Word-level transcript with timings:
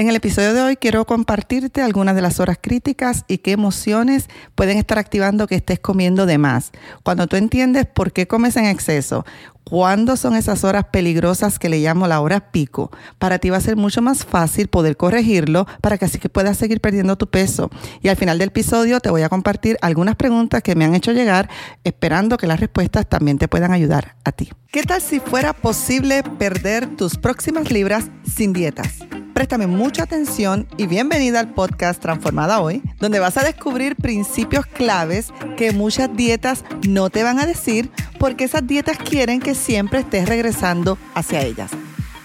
En 0.00 0.08
el 0.08 0.16
episodio 0.16 0.54
de 0.54 0.62
hoy 0.62 0.76
quiero 0.76 1.04
compartirte 1.04 1.82
algunas 1.82 2.14
de 2.14 2.22
las 2.22 2.40
horas 2.40 2.56
críticas 2.58 3.26
y 3.28 3.36
qué 3.36 3.52
emociones 3.52 4.30
pueden 4.54 4.78
estar 4.78 4.98
activando 4.98 5.46
que 5.46 5.56
estés 5.56 5.78
comiendo 5.78 6.24
de 6.24 6.38
más. 6.38 6.70
Cuando 7.02 7.26
tú 7.26 7.36
entiendes 7.36 7.84
por 7.84 8.10
qué 8.10 8.26
comes 8.26 8.56
en 8.56 8.64
exceso, 8.64 9.26
cuándo 9.62 10.16
son 10.16 10.36
esas 10.36 10.64
horas 10.64 10.86
peligrosas 10.90 11.58
que 11.58 11.68
le 11.68 11.80
llamo 11.80 12.06
la 12.06 12.22
hora 12.22 12.50
pico, 12.50 12.90
para 13.18 13.38
ti 13.40 13.50
va 13.50 13.58
a 13.58 13.60
ser 13.60 13.76
mucho 13.76 14.00
más 14.00 14.24
fácil 14.24 14.68
poder 14.68 14.96
corregirlo 14.96 15.66
para 15.82 15.98
que 15.98 16.06
así 16.06 16.18
que 16.18 16.30
puedas 16.30 16.56
seguir 16.56 16.80
perdiendo 16.80 17.18
tu 17.18 17.28
peso. 17.28 17.68
Y 18.00 18.08
al 18.08 18.16
final 18.16 18.38
del 18.38 18.48
episodio 18.48 19.00
te 19.00 19.10
voy 19.10 19.20
a 19.20 19.28
compartir 19.28 19.76
algunas 19.82 20.16
preguntas 20.16 20.62
que 20.62 20.74
me 20.74 20.86
han 20.86 20.94
hecho 20.94 21.12
llegar, 21.12 21.50
esperando 21.84 22.38
que 22.38 22.46
las 22.46 22.58
respuestas 22.58 23.06
también 23.06 23.36
te 23.36 23.48
puedan 23.48 23.70
ayudar 23.70 24.16
a 24.24 24.32
ti. 24.32 24.50
¿Qué 24.72 24.82
tal 24.82 25.02
si 25.02 25.20
fuera 25.20 25.52
posible 25.52 26.22
perder 26.22 26.96
tus 26.96 27.18
próximas 27.18 27.70
libras 27.70 28.06
sin 28.24 28.54
dietas? 28.54 29.00
Préstame 29.40 29.66
mucha 29.66 30.02
atención 30.02 30.68
y 30.76 30.86
bienvenida 30.86 31.40
al 31.40 31.54
podcast 31.54 31.98
Transformada 31.98 32.60
Hoy, 32.60 32.82
donde 32.98 33.20
vas 33.20 33.38
a 33.38 33.42
descubrir 33.42 33.96
principios 33.96 34.66
claves 34.66 35.32
que 35.56 35.72
muchas 35.72 36.14
dietas 36.14 36.62
no 36.86 37.08
te 37.08 37.22
van 37.22 37.38
a 37.38 37.46
decir 37.46 37.90
porque 38.18 38.44
esas 38.44 38.66
dietas 38.66 38.98
quieren 38.98 39.40
que 39.40 39.54
siempre 39.54 40.00
estés 40.00 40.28
regresando 40.28 40.98
hacia 41.14 41.40
ellas. 41.40 41.70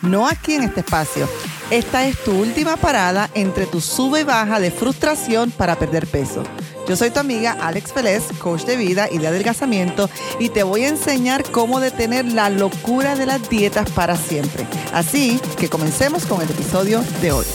No 0.01 0.27
aquí 0.27 0.55
en 0.55 0.63
este 0.63 0.81
espacio. 0.81 1.29
Esta 1.69 2.05
es 2.05 2.21
tu 2.21 2.33
última 2.33 2.75
parada 2.75 3.29
entre 3.33 3.65
tu 3.65 3.79
sube 3.79 4.19
y 4.19 4.23
baja 4.25 4.59
de 4.59 4.69
frustración 4.69 5.51
para 5.51 5.77
perder 5.77 6.07
peso. 6.07 6.43
Yo 6.87 6.95
soy 6.95 7.09
tu 7.09 7.19
amiga 7.19 7.57
Alex 7.61 7.93
Félez, 7.93 8.23
coach 8.37 8.63
de 8.65 8.77
vida 8.77 9.07
y 9.11 9.17
de 9.17 9.27
adelgazamiento, 9.27 10.07
y 10.39 10.49
te 10.49 10.61
voy 10.61 10.83
a 10.83 10.89
enseñar 10.89 11.43
cómo 11.49 11.79
detener 11.79 12.25
la 12.25 12.49
locura 12.51 13.15
de 13.15 13.25
las 13.25 13.49
dietas 13.49 13.89
para 13.89 14.15
siempre. 14.15 14.67
Así 14.93 15.39
que 15.57 15.67
comencemos 15.67 16.27
con 16.27 16.43
el 16.43 16.49
episodio 16.49 17.03
de 17.21 17.31
hoy. 17.31 17.45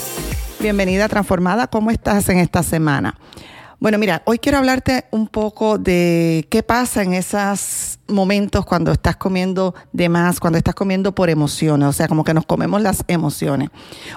Bienvenida 0.59 1.09
Transformada, 1.09 1.69
¿cómo 1.69 1.93
estás 1.93 2.29
en 2.29 2.39
esta 2.39 2.65
semana? 2.65 3.17
Bueno, 3.81 3.97
mira, 3.97 4.21
hoy 4.27 4.39
quiero 4.39 4.59
hablarte 4.59 5.07
un 5.11 5.27
poco 5.27 5.79
de 5.79 6.47
qué 6.51 6.63
pasa 6.63 7.03
en 7.03 7.15
esos 7.15 7.99
momentos 8.09 8.67
cuando 8.67 8.93
estás 8.93 9.17
comiendo 9.17 9.75
de 9.95 10.11
más, 10.11 10.39
cuando 10.39 10.59
estás 10.59 10.75
comiendo 10.75 11.15
por 11.15 11.31
emociones, 11.31 11.89
o 11.89 11.93
sea, 11.95 12.07
como 12.07 12.23
que 12.23 12.35
nos 12.35 12.45
comemos 12.45 12.83
las 12.83 13.05
emociones. 13.09 13.71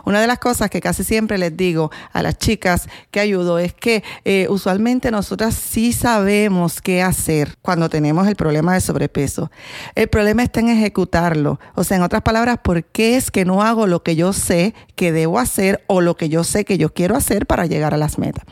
Una 0.04 0.20
de 0.20 0.28
las 0.28 0.40
cosas 0.40 0.70
que 0.70 0.82
casi 0.82 1.06
siempre 1.06 1.38
les 1.38 1.56
digo 1.56 1.92
a 2.12 2.22
las 2.22 2.38
chicas 2.38 2.90
que 3.10 3.22
ayudo 3.22 3.58
es 3.58 3.74
que 3.74 4.04
eh, 4.26 4.48
usualmente 4.50 5.12
nosotras 5.12 5.56
sí 5.56 5.94
sabemos 5.94 6.82
qué 6.82 7.02
hacer 7.02 7.56
cuando 7.62 7.88
tenemos 7.88 8.28
el 8.28 8.36
problema 8.36 8.74
de 8.74 8.82
sobrepeso. 8.82 9.50
El 9.96 10.10
problema 10.10 10.44
está 10.44 10.60
en 10.60 10.68
ejecutarlo. 10.68 11.58
O 11.76 11.86
sea, 11.86 11.96
en 11.96 12.04
otras 12.04 12.24
palabras, 12.24 12.58
¿por 12.62 12.84
qué 12.84 13.16
es 13.16 13.32
que 13.32 13.46
no 13.46 13.62
hago 13.62 13.88
lo 13.88 14.04
que 14.04 14.18
yo 14.18 14.34
sé 14.34 14.74
que 14.96 15.14
debo 15.14 15.40
hacer 15.40 15.86
o 15.88 16.02
lo 16.02 16.18
que 16.18 16.28
yo 16.28 16.44
sé 16.44 16.66
que 16.66 16.78
yo 16.78 16.94
quiero 16.94 17.16
hacer 17.16 17.46
para 17.46 17.66
llegar 17.66 17.94
a 17.94 17.98
las 17.98 18.18
metas? 18.18 18.44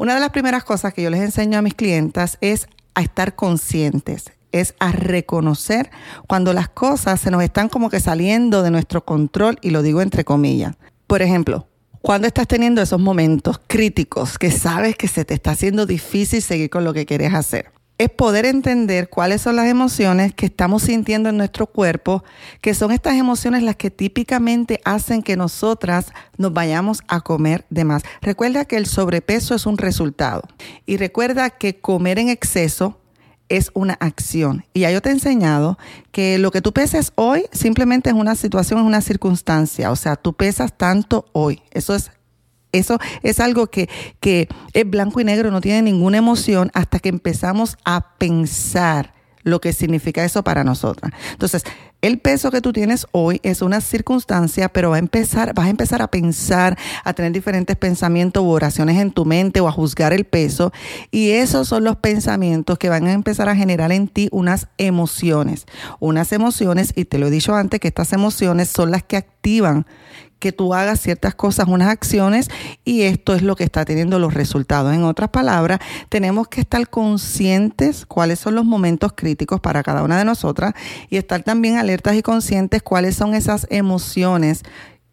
Una 0.00 0.14
de 0.14 0.20
las 0.20 0.30
primeras 0.30 0.64
cosas 0.64 0.94
que 0.94 1.02
yo 1.02 1.10
les 1.10 1.20
enseño 1.20 1.58
a 1.58 1.62
mis 1.62 1.74
clientas 1.74 2.38
es 2.40 2.68
a 2.94 3.02
estar 3.02 3.34
conscientes, 3.34 4.32
es 4.50 4.74
a 4.78 4.92
reconocer 4.92 5.90
cuando 6.26 6.54
las 6.54 6.70
cosas 6.70 7.20
se 7.20 7.30
nos 7.30 7.42
están 7.42 7.68
como 7.68 7.90
que 7.90 8.00
saliendo 8.00 8.62
de 8.62 8.70
nuestro 8.70 9.04
control 9.04 9.58
y 9.60 9.68
lo 9.68 9.82
digo 9.82 10.00
entre 10.00 10.24
comillas. 10.24 10.74
Por 11.06 11.20
ejemplo, 11.20 11.68
cuando 12.00 12.26
estás 12.26 12.48
teniendo 12.48 12.80
esos 12.80 12.98
momentos 12.98 13.60
críticos 13.66 14.38
que 14.38 14.50
sabes 14.50 14.96
que 14.96 15.06
se 15.06 15.26
te 15.26 15.34
está 15.34 15.50
haciendo 15.50 15.84
difícil 15.84 16.40
seguir 16.40 16.70
con 16.70 16.84
lo 16.84 16.94
que 16.94 17.04
quieres 17.04 17.34
hacer 17.34 17.70
es 18.00 18.08
poder 18.08 18.46
entender 18.46 19.10
cuáles 19.10 19.42
son 19.42 19.56
las 19.56 19.66
emociones 19.66 20.32
que 20.32 20.46
estamos 20.46 20.84
sintiendo 20.84 21.28
en 21.28 21.36
nuestro 21.36 21.66
cuerpo, 21.66 22.24
que 22.62 22.72
son 22.72 22.92
estas 22.92 23.16
emociones 23.16 23.62
las 23.62 23.76
que 23.76 23.90
típicamente 23.90 24.80
hacen 24.86 25.22
que 25.22 25.36
nosotras 25.36 26.06
nos 26.38 26.54
vayamos 26.54 27.02
a 27.08 27.20
comer 27.20 27.66
de 27.68 27.84
más. 27.84 28.02
Recuerda 28.22 28.64
que 28.64 28.78
el 28.78 28.86
sobrepeso 28.86 29.54
es 29.54 29.66
un 29.66 29.76
resultado 29.76 30.44
y 30.86 30.96
recuerda 30.96 31.50
que 31.50 31.78
comer 31.78 32.18
en 32.18 32.30
exceso 32.30 32.98
es 33.50 33.70
una 33.74 33.98
acción. 34.00 34.64
Y 34.72 34.80
ya 34.80 34.90
yo 34.90 35.02
te 35.02 35.10
he 35.10 35.12
enseñado 35.12 35.76
que 36.10 36.38
lo 36.38 36.52
que 36.52 36.62
tú 36.62 36.72
peses 36.72 37.12
hoy 37.16 37.44
simplemente 37.52 38.08
es 38.08 38.16
una 38.16 38.34
situación, 38.34 38.80
es 38.80 38.86
una 38.86 39.02
circunstancia. 39.02 39.90
O 39.90 39.96
sea, 39.96 40.16
tú 40.16 40.32
pesas 40.32 40.72
tanto 40.74 41.26
hoy. 41.32 41.60
Eso 41.70 41.94
es 41.94 42.10
eso 42.72 42.98
es 43.22 43.40
algo 43.40 43.68
que, 43.68 43.88
que 44.20 44.48
es 44.72 44.88
blanco 44.88 45.20
y 45.20 45.24
negro, 45.24 45.50
no 45.50 45.60
tiene 45.60 45.82
ninguna 45.82 46.18
emoción 46.18 46.70
hasta 46.74 46.98
que 46.98 47.08
empezamos 47.08 47.76
a 47.84 48.16
pensar 48.18 49.14
lo 49.42 49.60
que 49.60 49.72
significa 49.72 50.24
eso 50.24 50.44
para 50.44 50.64
nosotras. 50.64 51.12
Entonces, 51.32 51.64
el 52.02 52.18
peso 52.18 52.50
que 52.50 52.62
tú 52.62 52.72
tienes 52.72 53.06
hoy 53.12 53.40
es 53.42 53.60
una 53.60 53.80
circunstancia, 53.80 54.70
pero 54.70 54.90
va 54.90 54.96
a 54.96 55.00
empezar, 55.00 55.54
vas 55.54 55.66
a 55.66 55.70
empezar 55.70 56.00
a 56.00 56.08
pensar, 56.08 56.78
a 57.04 57.12
tener 57.12 57.32
diferentes 57.32 57.76
pensamientos 57.76 58.42
u 58.42 58.48
oraciones 58.48 58.98
en 58.98 59.10
tu 59.10 59.26
mente 59.26 59.60
o 59.60 59.68
a 59.68 59.72
juzgar 59.72 60.12
el 60.12 60.24
peso. 60.24 60.72
Y 61.10 61.30
esos 61.30 61.68
son 61.68 61.84
los 61.84 61.96
pensamientos 61.96 62.78
que 62.78 62.88
van 62.88 63.06
a 63.06 63.12
empezar 63.12 63.48
a 63.48 63.56
generar 63.56 63.92
en 63.92 64.08
ti 64.08 64.28
unas 64.32 64.68
emociones. 64.78 65.66
Unas 65.98 66.32
emociones, 66.32 66.92
y 66.96 67.04
te 67.04 67.18
lo 67.18 67.26
he 67.26 67.30
dicho 67.30 67.54
antes, 67.54 67.80
que 67.80 67.88
estas 67.88 68.12
emociones 68.12 68.68
son 68.70 68.90
las 68.90 69.02
que 69.02 69.18
activan 69.18 69.86
que 70.40 70.50
tú 70.50 70.74
hagas 70.74 71.00
ciertas 71.00 71.36
cosas, 71.36 71.68
unas 71.68 71.88
acciones, 71.88 72.50
y 72.84 73.02
esto 73.02 73.34
es 73.34 73.42
lo 73.42 73.54
que 73.54 73.62
está 73.62 73.84
teniendo 73.84 74.18
los 74.18 74.34
resultados. 74.34 74.92
En 74.92 75.04
otras 75.04 75.30
palabras, 75.30 75.78
tenemos 76.08 76.48
que 76.48 76.62
estar 76.62 76.88
conscientes 76.88 78.06
cuáles 78.06 78.40
son 78.40 78.56
los 78.56 78.64
momentos 78.64 79.12
críticos 79.14 79.60
para 79.60 79.84
cada 79.84 80.02
una 80.02 80.18
de 80.18 80.24
nosotras 80.24 80.74
y 81.08 81.16
estar 81.18 81.44
también 81.44 81.76
alertas 81.76 82.16
y 82.16 82.22
conscientes 82.22 82.82
cuáles 82.82 83.14
son 83.14 83.34
esas 83.34 83.66
emociones 83.70 84.62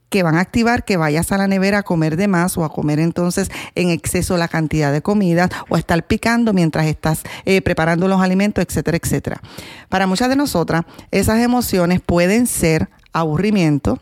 que 0.09 0.23
van 0.23 0.35
a 0.35 0.39
activar 0.39 0.85
que 0.85 0.97
vayas 0.97 1.31
a 1.31 1.37
la 1.37 1.47
nevera 1.47 1.79
a 1.79 1.83
comer 1.83 2.15
de 2.15 2.27
más 2.27 2.57
o 2.57 2.63
a 2.63 2.69
comer 2.71 2.99
entonces 2.99 3.51
en 3.75 3.89
exceso 3.89 4.37
la 4.37 4.47
cantidad 4.47 4.91
de 4.91 5.01
comida 5.01 5.49
o 5.69 5.75
a 5.75 5.79
estar 5.79 6.05
picando 6.07 6.53
mientras 6.53 6.85
estás 6.85 7.23
eh, 7.45 7.61
preparando 7.61 8.07
los 8.07 8.21
alimentos, 8.21 8.63
etcétera, 8.63 8.97
etcétera. 9.01 9.41
Para 9.89 10.07
muchas 10.07 10.29
de 10.29 10.35
nosotras, 10.35 10.83
esas 11.11 11.39
emociones 11.39 11.99
pueden 11.99 12.47
ser 12.47 12.89
aburrimiento, 13.11 13.99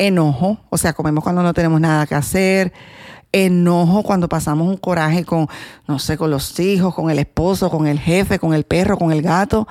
enojo, 0.00 0.58
o 0.70 0.78
sea, 0.78 0.94
comemos 0.94 1.22
cuando 1.22 1.42
no 1.42 1.52
tenemos 1.52 1.80
nada 1.80 2.06
que 2.06 2.14
hacer, 2.14 2.72
enojo 3.32 4.02
cuando 4.02 4.28
pasamos 4.28 4.66
un 4.66 4.78
coraje 4.78 5.24
con, 5.24 5.46
no 5.86 5.98
sé, 5.98 6.16
con 6.16 6.30
los 6.30 6.58
hijos, 6.58 6.94
con 6.94 7.10
el 7.10 7.18
esposo, 7.18 7.70
con 7.70 7.86
el 7.86 8.00
jefe, 8.00 8.38
con 8.38 8.54
el 8.54 8.64
perro, 8.64 8.98
con 8.98 9.12
el 9.12 9.22
gato. 9.22 9.68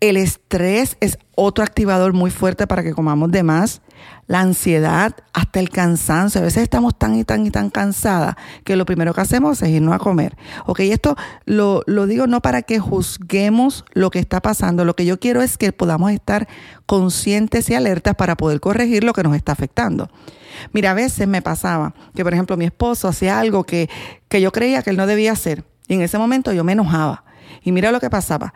El 0.00 0.16
estrés 0.16 0.96
es 1.00 1.18
otro 1.34 1.64
activador 1.64 2.12
muy 2.12 2.30
fuerte 2.30 2.68
para 2.68 2.84
que 2.84 2.92
comamos 2.92 3.32
de 3.32 3.42
más. 3.42 3.82
La 4.28 4.40
ansiedad, 4.40 5.16
hasta 5.32 5.58
el 5.58 5.70
cansancio. 5.70 6.40
A 6.40 6.44
veces 6.44 6.62
estamos 6.62 6.96
tan 6.96 7.16
y 7.16 7.24
tan 7.24 7.44
y 7.44 7.50
tan 7.50 7.68
cansadas 7.68 8.36
que 8.62 8.76
lo 8.76 8.86
primero 8.86 9.12
que 9.12 9.22
hacemos 9.22 9.60
es 9.60 9.70
irnos 9.70 9.92
a 9.92 9.98
comer. 9.98 10.36
Ok, 10.66 10.80
esto 10.80 11.16
lo, 11.46 11.82
lo 11.86 12.06
digo 12.06 12.28
no 12.28 12.40
para 12.40 12.62
que 12.62 12.78
juzguemos 12.78 13.84
lo 13.92 14.10
que 14.10 14.20
está 14.20 14.40
pasando. 14.40 14.84
Lo 14.84 14.94
que 14.94 15.04
yo 15.04 15.18
quiero 15.18 15.42
es 15.42 15.58
que 15.58 15.72
podamos 15.72 16.12
estar 16.12 16.46
conscientes 16.86 17.68
y 17.68 17.74
alertas 17.74 18.14
para 18.14 18.36
poder 18.36 18.60
corregir 18.60 19.02
lo 19.02 19.12
que 19.12 19.24
nos 19.24 19.34
está 19.34 19.50
afectando. 19.50 20.10
Mira, 20.72 20.92
a 20.92 20.94
veces 20.94 21.26
me 21.26 21.42
pasaba 21.42 21.92
que, 22.14 22.22
por 22.22 22.34
ejemplo, 22.34 22.56
mi 22.56 22.66
esposo 22.66 23.08
hacía 23.08 23.40
algo 23.40 23.64
que, 23.64 23.90
que 24.28 24.40
yo 24.40 24.52
creía 24.52 24.82
que 24.84 24.90
él 24.90 24.96
no 24.96 25.08
debía 25.08 25.32
hacer. 25.32 25.64
Y 25.88 25.94
en 25.94 26.02
ese 26.02 26.18
momento 26.18 26.52
yo 26.52 26.62
me 26.62 26.72
enojaba. 26.72 27.24
Y 27.64 27.72
mira 27.72 27.90
lo 27.90 27.98
que 27.98 28.10
pasaba 28.10 28.54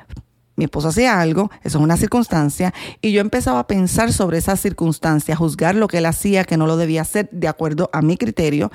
mi 0.56 0.64
esposo 0.64 0.88
hacía 0.88 1.20
algo, 1.20 1.50
eso 1.62 1.78
es 1.78 1.84
una 1.84 1.96
circunstancia, 1.96 2.74
y 3.00 3.12
yo 3.12 3.20
empezaba 3.20 3.60
a 3.60 3.66
pensar 3.66 4.12
sobre 4.12 4.38
esa 4.38 4.56
circunstancia, 4.56 5.34
a 5.34 5.36
juzgar 5.36 5.74
lo 5.74 5.88
que 5.88 5.98
él 5.98 6.06
hacía, 6.06 6.44
que 6.44 6.56
no 6.56 6.66
lo 6.66 6.76
debía 6.76 7.02
hacer 7.02 7.28
de 7.32 7.48
acuerdo 7.48 7.90
a 7.92 8.02
mi 8.02 8.16
criterio, 8.16 8.70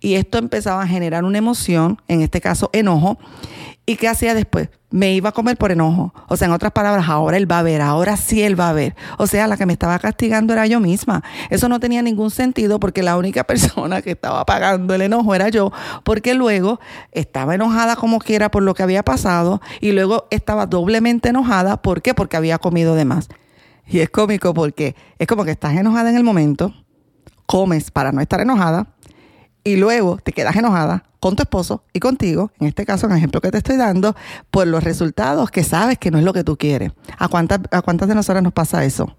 y 0.00 0.14
esto 0.14 0.38
empezaba 0.38 0.82
a 0.82 0.86
generar 0.86 1.24
una 1.24 1.38
emoción, 1.38 2.00
en 2.08 2.22
este 2.22 2.40
caso 2.40 2.70
enojo, 2.72 3.18
¿Y 3.90 3.96
qué 3.96 4.06
hacía 4.06 4.34
después? 4.34 4.68
Me 4.92 5.14
iba 5.14 5.30
a 5.30 5.32
comer 5.32 5.56
por 5.56 5.72
enojo. 5.72 6.14
O 6.28 6.36
sea, 6.36 6.46
en 6.46 6.52
otras 6.52 6.70
palabras, 6.70 7.08
ahora 7.08 7.36
él 7.36 7.50
va 7.50 7.58
a 7.58 7.64
ver, 7.64 7.80
ahora 7.80 8.16
sí 8.16 8.40
él 8.40 8.58
va 8.58 8.68
a 8.68 8.72
ver. 8.72 8.94
O 9.18 9.26
sea, 9.26 9.48
la 9.48 9.56
que 9.56 9.66
me 9.66 9.72
estaba 9.72 9.98
castigando 9.98 10.52
era 10.52 10.64
yo 10.68 10.78
misma. 10.78 11.24
Eso 11.48 11.68
no 11.68 11.80
tenía 11.80 12.00
ningún 12.00 12.30
sentido 12.30 12.78
porque 12.78 13.02
la 13.02 13.16
única 13.16 13.42
persona 13.48 14.00
que 14.00 14.12
estaba 14.12 14.46
pagando 14.46 14.94
el 14.94 15.02
enojo 15.02 15.34
era 15.34 15.48
yo, 15.48 15.72
porque 16.04 16.34
luego 16.34 16.78
estaba 17.10 17.56
enojada 17.56 17.96
como 17.96 18.20
quiera 18.20 18.48
por 18.52 18.62
lo 18.62 18.74
que 18.74 18.84
había 18.84 19.02
pasado 19.02 19.60
y 19.80 19.90
luego 19.90 20.28
estaba 20.30 20.66
doblemente 20.66 21.30
enojada. 21.30 21.82
¿Por 21.82 22.00
qué? 22.00 22.14
Porque 22.14 22.36
había 22.36 22.58
comido 22.58 22.94
de 22.94 23.06
más. 23.06 23.28
Y 23.88 23.98
es 23.98 24.10
cómico 24.10 24.54
porque 24.54 24.94
es 25.18 25.26
como 25.26 25.44
que 25.44 25.50
estás 25.50 25.76
enojada 25.76 26.10
en 26.10 26.16
el 26.16 26.22
momento, 26.22 26.72
comes 27.44 27.90
para 27.90 28.12
no 28.12 28.20
estar 28.20 28.40
enojada 28.40 28.86
y 29.64 29.74
luego 29.74 30.18
te 30.22 30.30
quedas 30.30 30.54
enojada 30.54 31.09
con 31.20 31.36
tu 31.36 31.42
esposo 31.42 31.84
y 31.92 32.00
contigo, 32.00 32.50
en 32.58 32.66
este 32.66 32.84
caso, 32.84 33.06
en 33.06 33.12
el 33.12 33.18
ejemplo 33.18 33.40
que 33.40 33.50
te 33.50 33.58
estoy 33.58 33.76
dando, 33.76 34.16
por 34.50 34.66
los 34.66 34.82
resultados 34.82 35.50
que 35.50 35.62
sabes 35.62 35.98
que 35.98 36.10
no 36.10 36.18
es 36.18 36.24
lo 36.24 36.32
que 36.32 36.44
tú 36.44 36.56
quieres. 36.56 36.92
¿A 37.18 37.28
cuántas, 37.28 37.60
a 37.70 37.82
cuántas 37.82 38.08
de 38.08 38.14
nosotras 38.14 38.42
nos 38.42 38.52
pasa 38.52 38.84
eso? 38.84 39.14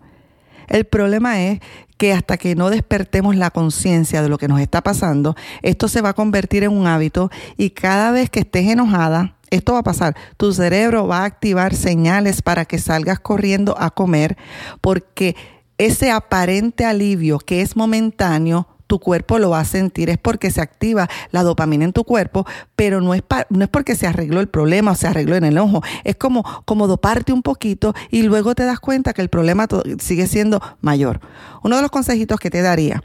El 0.68 0.86
problema 0.86 1.42
es 1.42 1.59
que 1.98 2.13
hasta 2.13 2.38
que 2.38 2.56
no 2.56 2.69
despertemos 2.69 3.36
la 3.36 3.51
conciencia 3.51 4.21
de 4.21 4.30
lo 4.30 4.38
que 4.38 4.48
nos 4.48 4.59
está 4.59 4.81
pasando, 4.81 5.36
esto 5.62 5.88
se 5.88 6.01
va 6.01 6.09
a 6.09 6.13
convertir 6.13 6.63
en 6.63 6.71
un 6.71 6.88
hábito 6.88 7.30
y 7.57 7.71
cada 7.71 8.12
vez 8.12 8.30
que 8.30 8.39
estés 8.39 8.68
enojada, 8.68 9.36
esto 9.51 9.74
va 9.74 9.80
a 9.80 9.83
pasar. 9.83 10.15
Tu 10.38 10.53
cerebro 10.53 11.07
va 11.07 11.19
a 11.19 11.25
activar 11.25 11.75
señales 11.75 12.42
para 12.42 12.65
que 12.65 12.80
salgas 12.80 13.19
corriendo 13.19 13.75
a 13.77 13.92
comer 13.92 14.38
porque 14.80 15.36
ese 15.77 16.09
aparente 16.09 16.86
alivio 16.86 17.38
que 17.38 17.62
es 17.62 17.75
momentáneo 17.75 18.68
tu 18.91 18.99
cuerpo 18.99 19.39
lo 19.39 19.51
va 19.51 19.61
a 19.61 19.63
sentir, 19.63 20.09
es 20.09 20.17
porque 20.17 20.51
se 20.51 20.59
activa 20.59 21.07
la 21.31 21.43
dopamina 21.43 21.85
en 21.85 21.93
tu 21.93 22.03
cuerpo, 22.03 22.45
pero 22.75 22.99
no 22.99 23.13
es, 23.13 23.23
no 23.49 23.63
es 23.63 23.69
porque 23.69 23.95
se 23.95 24.05
arregló 24.05 24.41
el 24.41 24.49
problema 24.49 24.91
o 24.91 24.95
se 24.95 25.07
arregló 25.07 25.38
en 25.38 25.45
el 25.45 25.57
ojo, 25.57 25.81
es 26.03 26.17
como, 26.17 26.43
como 26.65 26.88
doparte 26.88 27.31
un 27.31 27.41
poquito 27.41 27.93
y 28.09 28.23
luego 28.23 28.53
te 28.53 28.65
das 28.65 28.81
cuenta 28.81 29.13
que 29.13 29.21
el 29.21 29.29
problema 29.29 29.65
sigue 29.99 30.27
siendo 30.27 30.61
mayor. 30.81 31.21
Uno 31.63 31.77
de 31.77 31.83
los 31.83 31.89
consejitos 31.89 32.38
que 32.38 32.49
te 32.49 32.61
daría 32.61 33.01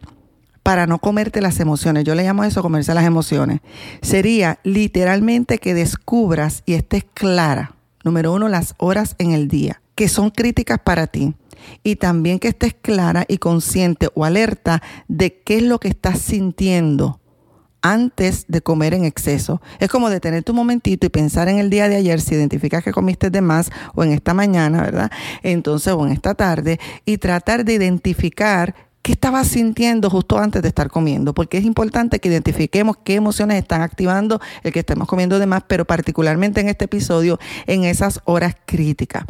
para 0.65 0.89
no 0.89 0.99
comerte 0.99 1.41
las 1.41 1.61
emociones, 1.61 2.03
yo 2.03 2.17
le 2.17 2.25
llamo 2.25 2.43
eso 2.43 2.63
comerse 2.63 2.93
las 2.93 3.05
emociones, 3.05 3.61
sería 4.03 4.59
literalmente 4.65 5.59
que 5.59 5.73
descubras 5.73 6.65
y 6.67 6.75
estés 6.75 7.05
clara, 7.15 7.77
número 8.03 8.33
uno, 8.33 8.49
las 8.49 8.75
horas 8.79 9.15
en 9.19 9.31
el 9.31 9.47
día, 9.47 9.81
que 9.95 10.09
son 10.09 10.31
críticas 10.31 10.81
para 10.83 11.07
ti 11.07 11.37
y 11.83 11.97
también 11.97 12.39
que 12.39 12.49
estés 12.49 12.75
clara 12.75 13.25
y 13.29 13.39
consciente 13.39 14.09
o 14.15 14.25
alerta 14.25 14.83
de 15.09 15.43
qué 15.43 15.59
es 15.59 15.63
lo 15.63 15.79
que 15.81 15.89
estás 15.89 16.21
sintiendo 16.21 17.21
antes 17.83 18.47
de 18.49 18.63
comer 18.63 18.95
en 18.95 19.05
exceso. 19.05 19.61
Es 19.79 19.89
como 19.89 20.11
detenerte 20.11 20.51
un 20.51 20.57
momentito 20.57 21.07
y 21.07 21.11
pensar 21.11 21.49
en 21.49 21.59
el 21.59 21.71
día 21.71 21.89
de 21.89 21.97
ayer, 21.97 22.21
si 22.21 22.35
identificas 22.35 22.83
que 22.83 22.93
comiste 22.93 23.31
de 23.31 23.41
más 23.41 23.71
o 23.95 24.03
en 24.03 24.13
esta 24.13 24.35
mañana, 24.35 24.83
¿verdad? 24.83 25.11
Entonces, 25.43 25.93
o 25.93 26.05
en 26.05 26.13
esta 26.13 26.35
tarde, 26.35 26.81
y 27.05 27.19
tratar 27.19 27.65
de 27.65 27.75
identificar 27.75 28.75
qué 29.07 29.13
estabas 29.13 29.47
sintiendo 29.47 30.11
justo 30.11 30.37
antes 30.37 30.63
de 30.63 30.67
estar 30.67 30.91
comiendo, 30.91 31.33
porque 31.33 31.59
es 31.59 31.65
importante 31.65 32.19
que 32.19 32.29
identifiquemos 32.29 32.97
qué 33.05 33.15
emociones 33.15 33.57
están 33.57 33.83
activando 33.83 34.41
el 34.65 34.73
que 34.73 34.81
estemos 34.81 35.07
comiendo 35.07 35.39
de 35.39 35.47
más, 35.47 35.63
pero 35.69 35.85
particularmente 35.85 36.61
en 36.61 36.69
este 36.69 36.87
episodio, 36.87 37.39
en 37.69 37.85
esas 37.85 38.21
horas 38.25 38.57
críticas. 38.67 39.25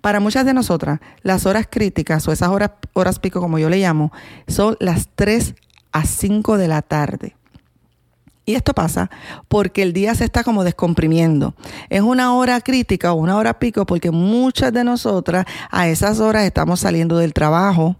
Para 0.00 0.18
muchas 0.18 0.44
de 0.44 0.54
nosotras, 0.54 0.98
las 1.22 1.46
horas 1.46 1.68
críticas 1.70 2.26
o 2.26 2.32
esas 2.32 2.48
horas, 2.48 2.72
horas 2.94 3.20
pico, 3.20 3.40
como 3.40 3.60
yo 3.60 3.70
le 3.70 3.78
llamo, 3.78 4.10
son 4.48 4.76
las 4.80 5.08
3 5.14 5.54
a 5.92 6.04
5 6.04 6.58
de 6.58 6.66
la 6.66 6.82
tarde. 6.82 7.36
Y 8.44 8.56
esto 8.56 8.74
pasa 8.74 9.08
porque 9.46 9.82
el 9.82 9.92
día 9.92 10.16
se 10.16 10.24
está 10.24 10.42
como 10.42 10.64
descomprimiendo. 10.64 11.54
Es 11.90 12.00
una 12.00 12.34
hora 12.34 12.60
crítica 12.60 13.12
o 13.12 13.14
una 13.14 13.36
hora 13.36 13.60
pico 13.60 13.86
porque 13.86 14.10
muchas 14.10 14.72
de 14.72 14.82
nosotras 14.82 15.46
a 15.70 15.86
esas 15.86 16.18
horas 16.18 16.42
estamos 16.42 16.80
saliendo 16.80 17.18
del 17.18 17.34
trabajo, 17.34 17.94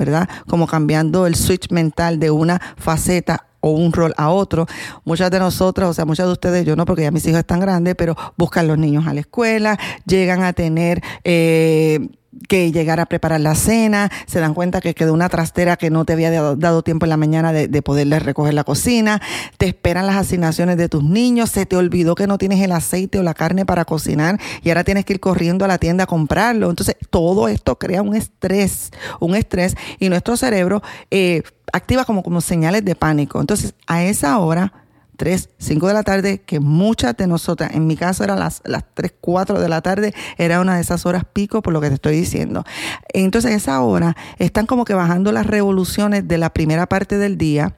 ¿verdad? 0.00 0.28
Como 0.48 0.66
cambiando 0.66 1.26
el 1.26 1.34
switch 1.34 1.70
mental 1.70 2.18
de 2.18 2.30
una 2.30 2.58
faceta 2.78 3.46
o 3.60 3.72
un 3.72 3.92
rol 3.92 4.14
a 4.16 4.30
otro. 4.30 4.66
Muchas 5.04 5.30
de 5.30 5.38
nosotras, 5.38 5.90
o 5.90 5.92
sea, 5.92 6.06
muchas 6.06 6.26
de 6.26 6.32
ustedes, 6.32 6.64
yo 6.64 6.74
no 6.74 6.86
porque 6.86 7.02
ya 7.02 7.10
mis 7.10 7.26
hijos 7.26 7.40
están 7.40 7.60
grandes, 7.60 7.94
pero 7.94 8.16
buscan 8.38 8.66
los 8.66 8.78
niños 8.78 9.06
a 9.06 9.12
la 9.12 9.20
escuela, 9.20 9.78
llegan 10.06 10.42
a 10.42 10.54
tener... 10.54 11.02
Eh, 11.22 12.08
que 12.48 12.70
llegar 12.72 13.00
a 13.00 13.06
preparar 13.06 13.40
la 13.40 13.54
cena, 13.54 14.10
se 14.26 14.40
dan 14.40 14.54
cuenta 14.54 14.80
que 14.80 14.94
quedó 14.94 15.12
una 15.12 15.28
trastera 15.28 15.76
que 15.76 15.90
no 15.90 16.04
te 16.04 16.12
había 16.12 16.30
dado, 16.30 16.82
tiempo 16.82 17.04
en 17.06 17.10
la 17.10 17.16
mañana 17.16 17.52
de, 17.52 17.68
de, 17.68 17.82
poderles 17.82 18.22
recoger 18.22 18.54
la 18.54 18.64
cocina, 18.64 19.20
te 19.58 19.66
esperan 19.66 20.06
las 20.06 20.16
asignaciones 20.16 20.76
de 20.76 20.88
tus 20.88 21.02
niños, 21.02 21.50
se 21.50 21.66
te 21.66 21.76
olvidó 21.76 22.14
que 22.14 22.26
no 22.26 22.38
tienes 22.38 22.60
el 22.60 22.72
aceite 22.72 23.18
o 23.18 23.22
la 23.22 23.34
carne 23.34 23.66
para 23.66 23.84
cocinar 23.84 24.38
y 24.62 24.68
ahora 24.68 24.84
tienes 24.84 25.04
que 25.04 25.14
ir 25.14 25.20
corriendo 25.20 25.64
a 25.64 25.68
la 25.68 25.78
tienda 25.78 26.04
a 26.04 26.06
comprarlo. 26.06 26.70
Entonces, 26.70 26.96
todo 27.10 27.48
esto 27.48 27.78
crea 27.78 28.02
un 28.02 28.14
estrés, 28.14 28.90
un 29.18 29.34
estrés 29.34 29.76
y 29.98 30.08
nuestro 30.08 30.36
cerebro 30.36 30.82
eh, 31.10 31.42
activa 31.72 32.04
como, 32.04 32.22
como 32.22 32.40
señales 32.40 32.84
de 32.84 32.94
pánico. 32.94 33.40
Entonces, 33.40 33.74
a 33.86 34.04
esa 34.04 34.38
hora 34.38 34.72
3, 35.20 35.50
5 35.58 35.86
de 35.86 35.92
la 35.92 36.02
tarde, 36.02 36.40
que 36.40 36.60
muchas 36.60 37.14
de 37.14 37.26
nosotras, 37.26 37.72
en 37.74 37.86
mi 37.86 37.94
caso 37.94 38.24
eran 38.24 38.38
las, 38.38 38.62
las 38.64 38.84
3, 38.94 39.12
4 39.20 39.60
de 39.60 39.68
la 39.68 39.82
tarde, 39.82 40.14
era 40.38 40.62
una 40.62 40.76
de 40.76 40.80
esas 40.80 41.04
horas 41.04 41.24
pico 41.30 41.60
por 41.60 41.74
lo 41.74 41.82
que 41.82 41.88
te 41.88 41.94
estoy 41.96 42.16
diciendo. 42.16 42.64
Entonces, 43.12 43.52
esa 43.52 43.82
hora 43.82 44.16
están 44.38 44.64
como 44.64 44.86
que 44.86 44.94
bajando 44.94 45.30
las 45.30 45.46
revoluciones 45.46 46.26
de 46.26 46.38
la 46.38 46.54
primera 46.54 46.86
parte 46.86 47.18
del 47.18 47.36
día 47.36 47.76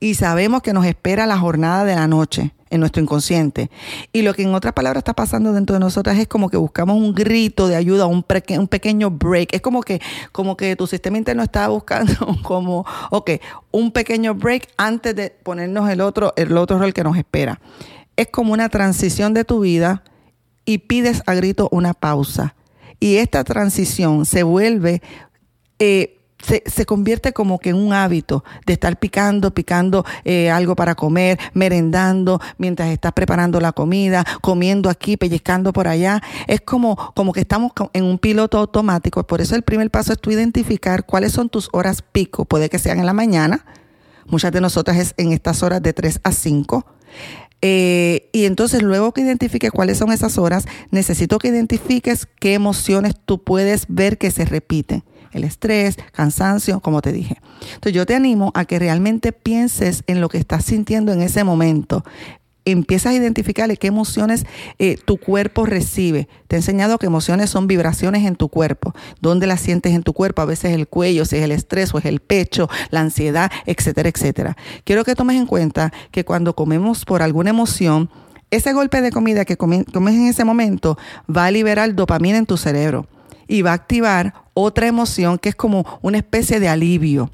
y 0.00 0.16
sabemos 0.16 0.60
que 0.60 0.74
nos 0.74 0.84
espera 0.84 1.24
la 1.24 1.38
jornada 1.38 1.86
de 1.86 1.94
la 1.94 2.06
noche 2.06 2.52
en 2.70 2.80
nuestro 2.80 3.02
inconsciente. 3.02 3.70
Y 4.12 4.22
lo 4.22 4.32
que 4.32 4.42
en 4.42 4.54
otras 4.54 4.72
palabras 4.72 5.00
está 5.00 5.12
pasando 5.12 5.52
dentro 5.52 5.74
de 5.74 5.80
nosotras 5.80 6.18
es 6.18 6.28
como 6.28 6.48
que 6.48 6.56
buscamos 6.56 6.96
un 6.96 7.14
grito 7.14 7.68
de 7.68 7.76
ayuda, 7.76 8.06
un, 8.06 8.24
un 8.58 8.68
pequeño 8.68 9.10
break. 9.10 9.54
Es 9.54 9.60
como 9.60 9.82
que, 9.82 10.00
como 10.32 10.56
que 10.56 10.76
tu 10.76 10.86
sistema 10.86 11.18
interno 11.18 11.42
está 11.42 11.68
buscando 11.68 12.12
como, 12.42 12.86
ok, 13.10 13.32
un 13.72 13.92
pequeño 13.92 14.34
break 14.34 14.68
antes 14.76 15.14
de 15.14 15.30
ponernos 15.30 15.90
el 15.90 16.00
otro, 16.00 16.32
el 16.36 16.56
otro 16.56 16.78
rol 16.78 16.94
que 16.94 17.04
nos 17.04 17.16
espera. 17.16 17.60
Es 18.16 18.28
como 18.28 18.52
una 18.52 18.68
transición 18.68 19.34
de 19.34 19.44
tu 19.44 19.60
vida 19.60 20.04
y 20.64 20.78
pides 20.78 21.22
a 21.26 21.34
grito 21.34 21.68
una 21.72 21.94
pausa. 21.94 22.54
Y 23.00 23.16
esta 23.16 23.44
transición 23.44 24.26
se 24.26 24.42
vuelve 24.42 25.02
eh, 25.78 26.19
se, 26.42 26.86
convierte 26.86 27.32
como 27.32 27.58
que 27.58 27.70
en 27.70 27.76
un 27.76 27.92
hábito 27.92 28.44
de 28.66 28.72
estar 28.72 28.98
picando, 28.98 29.52
picando 29.52 30.04
eh, 30.24 30.50
algo 30.50 30.74
para 30.74 30.94
comer, 30.94 31.38
merendando 31.54 32.40
mientras 32.58 32.88
estás 32.88 33.12
preparando 33.12 33.60
la 33.60 33.72
comida, 33.72 34.24
comiendo 34.40 34.90
aquí, 34.90 35.16
pellizcando 35.16 35.72
por 35.72 35.88
allá. 35.88 36.22
Es 36.46 36.60
como, 36.60 36.96
como 37.14 37.32
que 37.32 37.40
estamos 37.40 37.72
en 37.92 38.04
un 38.04 38.18
piloto 38.18 38.58
automático. 38.58 39.26
Por 39.26 39.40
eso 39.40 39.54
el 39.54 39.62
primer 39.62 39.90
paso 39.90 40.12
es 40.12 40.18
tú 40.18 40.30
identificar 40.30 41.04
cuáles 41.04 41.32
son 41.32 41.48
tus 41.48 41.68
horas 41.72 42.02
pico. 42.02 42.44
Puede 42.44 42.68
que 42.68 42.78
sean 42.78 42.98
en 42.98 43.06
la 43.06 43.12
mañana. 43.12 43.64
Muchas 44.26 44.52
de 44.52 44.60
nosotras 44.60 44.96
es 44.96 45.14
en 45.16 45.32
estas 45.32 45.62
horas 45.62 45.82
de 45.82 45.92
3 45.92 46.20
a 46.22 46.32
5. 46.32 46.86
Eh, 47.62 48.30
y 48.32 48.46
entonces 48.46 48.82
luego 48.82 49.12
que 49.12 49.20
identifiques 49.20 49.70
cuáles 49.70 49.98
son 49.98 50.12
esas 50.12 50.38
horas, 50.38 50.64
necesito 50.90 51.38
que 51.38 51.48
identifiques 51.48 52.26
qué 52.38 52.54
emociones 52.54 53.14
tú 53.26 53.42
puedes 53.42 53.84
ver 53.88 54.16
que 54.16 54.30
se 54.30 54.46
repiten 54.46 55.04
el 55.32 55.44
estrés, 55.44 55.96
cansancio, 56.12 56.80
como 56.80 57.02
te 57.02 57.12
dije. 57.12 57.40
Entonces 57.74 57.92
yo 57.92 58.06
te 58.06 58.14
animo 58.14 58.50
a 58.54 58.64
que 58.64 58.78
realmente 58.78 59.32
pienses 59.32 60.02
en 60.06 60.20
lo 60.20 60.28
que 60.28 60.38
estás 60.38 60.64
sintiendo 60.64 61.12
en 61.12 61.22
ese 61.22 61.44
momento. 61.44 62.04
Empiezas 62.66 63.12
a 63.12 63.16
identificarle 63.16 63.78
qué 63.78 63.86
emociones 63.86 64.44
eh, 64.78 64.98
tu 65.04 65.16
cuerpo 65.16 65.64
recibe. 65.64 66.28
Te 66.46 66.56
he 66.56 66.58
enseñado 66.58 66.98
que 66.98 67.06
emociones 67.06 67.48
son 67.48 67.66
vibraciones 67.66 68.26
en 68.26 68.36
tu 68.36 68.48
cuerpo. 68.48 68.94
¿Dónde 69.20 69.46
las 69.46 69.60
sientes 69.60 69.94
en 69.94 70.02
tu 70.02 70.12
cuerpo? 70.12 70.42
A 70.42 70.44
veces 70.44 70.72
el 70.74 70.86
cuello, 70.86 71.24
si 71.24 71.36
es 71.36 71.42
el 71.42 71.52
estrés 71.52 71.94
o 71.94 71.98
es 71.98 72.04
el 72.04 72.20
pecho, 72.20 72.68
la 72.90 73.00
ansiedad, 73.00 73.50
etcétera, 73.66 74.10
etcétera. 74.10 74.56
Quiero 74.84 75.04
que 75.04 75.14
tomes 75.14 75.36
en 75.36 75.46
cuenta 75.46 75.92
que 76.10 76.24
cuando 76.24 76.54
comemos 76.54 77.06
por 77.06 77.22
alguna 77.22 77.50
emoción, 77.50 78.10
ese 78.50 78.72
golpe 78.72 79.00
de 79.00 79.10
comida 79.10 79.44
que 79.44 79.56
comes 79.56 79.86
en 79.94 80.26
ese 80.26 80.44
momento 80.44 80.98
va 81.34 81.46
a 81.46 81.50
liberar 81.50 81.94
dopamina 81.94 82.36
en 82.36 82.46
tu 82.46 82.56
cerebro 82.56 83.06
y 83.50 83.62
va 83.62 83.72
a 83.72 83.74
activar 83.74 84.32
otra 84.54 84.86
emoción 84.86 85.36
que 85.36 85.48
es 85.48 85.56
como 85.56 85.84
una 86.02 86.18
especie 86.18 86.60
de 86.60 86.68
alivio. 86.68 87.30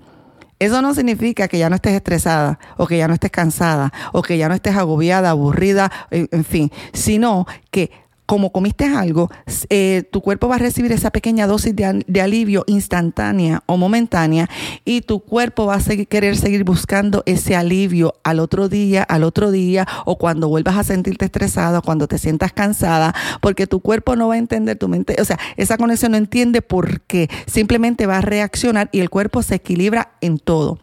Eso 0.58 0.80
no 0.80 0.94
significa 0.94 1.46
que 1.46 1.58
ya 1.58 1.68
no 1.68 1.76
estés 1.76 1.92
estresada 1.92 2.58
o 2.78 2.86
que 2.86 2.96
ya 2.96 3.06
no 3.06 3.12
estés 3.12 3.30
cansada 3.30 3.92
o 4.14 4.22
que 4.22 4.38
ya 4.38 4.48
no 4.48 4.54
estés 4.54 4.74
agobiada, 4.74 5.28
aburrida, 5.28 5.92
en 6.10 6.44
fin, 6.44 6.72
sino 6.94 7.46
que 7.70 7.90
como 8.26 8.50
comiste 8.50 8.84
algo, 8.84 9.30
eh, 9.70 10.02
tu 10.10 10.20
cuerpo 10.20 10.48
va 10.48 10.56
a 10.56 10.58
recibir 10.58 10.92
esa 10.92 11.10
pequeña 11.10 11.46
dosis 11.46 11.74
de, 11.74 12.20
alivio 12.20 12.64
instantánea 12.66 13.62
o 13.66 13.76
momentánea 13.76 14.50
y 14.84 15.02
tu 15.02 15.20
cuerpo 15.20 15.66
va 15.66 15.76
a 15.76 16.06
querer 16.08 16.36
seguir 16.36 16.64
buscando 16.64 17.22
ese 17.24 17.54
alivio 17.54 18.14
al 18.24 18.40
otro 18.40 18.68
día, 18.68 19.04
al 19.04 19.22
otro 19.22 19.52
día 19.52 19.86
o 20.04 20.18
cuando 20.18 20.48
vuelvas 20.48 20.76
a 20.76 20.84
sentirte 20.84 21.24
estresado, 21.24 21.82
cuando 21.82 22.08
te 22.08 22.18
sientas 22.18 22.52
cansada, 22.52 23.14
porque 23.40 23.66
tu 23.66 23.80
cuerpo 23.80 24.16
no 24.16 24.28
va 24.28 24.34
a 24.34 24.38
entender 24.38 24.76
tu 24.76 24.88
mente, 24.88 25.16
o 25.20 25.24
sea, 25.24 25.38
esa 25.56 25.76
conexión 25.76 26.12
no 26.12 26.18
entiende 26.18 26.62
por 26.62 27.00
qué, 27.02 27.30
simplemente 27.46 28.06
va 28.06 28.18
a 28.18 28.22
reaccionar 28.22 28.88
y 28.92 29.00
el 29.00 29.10
cuerpo 29.10 29.42
se 29.42 29.54
equilibra 29.56 30.12
en 30.20 30.38
todo. 30.38 30.78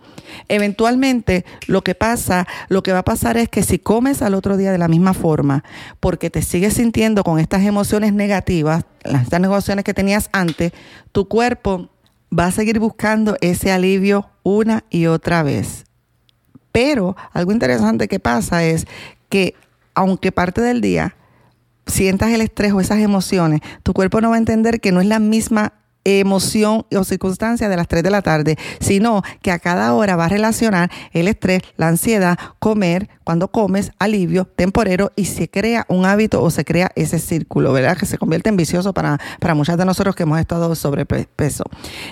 Eventualmente 0.47 1.45
lo 1.67 1.83
que 1.83 1.95
pasa, 1.95 2.47
lo 2.69 2.83
que 2.83 2.91
va 2.91 2.99
a 2.99 3.03
pasar 3.03 3.37
es 3.37 3.49
que 3.49 3.63
si 3.63 3.79
comes 3.79 4.21
al 4.21 4.33
otro 4.33 4.57
día 4.57 4.71
de 4.71 4.77
la 4.77 4.87
misma 4.87 5.13
forma, 5.13 5.63
porque 5.99 6.29
te 6.29 6.41
sigues 6.41 6.75
sintiendo 6.75 7.23
con 7.23 7.39
estas 7.39 7.63
emociones 7.63 8.13
negativas, 8.13 8.85
estas 9.03 9.43
emociones 9.43 9.83
que 9.85 9.93
tenías 9.93 10.29
antes, 10.31 10.71
tu 11.11 11.27
cuerpo 11.27 11.89
va 12.37 12.47
a 12.47 12.51
seguir 12.51 12.79
buscando 12.79 13.37
ese 13.41 13.71
alivio 13.71 14.29
una 14.43 14.83
y 14.89 15.05
otra 15.05 15.43
vez. 15.43 15.85
Pero 16.71 17.15
algo 17.31 17.51
interesante 17.51 18.07
que 18.07 18.19
pasa 18.19 18.63
es 18.63 18.87
que 19.29 19.55
aunque 19.93 20.31
parte 20.31 20.61
del 20.61 20.81
día 20.81 21.15
sientas 21.85 22.31
el 22.31 22.41
estrés 22.41 22.73
o 22.73 22.79
esas 22.79 22.99
emociones, 22.99 23.61
tu 23.83 23.93
cuerpo 23.93 24.21
no 24.21 24.29
va 24.29 24.35
a 24.35 24.39
entender 24.39 24.81
que 24.81 24.91
no 24.91 25.01
es 25.01 25.07
la 25.07 25.19
misma 25.19 25.73
emoción 26.05 26.85
o 26.95 27.03
circunstancia 27.03 27.69
de 27.69 27.77
las 27.77 27.87
3 27.87 28.03
de 28.03 28.09
la 28.09 28.21
tarde, 28.21 28.57
sino 28.79 29.21
que 29.41 29.51
a 29.51 29.59
cada 29.59 29.93
hora 29.93 30.15
va 30.15 30.25
a 30.25 30.29
relacionar 30.29 30.91
el 31.11 31.27
estrés, 31.27 31.61
la 31.77 31.87
ansiedad, 31.87 32.37
comer, 32.59 33.09
cuando 33.23 33.47
comes, 33.47 33.91
alivio 33.99 34.45
temporero 34.45 35.11
y 35.15 35.25
se 35.25 35.49
crea 35.49 35.85
un 35.87 36.05
hábito 36.05 36.41
o 36.41 36.49
se 36.51 36.65
crea 36.65 36.91
ese 36.95 37.19
círculo, 37.19 37.71
¿verdad? 37.71 37.97
Que 37.97 38.05
se 38.05 38.17
convierte 38.17 38.49
en 38.49 38.57
vicioso 38.57 38.93
para, 38.93 39.19
para 39.39 39.53
muchas 39.53 39.77
de 39.77 39.85
nosotros 39.85 40.15
que 40.15 40.23
hemos 40.23 40.39
estado 40.39 40.75
sobrepeso. 40.75 41.63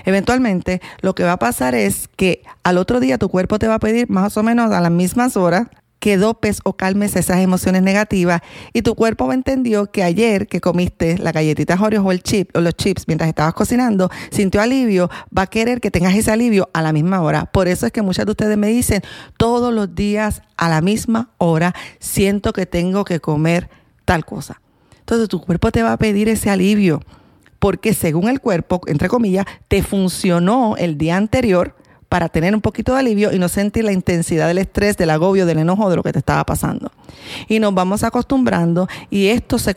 Eventualmente, 0.06 0.82
lo 1.02 1.16
que 1.16 1.24
va 1.24 1.34
a 1.34 1.40
pasar 1.40 1.76
es 1.76 2.08
que 2.16 2.44
al 2.64 2.78
otro 2.78 3.00
día 3.00 3.18
tu 3.18 3.30
cuerpo 3.30 3.60
te 3.60 3.68
va 3.68 3.76
a 3.76 3.80
pedir 3.80 4.10
más 4.10 4.38
o 4.38 4.44
menos 4.44 4.72
a 4.72 4.82
las 4.82 4.92
mismas 4.92 5.36
horas 5.36 5.68
que 6.02 6.18
dopes 6.18 6.62
o 6.64 6.74
calmes 6.74 7.16
esas 7.16 7.38
emociones 7.38 7.84
negativas 7.84 8.42
y 8.74 8.82
tu 8.82 8.96
cuerpo 8.96 9.32
entendió 9.32 9.92
que 9.92 10.04
ayer 10.04 10.48
que 10.48 10.60
comiste 10.60 11.20
la 11.20 11.32
galletita 11.32 11.78
Oreos 11.80 12.04
o 12.04 12.12
el 12.12 12.24
chip 12.24 12.50
o 12.58 12.60
los 12.60 12.74
chips 12.74 13.08
mientras 13.08 13.30
estabas 13.30 13.54
cocinando, 13.54 14.10
sintió 14.32 14.62
alivio, 14.62 15.12
va 15.36 15.44
a 15.44 15.48
querer 15.48 15.80
que 15.80 15.92
tengas 15.92 16.16
ese 16.16 16.32
alivio 16.32 16.70
a 16.74 16.82
la 16.82 16.92
misma 16.92 17.22
hora. 17.22 17.46
Por 17.46 17.68
eso 17.68 17.86
es 17.86 17.92
que 17.92 18.02
muchas 18.02 18.26
de 18.26 18.32
ustedes 18.32 18.58
me 18.58 18.68
dicen, 18.68 19.04
todos 19.38 19.72
los 19.72 19.94
días 19.94 20.42
a 20.58 20.70
la 20.70 20.82
misma 20.82 21.30
hora 21.38 21.76
siento 22.00 22.52
que 22.52 22.66
tengo 22.66 23.06
que 23.06 23.20
comer 23.20 23.70
tal 24.04 24.26
cosa. 24.26 24.60
Entonces 25.02 25.30
tu 25.30 25.40
cuerpo 25.40 25.72
te 25.72 25.84
va 25.84 25.94
a 25.94 25.98
pedir 25.98 26.30
ese 26.30 26.50
alivio 26.50 27.02
porque 27.60 27.94
según 27.94 28.28
el 28.28 28.42
cuerpo, 28.42 28.82
entre 28.88 29.08
comillas, 29.08 29.46
te 29.68 29.84
funcionó 29.84 30.78
el 30.78 30.98
día 30.98 31.16
anterior 31.16 31.76
para 32.12 32.28
tener 32.28 32.54
un 32.54 32.60
poquito 32.60 32.92
de 32.92 33.00
alivio 33.00 33.32
y 33.32 33.40
no 33.40 33.48
sentir 33.48 33.86
la 33.86 33.94
intensidad 33.94 34.50
del 34.50 34.58
estrés, 34.58 34.98
del 34.98 35.12
agobio, 35.12 35.46
del 35.46 35.60
enojo 35.60 35.90
de 35.90 35.96
lo 35.96 36.04
que 36.04 36.12
te 36.12 36.20
estaba 36.20 36.44
pasando. 36.44 36.92
Y 37.48 37.60
nos 37.60 37.74
vamos 37.74 38.04
acostumbrando 38.04 38.90
y 39.10 39.28
esto 39.28 39.58
se, 39.58 39.74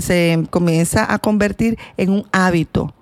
se 0.00 0.46
comienza 0.50 1.12
a 1.12 1.18
convertir 1.18 1.76
en 1.96 2.10
un 2.10 2.26
hábito 2.30 2.94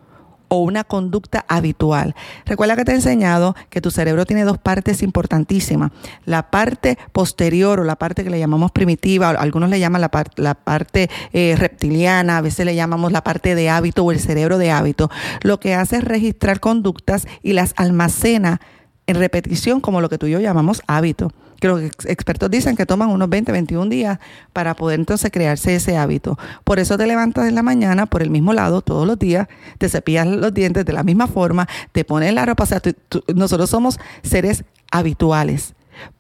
o 0.52 0.58
una 0.58 0.84
conducta 0.84 1.46
habitual. 1.48 2.14
Recuerda 2.44 2.76
que 2.76 2.84
te 2.84 2.92
he 2.92 2.94
enseñado 2.94 3.56
que 3.70 3.80
tu 3.80 3.90
cerebro 3.90 4.26
tiene 4.26 4.44
dos 4.44 4.58
partes 4.58 5.02
importantísimas. 5.02 5.92
La 6.26 6.50
parte 6.50 6.98
posterior 7.12 7.80
o 7.80 7.84
la 7.84 7.96
parte 7.96 8.22
que 8.22 8.28
le 8.28 8.38
llamamos 8.38 8.70
primitiva, 8.70 9.30
algunos 9.30 9.70
le 9.70 9.80
llaman 9.80 10.02
la, 10.02 10.54
parte 10.54 11.08
eh, 11.32 11.56
reptiliana, 11.56 12.36
a 12.36 12.40
veces 12.42 12.66
le 12.66 12.74
llamamos 12.74 13.12
la 13.12 13.24
parte 13.24 13.54
de 13.54 13.70
hábito 13.70 14.04
o 14.04 14.12
el 14.12 14.20
cerebro 14.20 14.58
de 14.58 14.70
hábito. 14.70 15.10
Lo 15.40 15.58
que 15.58 15.74
hace 15.74 15.96
es 15.96 16.04
registrar 16.04 16.60
conductas 16.60 17.26
y 17.42 17.54
las 17.54 17.72
almacena 17.78 18.60
en 19.06 19.16
repetición 19.16 19.80
como 19.80 20.02
lo 20.02 20.10
que 20.10 20.18
tú 20.18 20.26
y 20.26 20.32
yo 20.32 20.40
llamamos 20.40 20.82
hábito 20.86 21.32
que 21.62 21.68
los 21.68 21.80
expertos 22.06 22.50
dicen 22.50 22.74
que 22.74 22.86
toman 22.86 23.08
unos 23.08 23.30
20, 23.30 23.52
21 23.52 23.88
días 23.88 24.18
para 24.52 24.74
poder 24.74 24.98
entonces 24.98 25.30
crearse 25.30 25.76
ese 25.76 25.96
hábito. 25.96 26.36
Por 26.64 26.80
eso 26.80 26.98
te 26.98 27.06
levantas 27.06 27.46
en 27.46 27.54
la 27.54 27.62
mañana 27.62 28.06
por 28.06 28.20
el 28.20 28.30
mismo 28.30 28.52
lado 28.52 28.82
todos 28.82 29.06
los 29.06 29.16
días, 29.16 29.46
te 29.78 29.88
cepillas 29.88 30.26
los 30.26 30.52
dientes 30.52 30.84
de 30.84 30.92
la 30.92 31.04
misma 31.04 31.28
forma, 31.28 31.68
te 31.92 32.04
pones 32.04 32.34
la 32.34 32.44
ropa. 32.44 32.64
O 32.64 32.66
sea, 32.66 32.82
nosotros 33.32 33.70
somos 33.70 34.00
seres 34.24 34.64
habituales. 34.90 35.74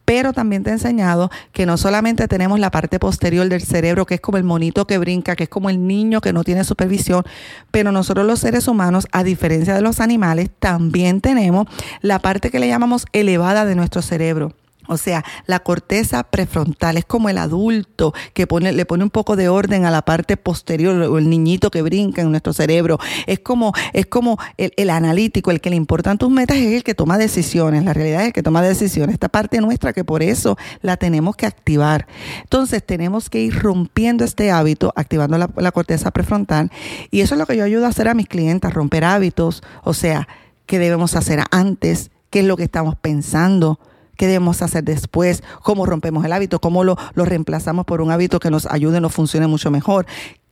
Pero 0.04 0.32
también 0.32 0.62
te 0.62 0.70
he 0.70 0.74
enseñado 0.74 1.28
que 1.50 1.66
no 1.66 1.76
solamente 1.76 2.28
tenemos 2.28 2.60
la 2.60 2.70
parte 2.70 3.00
posterior 3.00 3.48
del 3.48 3.62
cerebro, 3.62 4.06
que 4.06 4.14
es 4.14 4.20
como 4.20 4.38
el 4.38 4.44
monito 4.44 4.86
que 4.86 4.98
brinca, 4.98 5.34
que 5.34 5.44
es 5.44 5.48
como 5.48 5.70
el 5.70 5.88
niño 5.88 6.20
que 6.20 6.32
no 6.32 6.44
tiene 6.44 6.62
supervisión, 6.62 7.24
pero 7.72 7.90
nosotros 7.90 8.24
los 8.24 8.38
seres 8.38 8.68
humanos, 8.68 9.08
a 9.10 9.24
diferencia 9.24 9.74
de 9.74 9.80
los 9.80 9.98
animales, 9.98 10.50
también 10.60 11.20
tenemos 11.20 11.66
la 12.00 12.20
parte 12.20 12.50
que 12.50 12.60
le 12.60 12.68
llamamos 12.68 13.06
elevada 13.12 13.64
de 13.64 13.74
nuestro 13.74 14.02
cerebro. 14.02 14.52
O 14.88 14.96
sea, 14.96 15.24
la 15.46 15.60
corteza 15.60 16.24
prefrontal 16.24 16.96
es 16.96 17.04
como 17.04 17.28
el 17.28 17.38
adulto 17.38 18.12
que 18.34 18.46
le 18.60 18.84
pone 18.86 19.04
un 19.04 19.10
poco 19.10 19.36
de 19.36 19.48
orden 19.48 19.84
a 19.84 19.90
la 19.90 20.02
parte 20.02 20.36
posterior 20.36 21.00
o 21.02 21.18
el 21.18 21.30
niñito 21.30 21.70
que 21.70 21.82
brinca 21.82 22.22
en 22.22 22.30
nuestro 22.30 22.52
cerebro. 22.52 22.98
Es 23.26 23.38
como, 23.38 23.72
es 23.92 24.06
como 24.06 24.38
el, 24.56 24.90
analítico, 24.90 25.50
el 25.50 25.60
que 25.60 25.70
le 25.70 25.76
importan 25.76 26.18
tus 26.18 26.30
metas 26.30 26.56
es 26.56 26.74
el 26.74 26.84
que 26.84 26.94
toma 26.94 27.16
decisiones. 27.16 27.84
La 27.84 27.92
realidad 27.92 28.22
es 28.22 28.26
el 28.28 28.32
que 28.32 28.42
toma 28.42 28.60
decisiones. 28.60 29.14
Esta 29.14 29.28
parte 29.28 29.60
nuestra 29.60 29.92
que 29.92 30.04
por 30.04 30.22
eso 30.22 30.56
la 30.80 30.96
tenemos 30.96 31.36
que 31.36 31.46
activar. 31.46 32.06
Entonces 32.42 32.84
tenemos 32.84 33.30
que 33.30 33.40
ir 33.40 33.62
rompiendo 33.62 34.24
este 34.24 34.50
hábito, 34.50 34.92
activando 34.96 35.38
la, 35.38 35.48
la 35.56 35.72
corteza 35.72 36.10
prefrontal. 36.10 36.72
Y 37.10 37.20
eso 37.20 37.36
es 37.36 37.38
lo 37.38 37.46
que 37.46 37.56
yo 37.56 37.64
ayudo 37.64 37.86
a 37.86 37.90
hacer 37.90 38.08
a 38.08 38.14
mis 38.14 38.26
clientes, 38.26 38.72
romper 38.74 39.04
hábitos. 39.04 39.62
O 39.84 39.94
sea, 39.94 40.26
qué 40.66 40.80
debemos 40.80 41.14
hacer 41.14 41.44
antes, 41.52 42.10
qué 42.30 42.40
es 42.40 42.46
lo 42.46 42.56
que 42.56 42.64
estamos 42.64 42.96
pensando 42.96 43.78
qué 44.22 44.28
debemos 44.28 44.62
hacer 44.62 44.84
después, 44.84 45.42
cómo 45.64 45.84
rompemos 45.84 46.24
el 46.24 46.32
hábito, 46.32 46.60
cómo 46.60 46.84
lo, 46.84 46.96
lo 47.14 47.24
reemplazamos 47.24 47.84
por 47.84 48.00
un 48.00 48.12
hábito 48.12 48.38
que 48.38 48.52
nos 48.52 48.66
ayude, 48.66 49.00
nos 49.00 49.12
funcione 49.12 49.48
mucho 49.48 49.72
mejor, 49.72 50.06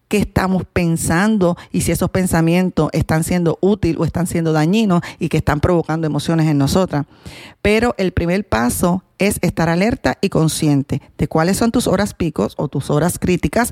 qué 0.09 0.17
estamos 0.17 0.65
pensando 0.65 1.57
y 1.71 1.83
si 1.83 1.93
esos 1.93 2.11
pensamientos 2.11 2.91
están 2.93 3.23
siendo 3.23 3.59
útiles 3.61 3.97
o 4.01 4.05
están 4.05 4.27
siendo 4.27 4.53
dañinos 4.53 5.03
y 5.21 5.29
que 5.29 5.37
están 5.37 5.61
provocando 5.61 6.09
emociones 6.09 6.49
en 6.49 6.59
nosotras. 6.59 7.07
Pero 7.63 7.95
el 7.97 8.11
primer 8.11 8.45
paso 8.45 9.05
es 9.19 9.39
estar 9.41 9.69
alerta 9.69 10.19
y 10.21 10.31
consciente 10.31 11.01
de 11.17 11.29
cuáles 11.29 11.57
son 11.57 11.71
tus 11.71 11.87
horas 11.87 12.13
picos 12.13 12.55
o 12.57 12.67
tus 12.67 12.91
horas 12.91 13.21
críticas 13.21 13.71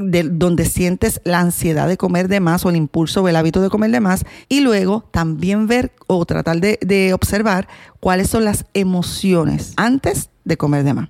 de 0.00 0.24
donde 0.24 0.64
sientes 0.64 1.20
la 1.24 1.40
ansiedad 1.40 1.88
de 1.88 1.96
comer 1.96 2.28
de 2.28 2.40
más 2.40 2.64
o 2.64 2.70
el 2.70 2.76
impulso 2.76 3.22
o 3.22 3.28
el 3.28 3.36
hábito 3.36 3.60
de 3.60 3.70
comer 3.70 3.90
de 3.90 4.00
más 4.00 4.24
y 4.48 4.60
luego 4.60 5.04
también 5.10 5.66
ver 5.66 5.92
o 6.06 6.24
tratar 6.24 6.60
de, 6.60 6.78
de 6.82 7.12
observar 7.12 7.68
cuáles 8.00 8.28
son 8.30 8.44
las 8.44 8.64
emociones 8.74 9.72
antes 9.76 10.30
de 10.44 10.56
comer 10.56 10.84
de 10.84 10.94
más. 10.94 11.08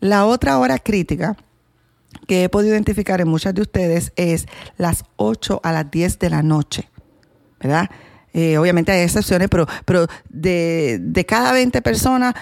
La 0.00 0.26
otra 0.26 0.58
hora 0.58 0.78
crítica 0.78 1.36
que 2.26 2.44
he 2.44 2.48
podido 2.48 2.74
identificar 2.74 3.20
en 3.20 3.28
muchas 3.28 3.54
de 3.54 3.62
ustedes 3.62 4.12
es 4.16 4.46
las 4.76 5.04
8 5.16 5.60
a 5.62 5.72
las 5.72 5.90
10 5.90 6.18
de 6.18 6.30
la 6.30 6.42
noche, 6.42 6.88
¿verdad? 7.60 7.90
Eh, 8.34 8.58
obviamente 8.58 8.92
hay 8.92 9.00
excepciones, 9.00 9.48
pero, 9.48 9.66
pero 9.84 10.06
de, 10.28 10.98
de, 11.00 11.26
cada 11.26 11.52
20 11.52 11.80
personas, 11.82 12.34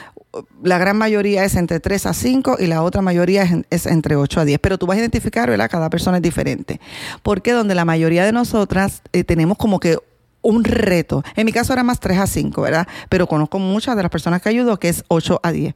la 0.63 0.79
gran 0.79 0.97
mayoría 0.97 1.45
es 1.45 1.55
entre 1.57 1.81
3 1.81 2.07
a 2.07 2.15
5 2.15 2.57
y 2.59 2.67
la 2.67 2.83
otra 2.83 3.03
mayoría 3.03 3.47
es, 3.71 3.87
entre 3.87 4.17
8 4.17 4.41
a 4.41 4.45
10. 4.45 4.59
Pero 4.61 4.79
tú 4.79 4.87
vas 4.87 4.97
a 4.97 5.01
identificar, 5.01 5.49
¿verdad? 5.49 5.71
Cada 5.71 5.91
persona 5.91 6.19
es 6.19 6.23
diferente. 6.23 6.81
Porque 7.23 7.53
donde 7.53 7.75
la 7.75 7.85
mayoría 7.85 8.25
de 8.25 8.33
nosotras 8.33 9.03
eh, 9.13 9.25
tenemos 9.25 9.57
como 9.59 9.81
que 9.81 9.99
un 10.43 10.65
reto. 10.65 11.23
En 11.35 11.45
mi 11.45 11.53
caso 11.53 11.73
era 11.73 11.83
más 11.83 12.01
3 12.01 12.19
a 12.19 12.27
5, 12.27 12.61
¿verdad? 12.63 12.87
Pero 13.09 13.27
conozco 13.27 13.59
muchas 13.59 13.97
de 13.97 14.03
las 14.03 14.11
personas 14.11 14.43
que 14.43 14.49
ayudo 14.49 14.79
que 14.79 14.89
es 14.89 15.05
8 15.09 15.41
a 15.43 15.53
10. 15.53 15.75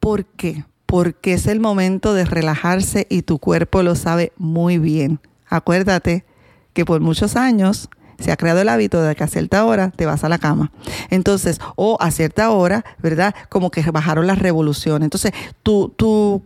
¿Por 0.00 0.24
qué? 0.24 0.64
Porque 0.86 1.34
es 1.34 1.46
el 1.46 1.60
momento 1.60 2.14
de 2.14 2.24
relajarse 2.24 3.06
y 3.10 3.22
tu 3.22 3.38
cuerpo 3.38 3.82
lo 3.82 3.94
sabe 3.94 4.32
muy 4.36 4.78
bien. 4.78 5.20
Acuérdate 5.48 6.24
que 6.72 6.84
por 6.84 7.00
muchos 7.00 7.34
años 7.36 7.90
se 8.18 8.32
ha 8.32 8.36
creado 8.36 8.60
el 8.60 8.68
hábito 8.68 9.02
de 9.02 9.14
que 9.14 9.24
a 9.24 9.28
cierta 9.28 9.64
hora 9.64 9.90
te 9.90 10.06
vas 10.06 10.24
a 10.24 10.28
la 10.28 10.38
cama. 10.38 10.72
Entonces, 11.10 11.60
o 11.76 11.96
a 12.00 12.10
cierta 12.10 12.50
hora, 12.50 12.84
¿verdad? 12.98 13.34
Como 13.48 13.70
que 13.70 13.82
bajaron 13.90 14.26
las 14.26 14.38
revoluciones. 14.38 15.06
Entonces, 15.06 15.32
tu, 15.62 15.90
tu 15.90 16.42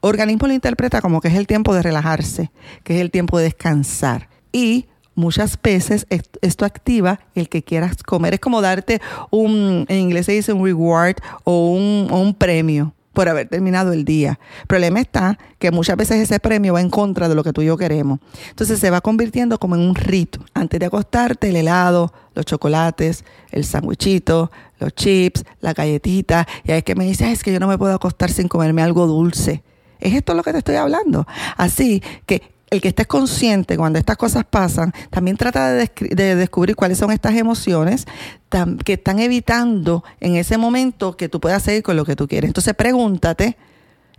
organismo 0.00 0.46
lo 0.46 0.54
interpreta 0.54 1.00
como 1.00 1.20
que 1.20 1.28
es 1.28 1.34
el 1.34 1.46
tiempo 1.46 1.74
de 1.74 1.82
relajarse, 1.82 2.50
que 2.82 2.96
es 2.96 3.00
el 3.00 3.10
tiempo 3.10 3.38
de 3.38 3.44
descansar. 3.44 4.28
Y 4.52 4.86
muchas 5.14 5.58
veces 5.60 6.06
esto 6.40 6.64
activa 6.64 7.20
el 7.34 7.48
que 7.48 7.62
quieras 7.62 8.02
comer. 8.02 8.34
Es 8.34 8.40
como 8.40 8.60
darte 8.60 9.00
un, 9.30 9.86
en 9.88 9.98
inglés 9.98 10.26
se 10.26 10.32
dice 10.32 10.52
un 10.52 10.64
reward 10.64 11.16
o 11.44 11.70
un, 11.70 12.08
o 12.10 12.18
un 12.18 12.34
premio 12.34 12.94
por 13.14 13.28
haber 13.28 13.48
terminado 13.48 13.92
el 13.92 14.04
día. 14.04 14.38
El 14.60 14.66
problema 14.66 15.00
está 15.00 15.38
que 15.58 15.70
muchas 15.70 15.96
veces 15.96 16.18
ese 16.18 16.38
premio 16.40 16.74
va 16.74 16.80
en 16.80 16.90
contra 16.90 17.28
de 17.28 17.34
lo 17.34 17.42
que 17.42 17.52
tú 17.52 17.62
y 17.62 17.66
yo 17.66 17.78
queremos. 17.78 18.18
Entonces 18.50 18.78
se 18.78 18.90
va 18.90 19.00
convirtiendo 19.00 19.58
como 19.58 19.76
en 19.76 19.80
un 19.80 19.94
rito. 19.94 20.40
Antes 20.52 20.80
de 20.80 20.86
acostarte, 20.86 21.48
el 21.48 21.56
helado, 21.56 22.12
los 22.34 22.44
chocolates, 22.44 23.24
el 23.50 23.64
sandwichito, 23.64 24.50
los 24.78 24.94
chips, 24.94 25.44
la 25.60 25.72
galletita. 25.72 26.46
Y 26.64 26.72
es 26.72 26.84
que 26.84 26.94
me 26.94 27.04
dices, 27.04 27.28
es 27.28 27.42
que 27.42 27.52
yo 27.52 27.60
no 27.60 27.68
me 27.68 27.78
puedo 27.78 27.94
acostar 27.94 28.30
sin 28.30 28.48
comerme 28.48 28.82
algo 28.82 29.06
dulce. 29.06 29.62
Es 30.00 30.14
esto 30.14 30.34
lo 30.34 30.42
que 30.42 30.52
te 30.52 30.58
estoy 30.58 30.74
hablando. 30.74 31.26
Así 31.56 32.02
que 32.26 32.53
el 32.74 32.80
que 32.80 32.88
estés 32.88 33.06
consciente 33.06 33.76
cuando 33.76 33.98
estas 33.98 34.16
cosas 34.16 34.44
pasan, 34.44 34.92
también 35.10 35.36
trata 35.36 35.72
de, 35.72 36.36
descubrir 36.36 36.76
cuáles 36.76 36.98
son 36.98 37.10
estas 37.10 37.34
emociones 37.34 38.06
que 38.84 38.94
están 38.94 39.18
evitando 39.18 40.04
en 40.20 40.36
ese 40.36 40.58
momento 40.58 41.16
que 41.16 41.28
tú 41.28 41.40
puedas 41.40 41.62
seguir 41.62 41.82
con 41.82 41.96
lo 41.96 42.04
que 42.04 42.16
tú 42.16 42.28
quieres. 42.28 42.48
Entonces 42.48 42.74
pregúntate 42.74 43.56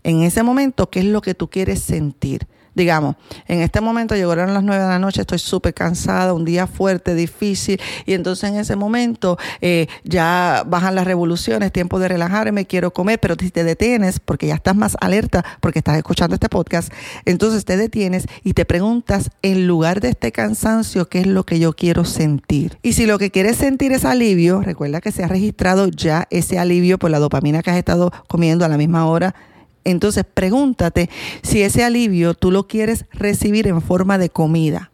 en 0.03 0.23
ese 0.23 0.43
momento 0.43 0.89
qué 0.89 0.99
es 0.99 1.05
lo 1.05 1.21
que 1.21 1.33
tú 1.33 1.49
quieres 1.49 1.81
sentir 1.81 2.47
digamos, 2.75 3.15
en 3.47 3.61
este 3.61 3.81
momento 3.81 4.15
llegaron 4.15 4.53
las 4.53 4.63
nueve 4.63 4.83
de 4.83 4.89
la 4.89 4.99
noche, 4.99 5.21
estoy 5.21 5.39
súper 5.39 5.73
cansada, 5.73 6.33
un 6.33 6.45
día 6.45 6.67
fuerte, 6.67 7.15
difícil, 7.15 7.79
y 8.05 8.13
entonces 8.13 8.49
en 8.49 8.57
ese 8.57 8.75
momento 8.75 9.37
eh, 9.61 9.87
ya 10.03 10.63
bajan 10.67 10.95
las 10.95 11.05
revoluciones, 11.05 11.71
tiempo 11.71 11.99
de 11.99 12.09
relajarme, 12.09 12.65
quiero 12.65 12.91
comer, 12.91 13.19
pero 13.19 13.35
si 13.39 13.49
te 13.49 13.63
detienes, 13.63 14.19
porque 14.19 14.47
ya 14.47 14.55
estás 14.55 14.75
más 14.75 14.97
alerta, 15.01 15.43
porque 15.61 15.79
estás 15.79 15.97
escuchando 15.97 16.35
este 16.35 16.49
podcast, 16.49 16.91
entonces 17.25 17.65
te 17.65 17.77
detienes 17.77 18.27
y 18.43 18.53
te 18.53 18.65
preguntas, 18.65 19.31
en 19.41 19.67
lugar 19.67 20.01
de 20.01 20.09
este 20.09 20.31
cansancio, 20.31 21.07
¿qué 21.07 21.21
es 21.21 21.27
lo 21.27 21.45
que 21.45 21.59
yo 21.59 21.73
quiero 21.73 22.05
sentir? 22.05 22.77
Y 22.83 22.93
si 22.93 23.05
lo 23.05 23.17
que 23.17 23.31
quieres 23.31 23.57
sentir 23.57 23.93
es 23.93 24.05
alivio, 24.05 24.61
recuerda 24.61 25.01
que 25.01 25.11
se 25.11 25.23
ha 25.23 25.27
registrado 25.27 25.87
ya 25.87 26.27
ese 26.29 26.59
alivio 26.59 26.99
por 26.99 27.09
la 27.09 27.19
dopamina 27.19 27.63
que 27.63 27.71
has 27.71 27.77
estado 27.77 28.11
comiendo 28.27 28.65
a 28.65 28.67
la 28.67 28.77
misma 28.77 29.07
hora 29.07 29.35
entonces 29.85 30.25
pregúntate 30.31 31.09
si 31.41 31.61
ese 31.61 31.83
alivio 31.83 32.33
tú 32.33 32.51
lo 32.51 32.67
quieres 32.67 33.05
recibir 33.11 33.67
en 33.67 33.81
forma 33.81 34.17
de 34.17 34.29
comida. 34.29 34.91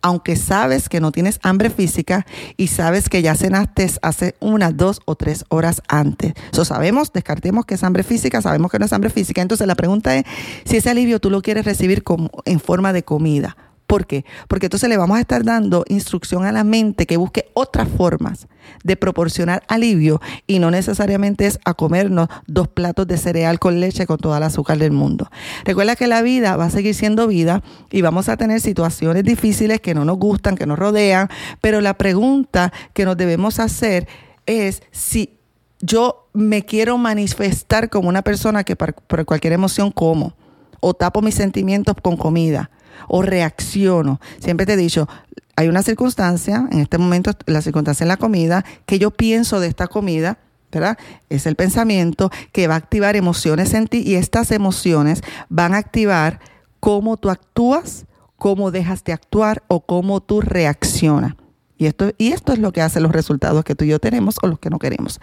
Aunque 0.00 0.36
sabes 0.36 0.88
que 0.88 1.00
no 1.00 1.10
tienes 1.10 1.40
hambre 1.42 1.70
física 1.70 2.24
y 2.56 2.68
sabes 2.68 3.08
que 3.08 3.20
ya 3.20 3.34
cenaste 3.34 3.90
hace 4.00 4.36
unas 4.38 4.76
dos 4.76 5.00
o 5.06 5.16
tres 5.16 5.44
horas 5.48 5.82
antes. 5.88 6.34
Eso 6.52 6.64
sabemos, 6.64 7.12
descartemos 7.12 7.66
que 7.66 7.74
es 7.74 7.82
hambre 7.82 8.04
física, 8.04 8.40
sabemos 8.40 8.70
que 8.70 8.78
no 8.78 8.86
es 8.86 8.92
hambre 8.92 9.10
física. 9.10 9.42
Entonces 9.42 9.66
la 9.66 9.74
pregunta 9.74 10.16
es 10.16 10.24
si 10.64 10.76
ese 10.76 10.90
alivio 10.90 11.18
tú 11.18 11.30
lo 11.30 11.42
quieres 11.42 11.64
recibir 11.64 12.04
como, 12.04 12.30
en 12.44 12.60
forma 12.60 12.92
de 12.92 13.02
comida. 13.02 13.56
¿Por 13.88 14.06
qué? 14.06 14.26
Porque 14.48 14.66
entonces 14.66 14.86
le 14.90 14.98
vamos 14.98 15.16
a 15.16 15.20
estar 15.22 15.44
dando 15.44 15.82
instrucción 15.88 16.44
a 16.44 16.52
la 16.52 16.62
mente 16.62 17.06
que 17.06 17.16
busque 17.16 17.46
otras 17.54 17.88
formas 17.88 18.46
de 18.84 18.96
proporcionar 18.96 19.62
alivio 19.66 20.20
y 20.46 20.58
no 20.58 20.70
necesariamente 20.70 21.46
es 21.46 21.58
a 21.64 21.72
comernos 21.72 22.28
dos 22.46 22.68
platos 22.68 23.06
de 23.06 23.16
cereal 23.16 23.58
con 23.58 23.80
leche 23.80 24.06
con 24.06 24.18
toda 24.18 24.36
el 24.36 24.42
azúcar 24.42 24.76
del 24.76 24.92
mundo. 24.92 25.30
Recuerda 25.64 25.96
que 25.96 26.06
la 26.06 26.20
vida 26.20 26.54
va 26.58 26.66
a 26.66 26.70
seguir 26.70 26.94
siendo 26.94 27.26
vida 27.26 27.62
y 27.90 28.02
vamos 28.02 28.28
a 28.28 28.36
tener 28.36 28.60
situaciones 28.60 29.24
difíciles 29.24 29.80
que 29.80 29.94
no 29.94 30.04
nos 30.04 30.18
gustan, 30.18 30.54
que 30.54 30.66
nos 30.66 30.78
rodean, 30.78 31.30
pero 31.62 31.80
la 31.80 31.94
pregunta 31.94 32.74
que 32.92 33.06
nos 33.06 33.16
debemos 33.16 33.58
hacer 33.58 34.06
es 34.44 34.82
si 34.90 35.38
yo 35.80 36.28
me 36.34 36.66
quiero 36.66 36.98
manifestar 36.98 37.88
como 37.88 38.10
una 38.10 38.20
persona 38.20 38.64
que 38.64 38.76
por, 38.76 39.24
cualquier 39.24 39.54
emoción 39.54 39.90
como 39.90 40.34
o 40.80 40.92
tapo 40.92 41.22
mis 41.22 41.36
sentimientos 41.36 41.96
con 42.02 42.18
comida 42.18 42.70
o 43.08 43.22
reacciono. 43.22 44.20
Siempre 44.38 44.66
te 44.66 44.74
he 44.74 44.76
dicho, 44.76 45.08
hay 45.56 45.68
una 45.68 45.82
circunstancia, 45.82 46.68
en 46.70 46.80
este 46.80 46.98
momento 46.98 47.32
la 47.46 47.62
circunstancia 47.62 48.04
en 48.04 48.08
la 48.08 48.16
comida, 48.16 48.64
que 48.86 48.98
yo 48.98 49.10
pienso 49.10 49.60
de 49.60 49.66
esta 49.66 49.88
comida, 49.88 50.38
¿verdad? 50.70 50.98
Es 51.30 51.46
el 51.46 51.56
pensamiento 51.56 52.30
que 52.52 52.68
va 52.68 52.74
a 52.74 52.78
activar 52.78 53.16
emociones 53.16 53.74
en 53.74 53.88
ti 53.88 54.02
y 54.04 54.14
estas 54.14 54.52
emociones 54.52 55.22
van 55.48 55.74
a 55.74 55.78
activar 55.78 56.40
cómo 56.80 57.16
tú 57.16 57.30
actúas, 57.30 58.06
cómo 58.36 58.70
dejas 58.70 59.02
de 59.04 59.12
actuar 59.12 59.62
o 59.68 59.80
cómo 59.80 60.20
tú 60.20 60.40
reaccionas. 60.40 61.34
Y 61.76 61.86
esto, 61.86 62.12
y 62.18 62.32
esto 62.32 62.52
es 62.52 62.58
lo 62.58 62.72
que 62.72 62.82
hace 62.82 63.00
los 63.00 63.12
resultados 63.12 63.64
que 63.64 63.74
tú 63.74 63.84
y 63.84 63.88
yo 63.88 63.98
tenemos 63.98 64.36
o 64.42 64.46
los 64.46 64.58
que 64.58 64.70
no 64.70 64.78
queremos. 64.78 65.20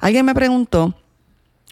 Alguien 0.00 0.24
me 0.24 0.34
preguntó 0.34 0.94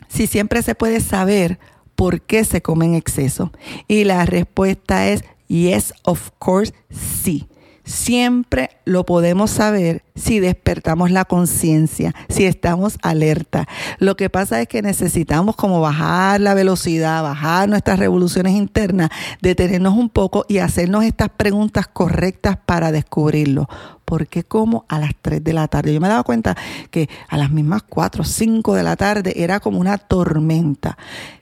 si 0.08 0.26
siempre 0.26 0.62
se 0.62 0.74
puede 0.74 1.00
saber 1.00 1.58
por 1.98 2.20
qué 2.20 2.44
se 2.44 2.62
come 2.62 2.86
en 2.86 2.94
exceso. 2.94 3.50
Y 3.88 4.04
la 4.04 4.24
respuesta 4.24 5.08
es 5.08 5.24
yes, 5.48 5.92
of 6.04 6.30
course, 6.38 6.72
sí. 6.90 7.48
Siempre 7.82 8.70
lo 8.84 9.04
podemos 9.04 9.50
saber 9.50 10.04
si 10.14 10.38
despertamos 10.38 11.10
la 11.10 11.24
conciencia, 11.24 12.14
si 12.28 12.44
estamos 12.44 12.98
alerta. 13.02 13.66
Lo 13.98 14.16
que 14.16 14.30
pasa 14.30 14.60
es 14.60 14.68
que 14.68 14.80
necesitamos 14.80 15.56
como 15.56 15.80
bajar 15.80 16.40
la 16.40 16.54
velocidad, 16.54 17.22
bajar 17.24 17.68
nuestras 17.68 17.98
revoluciones 17.98 18.52
internas, 18.52 19.10
detenernos 19.40 19.94
un 19.94 20.08
poco 20.08 20.44
y 20.48 20.58
hacernos 20.58 21.02
estas 21.02 21.30
preguntas 21.30 21.88
correctas 21.88 22.58
para 22.64 22.92
descubrirlo. 22.92 23.68
¿Por 24.04 24.26
qué 24.26 24.44
como 24.44 24.84
a 24.88 24.98
las 24.98 25.12
3 25.20 25.42
de 25.42 25.52
la 25.52 25.66
tarde? 25.66 25.92
Yo 25.92 26.00
me 26.00 26.08
daba 26.08 26.22
cuenta 26.22 26.56
que 26.90 27.08
a 27.28 27.36
las 27.36 27.50
mismas 27.50 27.82
4 27.82 28.22
o 28.22 28.24
5 28.24 28.74
de 28.74 28.82
la 28.82 28.96
tarde 28.96 29.32
era 29.36 29.60
como 29.60 29.80
una 29.80 29.98
tormenta. 29.98 30.96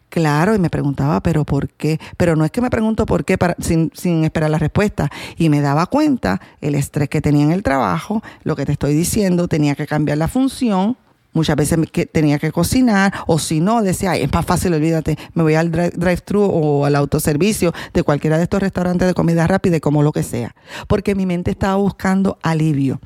Claro, 0.09 0.55
y 0.55 0.59
me 0.59 0.71
preguntaba, 0.71 1.21
pero 1.21 1.45
¿por 1.45 1.69
qué? 1.69 1.99
Pero 2.17 2.37
no 2.37 2.45
es 2.45 2.51
que 2.51 2.61
me 2.61 2.71
pregunto 2.71 3.07
por 3.07 3.25
qué 3.25 3.37
para, 3.37 3.57
sin, 3.59 3.91
sin 3.95 4.25
esperar 4.25 4.51
la 4.51 4.59
respuesta. 4.59 5.11
Y 5.37 5.49
me 5.49 5.61
daba 5.61 5.87
cuenta 5.87 6.41
el 6.61 6.75
estrés 6.75 7.09
que 7.09 7.21
tenía 7.21 7.45
en 7.45 7.53
el 7.53 7.63
trabajo, 7.63 8.23
lo 8.45 8.57
que 8.57 8.65
te 8.65 8.73
estoy 8.73 8.95
diciendo, 8.95 9.49
tenía 9.49 9.75
que 9.75 9.87
cambiar 9.87 10.19
la 10.19 10.29
función, 10.29 10.97
muchas 11.37 11.55
veces 11.55 11.79
que 11.93 12.07
tenía 12.07 12.39
que 12.39 12.51
cocinar, 12.51 13.13
o 13.27 13.39
si 13.39 13.61
no, 13.61 13.83
decía, 13.83 14.17
es 14.17 14.33
más 14.33 14.47
fácil, 14.47 14.73
olvídate, 14.73 15.19
me 15.35 15.43
voy 15.43 15.55
al 15.55 15.71
drive-thru 15.71 16.43
o 16.43 16.87
al 16.87 16.97
autoservicio 16.97 17.73
de 17.93 18.03
cualquiera 18.03 18.39
de 18.39 18.45
estos 18.45 18.61
restaurantes 18.61 19.07
de 19.07 19.15
comida 19.15 19.47
rápida, 19.47 19.79
como 19.81 20.03
lo 20.03 20.13
que 20.13 20.23
sea, 20.23 20.55
porque 20.89 21.15
mi 21.15 21.27
mente 21.27 21.51
estaba 21.51 21.77
buscando 21.77 22.39
alivio. 22.43 23.01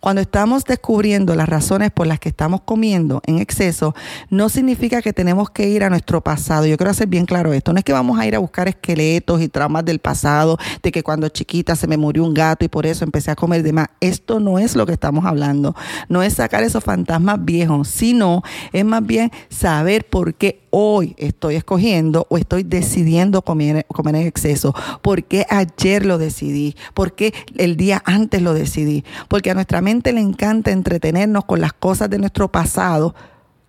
Cuando 0.00 0.22
estamos 0.22 0.64
descubriendo 0.64 1.34
las 1.34 1.46
razones 1.46 1.90
por 1.90 2.06
las 2.06 2.18
que 2.18 2.30
estamos 2.30 2.62
comiendo 2.62 3.20
en 3.26 3.38
exceso, 3.38 3.94
no 4.30 4.48
significa 4.48 5.02
que 5.02 5.12
tenemos 5.12 5.50
que 5.50 5.68
ir 5.68 5.84
a 5.84 5.90
nuestro 5.90 6.22
pasado. 6.22 6.64
Yo 6.64 6.78
quiero 6.78 6.90
hacer 6.90 7.06
bien 7.06 7.26
claro 7.26 7.52
esto. 7.52 7.74
No 7.74 7.78
es 7.78 7.84
que 7.84 7.92
vamos 7.92 8.18
a 8.18 8.26
ir 8.26 8.34
a 8.34 8.38
buscar 8.38 8.66
esqueletos 8.66 9.42
y 9.42 9.48
traumas 9.48 9.84
del 9.84 9.98
pasado, 9.98 10.56
de 10.82 10.90
que 10.90 11.02
cuando 11.02 11.28
chiquita 11.28 11.76
se 11.76 11.86
me 11.86 11.98
murió 11.98 12.24
un 12.24 12.32
gato 12.32 12.64
y 12.64 12.68
por 12.68 12.86
eso 12.86 13.04
empecé 13.04 13.30
a 13.30 13.36
comer 13.36 13.62
de 13.62 13.74
más. 13.74 13.88
Esto 14.00 14.40
no 14.40 14.58
es 14.58 14.74
lo 14.74 14.86
que 14.86 14.94
estamos 14.94 15.26
hablando. 15.26 15.76
No 16.08 16.22
es 16.22 16.32
sacar 16.32 16.62
esos 16.62 16.82
fantasmas 16.82 17.44
viejos, 17.44 17.88
sino 17.88 18.42
es 18.72 18.86
más 18.86 19.04
bien 19.04 19.30
saber 19.50 20.06
por 20.08 20.32
qué 20.32 20.62
hoy 20.70 21.14
estoy 21.18 21.56
escogiendo 21.56 22.26
o 22.30 22.38
estoy 22.38 22.62
decidiendo 22.62 23.42
comer, 23.42 23.86
comer 23.86 24.16
en 24.16 24.26
exceso. 24.26 24.74
¿Por 25.02 25.24
qué 25.24 25.46
ayer 25.50 26.06
lo 26.06 26.18
decidí? 26.18 26.76
¿Por 26.94 27.14
qué 27.14 27.34
el 27.56 27.76
día 27.76 28.02
antes 28.04 28.42
lo 28.42 28.54
decidí? 28.54 29.04
Porque 29.28 29.50
a 29.50 29.54
nuestra 29.54 29.80
mente 29.80 30.12
le 30.12 30.20
encanta 30.20 30.70
entretenernos 30.70 31.44
con 31.44 31.60
las 31.60 31.72
cosas 31.72 32.10
de 32.10 32.18
nuestro 32.18 32.50
pasado 32.50 33.14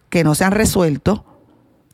que 0.09 0.23
no 0.23 0.35
se 0.35 0.43
han 0.43 0.51
resuelto 0.51 1.25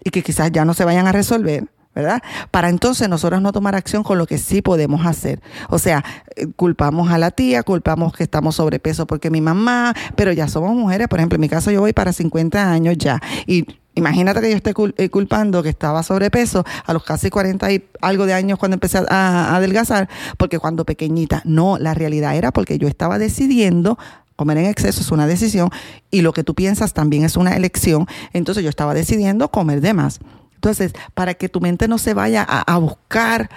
y 0.03 0.09
que 0.09 0.23
quizás 0.23 0.51
ya 0.51 0.65
no 0.65 0.73
se 0.73 0.85
vayan 0.85 1.07
a 1.07 1.11
resolver. 1.11 1.67
¿verdad? 1.97 2.21
Para 2.51 2.69
entonces 2.69 3.09
nosotros 3.09 3.41
no 3.41 3.51
tomar 3.51 3.73
acción 3.73 4.03
con 4.03 4.19
lo 4.19 4.27
que 4.27 4.37
sí 4.37 4.61
podemos 4.61 5.03
hacer. 5.07 5.41
O 5.67 5.79
sea, 5.79 6.05
eh, 6.35 6.45
culpamos 6.55 7.09
a 7.09 7.17
la 7.17 7.31
tía, 7.31 7.63
culpamos 7.63 8.13
que 8.13 8.21
estamos 8.21 8.57
sobrepeso 8.57 9.07
porque 9.07 9.31
mi 9.31 9.41
mamá, 9.41 9.95
pero 10.15 10.31
ya 10.31 10.47
somos 10.47 10.75
mujeres, 10.75 11.07
por 11.07 11.17
ejemplo, 11.17 11.37
en 11.37 11.41
mi 11.41 11.49
caso 11.49 11.71
yo 11.71 11.81
voy 11.81 11.93
para 11.93 12.13
50 12.13 12.71
años 12.71 12.99
ya 12.99 13.19
y 13.47 13.65
Imagínate 13.97 14.41
que 14.41 14.51
yo 14.51 14.55
esté 14.55 14.73
eh, 14.97 15.09
culpando 15.09 15.63
que 15.63 15.69
estaba 15.69 16.03
sobrepeso 16.03 16.63
a 16.85 16.93
los 16.93 17.03
casi 17.03 17.31
40 17.31 17.71
y 17.71 17.83
algo 18.01 18.27
de 18.27 18.33
años 18.33 18.59
cuando 18.59 18.75
empecé 18.75 18.99
a, 19.09 19.55
adelgazar, 19.55 20.07
porque 20.37 20.59
cuando 20.59 20.85
pequeñita, 20.85 21.41
no, 21.45 21.79
la 21.79 21.95
realidad 21.95 22.35
era 22.35 22.51
porque 22.51 22.77
yo 22.77 22.87
estaba 22.87 23.17
decidiendo 23.17 23.97
comer 24.35 24.59
en 24.59 24.65
exceso 24.65 25.01
es 25.01 25.11
una 25.11 25.25
decisión 25.25 25.71
y 26.11 26.21
lo 26.21 26.31
que 26.31 26.43
tú 26.43 26.53
piensas 26.53 26.93
también 26.93 27.25
es 27.25 27.37
una 27.37 27.55
elección. 27.55 28.05
Entonces 28.33 28.63
yo 28.63 28.69
estaba 28.69 28.93
decidiendo 28.93 29.49
comer 29.49 29.81
de 29.81 29.95
más. 29.95 30.19
Entonces, 30.53 30.93
para 31.15 31.33
que 31.33 31.49
tu 31.49 31.59
mente 31.59 31.87
no 31.87 31.97
se 31.97 32.13
vaya 32.13 32.43
a 32.43 32.77
buscar 32.77 33.49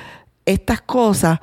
estas 0.46 0.80
cosas, 0.80 1.40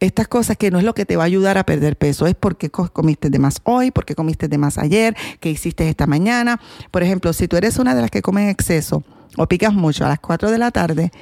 estas 0.00 0.28
cosas 0.28 0.56
que 0.56 0.70
no 0.70 0.78
es 0.78 0.84
lo 0.84 0.94
que 0.94 1.04
te 1.04 1.16
va 1.16 1.24
a 1.24 1.26
ayudar 1.26 1.58
a 1.58 1.64
perder 1.64 1.96
peso, 1.96 2.26
es 2.26 2.34
porque 2.34 2.70
comiste 2.70 3.30
de 3.30 3.38
más 3.38 3.60
hoy, 3.64 3.90
porque 3.90 4.14
comiste 4.14 4.48
de 4.48 4.58
más 4.58 4.78
ayer, 4.78 5.14
que 5.40 5.50
hiciste 5.50 5.88
esta 5.88 6.06
mañana. 6.06 6.60
Por 6.90 7.02
ejemplo, 7.02 7.32
si 7.32 7.46
tú 7.46 7.56
eres 7.56 7.78
una 7.78 7.94
de 7.94 8.00
las 8.00 8.10
que 8.10 8.22
come 8.22 8.42
en 8.42 8.48
exceso 8.48 9.04
o 9.36 9.46
picas 9.46 9.72
mucho 9.72 10.04
a 10.04 10.08
las 10.08 10.18
4 10.18 10.50
de 10.50 10.58
la 10.58 10.70
tarde, 10.70 11.12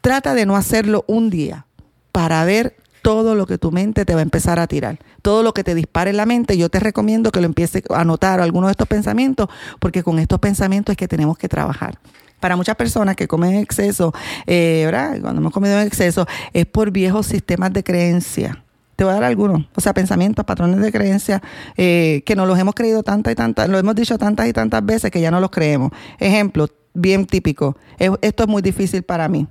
trata 0.00 0.34
de 0.34 0.46
no 0.46 0.56
hacerlo 0.56 1.04
un 1.06 1.30
día 1.30 1.66
para 2.12 2.44
ver 2.44 2.76
todo 3.02 3.36
lo 3.36 3.46
que 3.46 3.58
tu 3.58 3.70
mente 3.70 4.04
te 4.04 4.14
va 4.14 4.20
a 4.20 4.22
empezar 4.22 4.58
a 4.58 4.66
tirar. 4.66 4.98
Todo 5.22 5.42
lo 5.42 5.54
que 5.54 5.62
te 5.62 5.74
dispare 5.74 6.10
en 6.10 6.16
la 6.16 6.26
mente, 6.26 6.58
yo 6.58 6.68
te 6.68 6.80
recomiendo 6.80 7.30
que 7.30 7.40
lo 7.40 7.46
empieces 7.46 7.82
a 7.90 8.00
anotar 8.00 8.40
algunos 8.40 8.68
de 8.68 8.72
estos 8.72 8.88
pensamientos, 8.88 9.48
porque 9.78 10.02
con 10.02 10.18
estos 10.18 10.40
pensamientos 10.40 10.92
es 10.92 10.96
que 10.96 11.08
tenemos 11.08 11.38
que 11.38 11.48
trabajar 11.48 11.98
para 12.40 12.56
muchas 12.56 12.76
personas 12.76 13.16
que 13.16 13.28
comen 13.28 13.54
en 13.54 13.60
exceso, 13.60 14.12
eh, 14.46 14.82
¿verdad? 14.86 15.20
Cuando 15.20 15.40
hemos 15.40 15.52
comido 15.52 15.78
en 15.78 15.86
exceso, 15.86 16.26
es 16.52 16.66
por 16.66 16.90
viejos 16.90 17.26
sistemas 17.26 17.72
de 17.72 17.82
creencia. 17.82 18.64
Te 18.96 19.04
voy 19.04 19.12
a 19.12 19.14
dar 19.14 19.24
algunos, 19.24 19.66
o 19.76 19.80
sea, 19.80 19.94
pensamientos, 19.94 20.44
patrones 20.44 20.80
de 20.80 20.90
creencia 20.90 21.40
eh, 21.76 22.22
que 22.26 22.34
nos 22.34 22.48
los 22.48 22.58
hemos 22.58 22.74
creído 22.74 23.04
tantas 23.04 23.32
y 23.32 23.36
tantas, 23.36 23.68
lo 23.68 23.78
hemos 23.78 23.94
dicho 23.94 24.18
tantas 24.18 24.48
y 24.48 24.52
tantas 24.52 24.84
veces 24.84 25.12
que 25.12 25.20
ya 25.20 25.30
no 25.30 25.38
los 25.40 25.50
creemos. 25.50 25.92
Ejemplo, 26.18 26.68
bien 26.94 27.26
típico, 27.26 27.76
esto 27.98 28.42
es 28.42 28.48
muy 28.48 28.60
difícil 28.60 29.04
para 29.04 29.28
mí. 29.28 29.46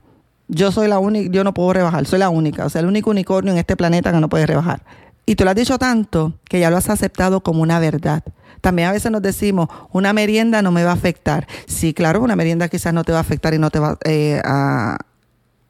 Yo 0.49 0.71
soy 0.71 0.87
la 0.89 0.99
única, 0.99 1.31
yo 1.31 1.43
no 1.43 1.53
puedo 1.53 1.71
rebajar, 1.73 2.05
soy 2.05 2.19
la 2.19 2.29
única, 2.29 2.65
o 2.65 2.69
sea, 2.69 2.81
el 2.81 2.87
único 2.87 3.09
unicornio 3.09 3.53
en 3.53 3.59
este 3.59 3.77
planeta 3.77 4.11
que 4.11 4.19
no 4.19 4.27
puede 4.27 4.45
rebajar. 4.45 4.81
Y 5.25 5.35
tú 5.35 5.43
lo 5.43 5.49
has 5.49 5.55
dicho 5.55 5.77
tanto 5.77 6.33
que 6.49 6.59
ya 6.59 6.69
lo 6.69 6.77
has 6.77 6.89
aceptado 6.89 7.41
como 7.41 7.61
una 7.61 7.79
verdad. 7.79 8.23
También 8.61 8.89
a 8.89 8.91
veces 8.91 9.11
nos 9.11 9.21
decimos, 9.21 9.67
una 9.91 10.13
merienda 10.13 10.61
no 10.61 10.71
me 10.71 10.83
va 10.83 10.91
a 10.91 10.93
afectar. 10.93 11.47
Sí, 11.65 11.93
claro, 11.93 12.21
una 12.21 12.35
merienda 12.35 12.69
quizás 12.69 12.93
no 12.93 13.03
te 13.03 13.11
va 13.11 13.19
a 13.19 13.21
afectar 13.21 13.53
y 13.53 13.59
no 13.59 13.69
te 13.69 13.79
va 13.79 13.97
eh, 14.05 14.41
a 14.43 14.97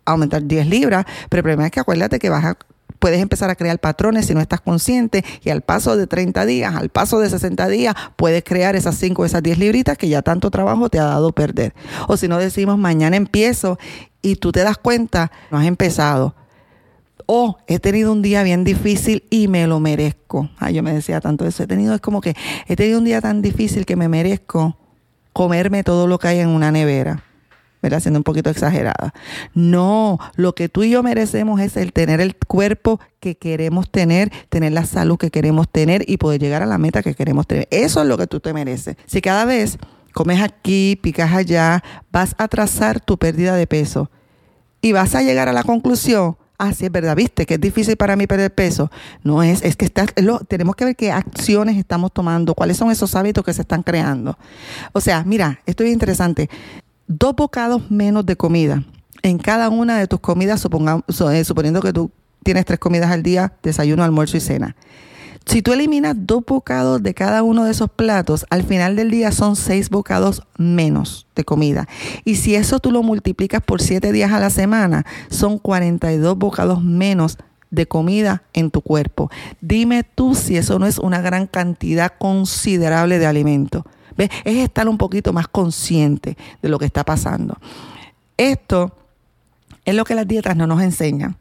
aumentar 0.05 0.43
10 0.43 0.67
libras, 0.67 1.05
pero 1.29 1.39
el 1.39 1.43
problema 1.43 1.65
es 1.65 1.71
que 1.71 1.79
acuérdate 1.79 2.19
que 2.19 2.29
vas 2.29 2.45
a 2.45 2.57
puedes 2.99 3.21
empezar 3.21 3.49
a 3.49 3.55
crear 3.55 3.79
patrones 3.79 4.25
si 4.25 4.33
no 4.33 4.41
estás 4.41 4.61
consciente 4.61 5.23
y 5.43 5.49
al 5.49 5.61
paso 5.61 5.95
de 5.97 6.07
30 6.07 6.45
días, 6.45 6.75
al 6.75 6.89
paso 6.89 7.19
de 7.19 7.29
60 7.29 7.67
días, 7.67 7.95
puedes 8.15 8.43
crear 8.43 8.75
esas 8.75 8.95
5 8.95 9.21
o 9.21 9.25
esas 9.25 9.43
10 9.43 9.59
libritas 9.59 9.97
que 9.97 10.09
ya 10.09 10.21
tanto 10.21 10.51
trabajo 10.51 10.89
te 10.89 10.99
ha 10.99 11.05
dado 11.05 11.31
perder. 11.31 11.73
O 12.07 12.17
si 12.17 12.27
no 12.27 12.37
decimos, 12.37 12.77
mañana 12.77 13.15
empiezo 13.15 13.77
y 14.21 14.37
tú 14.37 14.51
te 14.51 14.63
das 14.63 14.77
cuenta, 14.77 15.31
no 15.51 15.57
has 15.57 15.65
empezado 15.65 16.35
oh, 17.27 17.57
he 17.67 17.79
tenido 17.79 18.11
un 18.11 18.23
día 18.23 18.41
bien 18.41 18.63
difícil 18.63 19.23
y 19.29 19.47
me 19.47 19.67
lo 19.67 19.79
merezco. 19.79 20.49
Ay, 20.57 20.73
yo 20.73 20.83
me 20.83 20.93
decía 20.93 21.21
tanto 21.21 21.45
eso. 21.45 21.63
He 21.63 21.67
tenido, 21.67 21.93
es 21.93 22.01
como 22.01 22.21
que 22.21 22.35
he 22.67 22.75
tenido 22.75 22.97
un 22.97 23.05
día 23.05 23.21
tan 23.21 23.43
difícil 23.43 23.85
que 23.85 23.95
me 23.95 24.09
merezco 24.09 24.75
comerme 25.33 25.83
todo 25.83 26.07
lo 26.07 26.17
que 26.17 26.29
hay 26.29 26.39
en 26.39 26.49
una 26.49 26.71
nevera. 26.71 27.23
¿verdad? 27.79 27.99
Siendo 27.99 28.19
un 28.19 28.23
poquito 28.23 28.49
exagerada. 28.49 29.13
No, 29.53 30.17
lo 30.35 30.55
que 30.55 30.67
tú 30.67 30.83
y 30.83 30.89
yo 30.89 31.03
merecemos 31.03 31.61
es 31.61 31.77
el 31.77 31.93
tener 31.93 32.19
el 32.21 32.35
cuerpo 32.35 32.99
que 33.19 33.37
queremos 33.37 33.91
tener, 33.91 34.31
tener 34.49 34.71
la 34.71 34.83
salud 34.85 35.17
que 35.17 35.29
queremos 35.29 35.69
tener 35.69 36.03
y 36.09 36.17
poder 36.17 36.41
llegar 36.41 36.63
a 36.63 36.65
la 36.65 36.79
meta 36.79 37.03
que 37.03 37.13
queremos 37.13 37.45
tener. 37.45 37.67
Eso 37.69 38.01
es 38.01 38.07
lo 38.07 38.17
que 38.17 38.25
tú 38.25 38.39
te 38.39 38.51
mereces. 38.51 38.97
Si 39.05 39.21
cada 39.21 39.45
vez 39.45 39.77
comes 40.11 40.41
aquí, 40.41 40.97
picas 41.01 41.31
allá, 41.31 41.83
vas 42.11 42.33
a 42.39 42.47
trazar 42.47 42.99
tu 42.99 43.17
pérdida 43.17 43.55
de 43.55 43.67
peso 43.67 44.09
y 44.81 44.91
vas 44.91 45.13
a 45.13 45.21
llegar 45.21 45.47
a 45.47 45.53
la 45.53 45.63
conclusión 45.63 46.35
ah, 46.57 46.73
sí, 46.73 46.85
es 46.85 46.91
verdad, 46.91 47.15
viste 47.15 47.45
que 47.45 47.55
es 47.55 47.61
difícil 47.61 47.95
para 47.97 48.15
mí 48.15 48.27
perder 48.27 48.53
peso. 48.53 48.91
No 49.23 49.43
es, 49.43 49.61
es 49.63 49.75
que 49.75 49.89
tenemos 50.47 50.75
que 50.75 50.85
ver 50.85 50.95
qué 50.95 51.11
acciones 51.11 51.77
estamos 51.77 52.11
tomando, 52.11 52.53
cuáles 52.53 52.77
son 52.77 52.91
esos 52.91 53.15
hábitos 53.15 53.43
que 53.43 53.53
se 53.53 53.61
están 53.61 53.83
creando. 53.83 54.37
O 54.93 55.01
sea, 55.01 55.23
mira, 55.23 55.61
esto 55.65 55.83
es 55.83 55.91
interesante. 55.91 56.49
Dos 57.07 57.35
bocados 57.35 57.89
menos 57.89 58.25
de 58.25 58.35
comida 58.35 58.83
en 59.23 59.37
cada 59.37 59.69
una 59.69 59.97
de 59.97 60.07
tus 60.07 60.19
comidas, 60.19 60.65
eh, 60.65 61.43
suponiendo 61.43 61.81
que 61.81 61.93
tú 61.93 62.11
tienes 62.43 62.65
tres 62.65 62.79
comidas 62.79 63.11
al 63.11 63.23
día, 63.23 63.53
desayuno, 63.63 64.03
almuerzo 64.03 64.37
y 64.37 64.41
cena. 64.41 64.75
Si 65.47 65.61
tú 65.61 65.71
eliminas 65.71 66.13
dos 66.17 66.43
bocados 66.45 67.01
de 67.01 67.13
cada 67.13 67.41
uno 67.41 67.63
de 67.63 67.71
esos 67.71 67.89
platos, 67.89 68.45
al 68.49 68.63
final 68.63 68.97
del 68.97 69.09
día 69.09 69.31
son 69.31 69.55
seis 69.55 69.89
bocados 69.89 70.43
menos 70.57 71.25
de 71.35 71.45
comida. 71.45 71.87
Y 72.25 72.35
si 72.35 72.55
eso 72.55 72.79
tú 72.79 72.91
lo 72.91 73.01
multiplicas 73.01 73.61
por 73.61 73.81
siete 73.81 74.11
días 74.11 74.33
a 74.33 74.41
la 74.41 74.49
semana, 74.49 75.05
son 75.29 75.57
42 75.57 76.37
bocados 76.37 76.83
menos 76.83 77.37
de 77.69 77.87
comida 77.87 78.43
en 78.51 78.71
tu 78.71 78.81
cuerpo. 78.81 79.31
Dime 79.61 80.03
tú 80.03 80.35
si 80.35 80.57
eso 80.57 80.79
no 80.79 80.85
es 80.85 80.97
una 80.97 81.21
gran 81.21 81.47
cantidad 81.47 82.11
considerable 82.17 83.17
de 83.17 83.25
alimento. 83.25 83.85
¿Ves? 84.17 84.29
Es 84.43 84.57
estar 84.57 84.89
un 84.89 84.97
poquito 84.97 85.31
más 85.31 85.47
consciente 85.47 86.35
de 86.61 86.67
lo 86.67 86.77
que 86.77 86.85
está 86.85 87.05
pasando. 87.05 87.57
Esto 88.35 88.93
es 89.85 89.95
lo 89.95 90.03
que 90.03 90.15
las 90.15 90.27
dietas 90.27 90.57
no 90.57 90.67
nos 90.67 90.81
enseñan 90.81 91.37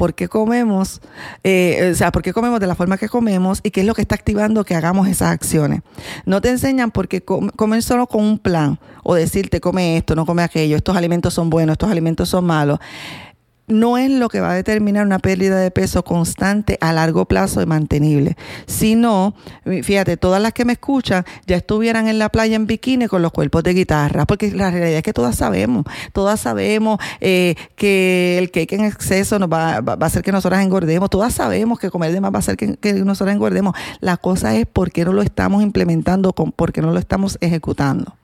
por 0.00 0.14
qué 0.14 0.28
comemos, 0.28 1.02
eh, 1.44 1.90
o 1.92 1.94
sea, 1.94 2.10
por 2.10 2.22
qué 2.22 2.32
comemos 2.32 2.58
de 2.58 2.66
la 2.66 2.74
forma 2.74 2.96
que 2.96 3.06
comemos 3.06 3.60
y 3.62 3.70
qué 3.70 3.82
es 3.82 3.86
lo 3.86 3.92
que 3.92 4.00
está 4.00 4.14
activando 4.14 4.64
que 4.64 4.74
hagamos 4.74 5.06
esas 5.08 5.28
acciones. 5.30 5.82
No 6.24 6.40
te 6.40 6.48
enseñan 6.48 6.90
porque 6.90 7.22
comen 7.22 7.82
solo 7.82 8.06
con 8.06 8.24
un 8.24 8.38
plan 8.38 8.78
o 9.02 9.14
decirte 9.14 9.60
come 9.60 9.98
esto, 9.98 10.14
no 10.14 10.24
come 10.24 10.42
aquello, 10.42 10.78
estos 10.78 10.96
alimentos 10.96 11.34
son 11.34 11.50
buenos, 11.50 11.74
estos 11.74 11.90
alimentos 11.90 12.30
son 12.30 12.46
malos 12.46 12.78
no 13.70 13.98
es 13.98 14.10
lo 14.10 14.28
que 14.28 14.40
va 14.40 14.52
a 14.52 14.54
determinar 14.54 15.06
una 15.06 15.18
pérdida 15.18 15.58
de 15.58 15.70
peso 15.70 16.04
constante 16.04 16.78
a 16.80 16.92
largo 16.92 17.26
plazo 17.26 17.62
y 17.62 17.66
mantenible, 17.66 18.36
sino, 18.66 19.34
fíjate, 19.64 20.16
todas 20.16 20.42
las 20.42 20.52
que 20.52 20.64
me 20.64 20.74
escuchan 20.74 21.24
ya 21.46 21.56
estuvieran 21.56 22.08
en 22.08 22.18
la 22.18 22.28
playa 22.28 22.56
en 22.56 22.66
bikini 22.66 23.06
con 23.06 23.22
los 23.22 23.32
cuerpos 23.32 23.62
de 23.62 23.74
guitarra, 23.74 24.26
porque 24.26 24.50
la 24.52 24.70
realidad 24.70 24.98
es 24.98 25.02
que 25.02 25.12
todas 25.12 25.36
sabemos, 25.36 25.84
todas 26.12 26.40
sabemos 26.40 26.98
eh, 27.20 27.54
que 27.76 28.38
el 28.38 28.50
cake 28.50 28.72
en 28.74 28.84
exceso 28.84 29.38
nos 29.38 29.50
va, 29.50 29.80
va, 29.80 29.96
a 30.00 30.06
hacer 30.06 30.22
que 30.22 30.32
nosotras 30.32 30.62
engordemos, 30.62 31.10
todas 31.10 31.34
sabemos 31.34 31.78
que 31.78 31.90
comer 31.90 32.12
de 32.12 32.20
más 32.20 32.32
va 32.32 32.36
a 32.36 32.40
hacer 32.40 32.56
que, 32.56 32.76
que 32.76 32.92
nosotras 32.92 33.34
engordemos. 33.34 33.74
La 34.00 34.16
cosa 34.16 34.56
es 34.56 34.66
por 34.66 34.90
qué 34.90 35.04
no 35.04 35.12
lo 35.12 35.22
estamos 35.22 35.62
implementando, 35.62 36.32
por 36.32 36.72
qué 36.72 36.82
no 36.82 36.92
lo 36.92 36.98
estamos 36.98 37.38
ejecutando. 37.40 38.19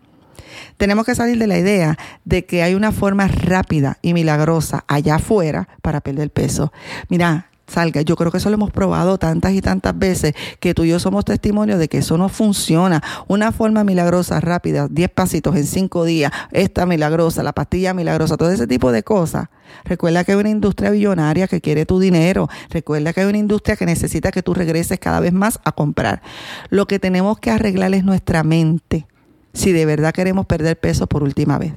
Tenemos 0.76 1.06
que 1.06 1.14
salir 1.14 1.38
de 1.38 1.46
la 1.46 1.58
idea 1.58 1.96
de 2.24 2.44
que 2.44 2.62
hay 2.62 2.74
una 2.74 2.92
forma 2.92 3.28
rápida 3.28 3.98
y 4.02 4.14
milagrosa 4.14 4.84
allá 4.88 5.16
afuera 5.16 5.68
para 5.82 6.00
perder 6.00 6.30
peso. 6.30 6.72
Mira, 7.08 7.46
salga. 7.66 8.02
Yo 8.02 8.16
creo 8.16 8.30
que 8.30 8.38
eso 8.38 8.48
lo 8.50 8.54
hemos 8.54 8.70
probado 8.70 9.18
tantas 9.18 9.52
y 9.52 9.60
tantas 9.60 9.98
veces 9.98 10.34
que 10.60 10.74
tú 10.74 10.84
y 10.84 10.88
yo 10.90 10.98
somos 10.98 11.24
testimonios 11.24 11.78
de 11.78 11.88
que 11.88 11.98
eso 11.98 12.18
no 12.18 12.28
funciona. 12.28 13.02
Una 13.26 13.52
forma 13.52 13.84
milagrosa, 13.84 14.40
rápida, 14.40 14.88
10 14.88 15.10
pasitos 15.10 15.56
en 15.56 15.66
5 15.66 16.04
días, 16.04 16.32
esta 16.52 16.86
milagrosa, 16.86 17.42
la 17.42 17.52
pastilla 17.52 17.94
milagrosa, 17.94 18.36
todo 18.36 18.50
ese 18.50 18.66
tipo 18.66 18.92
de 18.92 19.02
cosas. 19.02 19.48
Recuerda 19.84 20.24
que 20.24 20.32
hay 20.32 20.38
una 20.38 20.50
industria 20.50 20.90
billonaria 20.90 21.48
que 21.48 21.60
quiere 21.60 21.86
tu 21.86 21.98
dinero. 21.98 22.48
Recuerda 22.70 23.12
que 23.12 23.20
hay 23.20 23.26
una 23.26 23.38
industria 23.38 23.76
que 23.76 23.86
necesita 23.86 24.30
que 24.30 24.42
tú 24.42 24.54
regreses 24.54 24.98
cada 24.98 25.20
vez 25.20 25.32
más 25.32 25.58
a 25.64 25.72
comprar. 25.72 26.22
Lo 26.70 26.86
que 26.86 26.98
tenemos 26.98 27.38
que 27.38 27.50
arreglar 27.50 27.94
es 27.94 28.04
nuestra 28.04 28.42
mente 28.42 29.06
si 29.56 29.72
de 29.72 29.86
verdad 29.86 30.12
queremos 30.12 30.46
perder 30.46 30.78
peso 30.78 31.06
por 31.06 31.22
última 31.22 31.58
vez. 31.58 31.72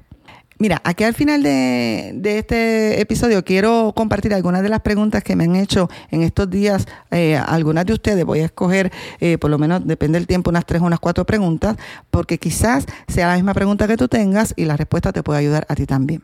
Mira, 0.62 0.82
aquí 0.84 1.06
al 1.06 1.14
final 1.14 1.42
de, 1.42 2.20
este 2.22 3.00
episodio 3.00 3.46
quiero 3.46 3.94
compartir 3.96 4.34
algunas 4.34 4.62
de 4.62 4.68
las 4.68 4.82
preguntas 4.82 5.24
que 5.24 5.38
me 5.38 5.46
han 5.46 5.56
hecho 5.56 5.90
en 6.12 6.22
estos 6.22 6.50
días. 6.50 6.86
Eh, 7.12 7.38
algunas 7.38 7.86
de 7.86 7.94
ustedes 7.94 8.26
voy 8.26 8.42
a 8.42 8.46
escoger, 8.46 8.92
eh, 9.22 9.38
por 9.38 9.50
lo 9.50 9.58
menos 9.58 9.88
depende 9.88 10.20
del 10.20 10.28
tiempo, 10.28 10.50
unas 10.50 10.66
tres 10.66 10.82
o 10.82 10.86
unas 10.86 11.00
cuatro 11.00 11.26
preguntas, 11.26 11.78
porque 12.12 12.40
quizás 12.40 12.86
sea 13.08 13.28
la 13.28 13.36
misma 13.36 13.54
pregunta 13.54 13.88
que 13.88 13.96
tú 13.96 14.10
tengas 14.10 14.54
y 14.58 14.66
la 14.66 14.76
respuesta 14.76 15.14
te 15.14 15.24
puede 15.24 15.40
ayudar 15.40 15.66
a 15.70 15.76
ti 15.76 15.86
también. 15.86 16.24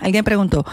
Alguien 0.00 0.24
preguntó, 0.24 0.66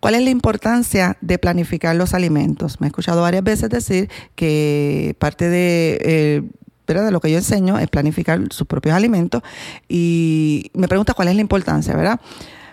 ¿cuál 0.00 0.14
es 0.14 0.22
la 0.22 0.30
importancia 0.30 1.18
de 1.20 1.38
planificar 1.38 1.94
los 1.96 2.14
alimentos? 2.14 2.80
Me 2.80 2.86
he 2.86 2.88
escuchado 2.88 3.20
varias 3.20 3.44
veces 3.44 3.68
decir 3.68 4.08
que 4.34 5.14
parte 5.18 5.50
de... 5.50 5.98
Eh, 6.00 6.42
de 6.86 7.10
lo 7.10 7.20
que 7.20 7.30
yo 7.30 7.38
enseño 7.38 7.78
es 7.78 7.88
planificar 7.88 8.40
sus 8.50 8.66
propios 8.66 8.94
alimentos 8.94 9.42
y 9.88 10.70
me 10.74 10.88
pregunta 10.88 11.14
cuál 11.14 11.28
es 11.28 11.34
la 11.34 11.40
importancia, 11.40 11.94
¿verdad? 11.96 12.20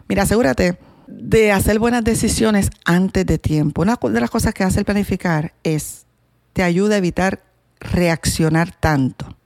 Mira, 0.07 0.23
asegúrate 0.23 0.77
de 1.07 1.51
hacer 1.51 1.79
buenas 1.79 2.03
decisiones 2.03 2.69
antes 2.85 3.25
de 3.25 3.37
tiempo. 3.37 3.81
Una 3.81 3.97
de 4.01 4.21
las 4.21 4.29
cosas 4.29 4.53
que 4.53 4.63
hace 4.63 4.79
el 4.79 4.85
planificar 4.85 5.53
es, 5.63 6.05
te 6.53 6.63
ayuda 6.63 6.95
a 6.95 6.97
evitar 6.97 7.43
reaccionar 7.79 8.71
tanto. 8.71 9.37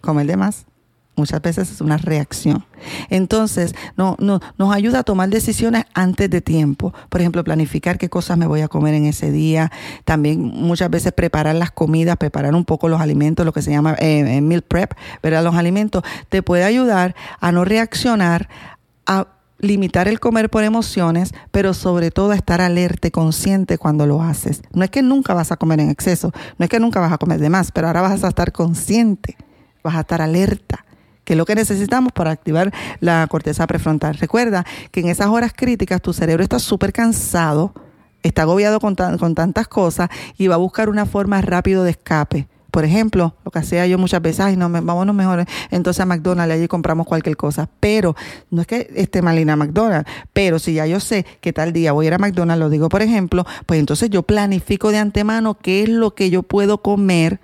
Comer 0.00 0.26
de 0.26 0.36
más, 0.36 0.66
muchas 1.16 1.42
veces 1.42 1.70
es 1.70 1.80
una 1.80 1.98
reacción. 1.98 2.64
Entonces, 3.10 3.74
no, 3.96 4.16
no, 4.18 4.40
nos 4.58 4.74
ayuda 4.74 5.00
a 5.00 5.02
tomar 5.02 5.28
decisiones 5.28 5.84
antes 5.94 6.30
de 6.30 6.40
tiempo. 6.40 6.94
Por 7.08 7.20
ejemplo, 7.20 7.44
planificar 7.44 7.98
qué 7.98 8.08
cosas 8.08 8.38
me 8.38 8.46
voy 8.46 8.60
a 8.62 8.68
comer 8.68 8.94
en 8.94 9.06
ese 9.06 9.30
día. 9.30 9.70
También 10.04 10.40
muchas 10.40 10.90
veces 10.90 11.12
preparar 11.12 11.54
las 11.54 11.70
comidas, 11.70 12.16
preparar 12.16 12.54
un 12.54 12.64
poco 12.64 12.88
los 12.88 13.00
alimentos, 13.00 13.44
lo 13.44 13.52
que 13.52 13.62
se 13.62 13.70
llama 13.70 13.94
eh, 13.98 14.40
meal 14.40 14.62
prep, 14.62 14.94
¿verdad? 15.22 15.44
Los 15.44 15.54
alimentos, 15.54 16.02
te 16.28 16.42
puede 16.42 16.64
ayudar 16.64 17.14
a 17.40 17.52
no 17.52 17.64
reaccionar, 17.64 18.48
a 19.06 19.26
limitar 19.58 20.08
el 20.08 20.18
comer 20.18 20.50
por 20.50 20.64
emociones, 20.64 21.32
pero 21.52 21.72
sobre 21.72 22.10
todo 22.10 22.32
a 22.32 22.36
estar 22.36 22.60
alerta 22.60 23.10
consciente 23.10 23.78
cuando 23.78 24.06
lo 24.06 24.22
haces. 24.22 24.62
No 24.72 24.82
es 24.82 24.90
que 24.90 25.02
nunca 25.02 25.34
vas 25.34 25.52
a 25.52 25.56
comer 25.56 25.78
en 25.78 25.90
exceso, 25.90 26.32
no 26.58 26.64
es 26.64 26.68
que 26.68 26.80
nunca 26.80 27.00
vas 27.00 27.12
a 27.12 27.18
comer 27.18 27.38
de 27.38 27.48
más, 27.48 27.70
pero 27.70 27.86
ahora 27.86 28.00
vas 28.00 28.24
a 28.24 28.28
estar 28.28 28.50
consciente, 28.50 29.36
vas 29.84 29.94
a 29.94 30.00
estar 30.00 30.20
alerta 30.20 30.84
que 31.24 31.34
es 31.34 31.36
lo 31.36 31.44
que 31.44 31.54
necesitamos 31.54 32.12
para 32.12 32.30
activar 32.30 32.72
la 33.00 33.26
corteza 33.28 33.66
prefrontal. 33.66 34.14
Recuerda 34.14 34.64
que 34.90 35.00
en 35.00 35.08
esas 35.08 35.28
horas 35.28 35.52
críticas 35.54 36.02
tu 36.02 36.12
cerebro 36.12 36.42
está 36.42 36.58
súper 36.58 36.92
cansado, 36.92 37.72
está 38.22 38.42
agobiado 38.42 38.80
con, 38.80 38.94
con 38.94 39.34
tantas 39.34 39.68
cosas 39.68 40.08
y 40.36 40.46
va 40.48 40.56
a 40.56 40.58
buscar 40.58 40.88
una 40.88 41.06
forma 41.06 41.40
rápido 41.40 41.84
de 41.84 41.90
escape. 41.92 42.48
Por 42.72 42.86
ejemplo, 42.86 43.34
lo 43.44 43.50
que 43.50 43.58
hacía 43.58 43.86
yo 43.86 43.98
muchas 43.98 44.22
veces, 44.22 44.40
ay, 44.40 44.56
no, 44.56 44.70
vámonos 44.70 45.14
mejor 45.14 45.44
entonces 45.70 46.00
a 46.00 46.06
McDonald's, 46.06 46.54
allí 46.54 46.68
compramos 46.68 47.06
cualquier 47.06 47.36
cosa. 47.36 47.68
Pero, 47.80 48.16
no 48.50 48.62
es 48.62 48.66
que 48.66 48.90
esté 48.96 49.20
mal 49.20 49.36
a 49.46 49.56
McDonald's, 49.56 50.10
pero 50.32 50.58
si 50.58 50.72
ya 50.72 50.86
yo 50.86 50.98
sé 50.98 51.26
que 51.42 51.52
tal 51.52 51.74
día 51.74 51.92
voy 51.92 52.06
a 52.06 52.08
ir 52.08 52.14
a 52.14 52.18
McDonald's, 52.18 52.60
lo 52.60 52.70
digo 52.70 52.88
por 52.88 53.02
ejemplo, 53.02 53.44
pues 53.66 53.78
entonces 53.78 54.08
yo 54.08 54.22
planifico 54.22 54.90
de 54.90 54.96
antemano 54.96 55.58
qué 55.58 55.82
es 55.82 55.90
lo 55.90 56.14
que 56.14 56.30
yo 56.30 56.42
puedo 56.42 56.78
comer 56.80 57.40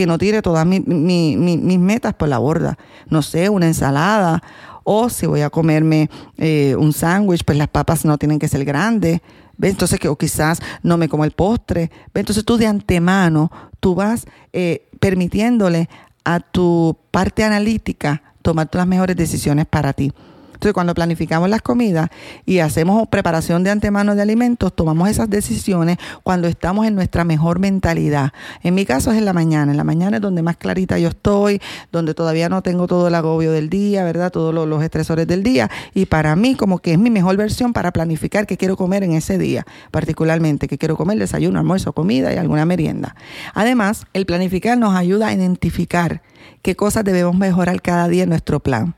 que 0.00 0.06
no 0.06 0.16
tire 0.16 0.40
todas 0.40 0.66
mis 0.66 1.78
metas 1.78 2.14
por 2.14 2.26
la 2.28 2.38
borda. 2.38 2.78
No 3.10 3.20
sé, 3.20 3.50
una 3.50 3.66
ensalada 3.66 4.42
o 4.82 5.10
si 5.10 5.26
voy 5.26 5.42
a 5.42 5.50
comerme 5.50 6.08
eh, 6.38 6.74
un 6.78 6.94
sándwich, 6.94 7.44
pues 7.44 7.58
las 7.58 7.68
papas 7.68 8.06
no 8.06 8.16
tienen 8.16 8.38
que 8.38 8.48
ser 8.48 8.64
grandes. 8.64 9.20
Entonces, 9.60 10.00
que, 10.00 10.08
o 10.08 10.16
quizás 10.16 10.60
no 10.82 10.96
me 10.96 11.10
como 11.10 11.26
el 11.26 11.32
postre. 11.32 11.90
Entonces 12.14 12.46
tú 12.46 12.56
de 12.56 12.66
antemano, 12.66 13.52
tú 13.78 13.94
vas 13.94 14.26
eh, 14.54 14.88
permitiéndole 15.00 15.90
a 16.24 16.40
tu 16.40 16.96
parte 17.10 17.44
analítica 17.44 18.22
tomar 18.40 18.70
las 18.72 18.86
mejores 18.86 19.16
decisiones 19.16 19.66
para 19.66 19.92
ti. 19.92 20.14
Entonces, 20.60 20.74
cuando 20.74 20.92
planificamos 20.92 21.48
las 21.48 21.62
comidas 21.62 22.10
y 22.44 22.58
hacemos 22.58 23.08
preparación 23.08 23.64
de 23.64 23.70
antemano 23.70 24.14
de 24.14 24.20
alimentos, 24.20 24.76
tomamos 24.76 25.08
esas 25.08 25.30
decisiones 25.30 25.96
cuando 26.22 26.48
estamos 26.48 26.86
en 26.86 26.94
nuestra 26.94 27.24
mejor 27.24 27.60
mentalidad. 27.60 28.34
En 28.62 28.74
mi 28.74 28.84
caso 28.84 29.10
es 29.10 29.16
en 29.16 29.24
la 29.24 29.32
mañana. 29.32 29.70
En 29.72 29.78
la 29.78 29.84
mañana 29.84 30.18
es 30.18 30.20
donde 30.20 30.42
más 30.42 30.58
clarita 30.58 30.98
yo 30.98 31.08
estoy, 31.08 31.62
donde 31.90 32.12
todavía 32.12 32.50
no 32.50 32.60
tengo 32.60 32.86
todo 32.86 33.08
el 33.08 33.14
agobio 33.14 33.52
del 33.52 33.70
día, 33.70 34.04
¿verdad? 34.04 34.30
Todos 34.30 34.54
los, 34.54 34.84
estresores 34.84 35.26
del 35.26 35.42
día. 35.42 35.70
Y 35.94 36.04
para 36.04 36.36
mí, 36.36 36.54
como 36.54 36.80
que 36.80 36.92
es 36.92 36.98
mi 36.98 37.08
mejor 37.08 37.38
versión 37.38 37.72
para 37.72 37.90
planificar 37.90 38.46
qué 38.46 38.58
quiero 38.58 38.76
comer 38.76 39.02
en 39.02 39.12
ese 39.12 39.38
día, 39.38 39.64
particularmente 39.90 40.68
qué 40.68 40.76
quiero 40.76 40.94
comer, 40.94 41.18
desayuno, 41.18 41.58
almuerzo, 41.58 41.94
comida 41.94 42.34
y 42.34 42.36
alguna 42.36 42.66
merienda. 42.66 43.16
Además, 43.54 44.04
el 44.12 44.26
planificar 44.26 44.76
nos 44.76 44.94
ayuda 44.94 45.28
a 45.28 45.32
identificar 45.32 46.20
qué 46.60 46.76
cosas 46.76 47.02
debemos 47.04 47.34
mejorar 47.34 47.80
cada 47.80 48.08
día 48.08 48.24
en 48.24 48.28
nuestro 48.28 48.60
plan. 48.60 48.94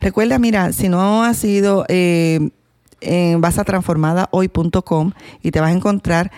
Recuerda, 0.00 0.38
mira, 0.38 0.72
si 0.72 0.88
no 0.88 1.24
has 1.24 1.44
ido, 1.44 1.84
eh, 1.88 2.50
vas 3.38 3.58
a 3.58 3.64
transformadahoy.com 3.64 5.12
y 5.42 5.50
te 5.50 5.60
vas 5.60 5.70
a 5.70 5.76
encontrar 5.76 6.30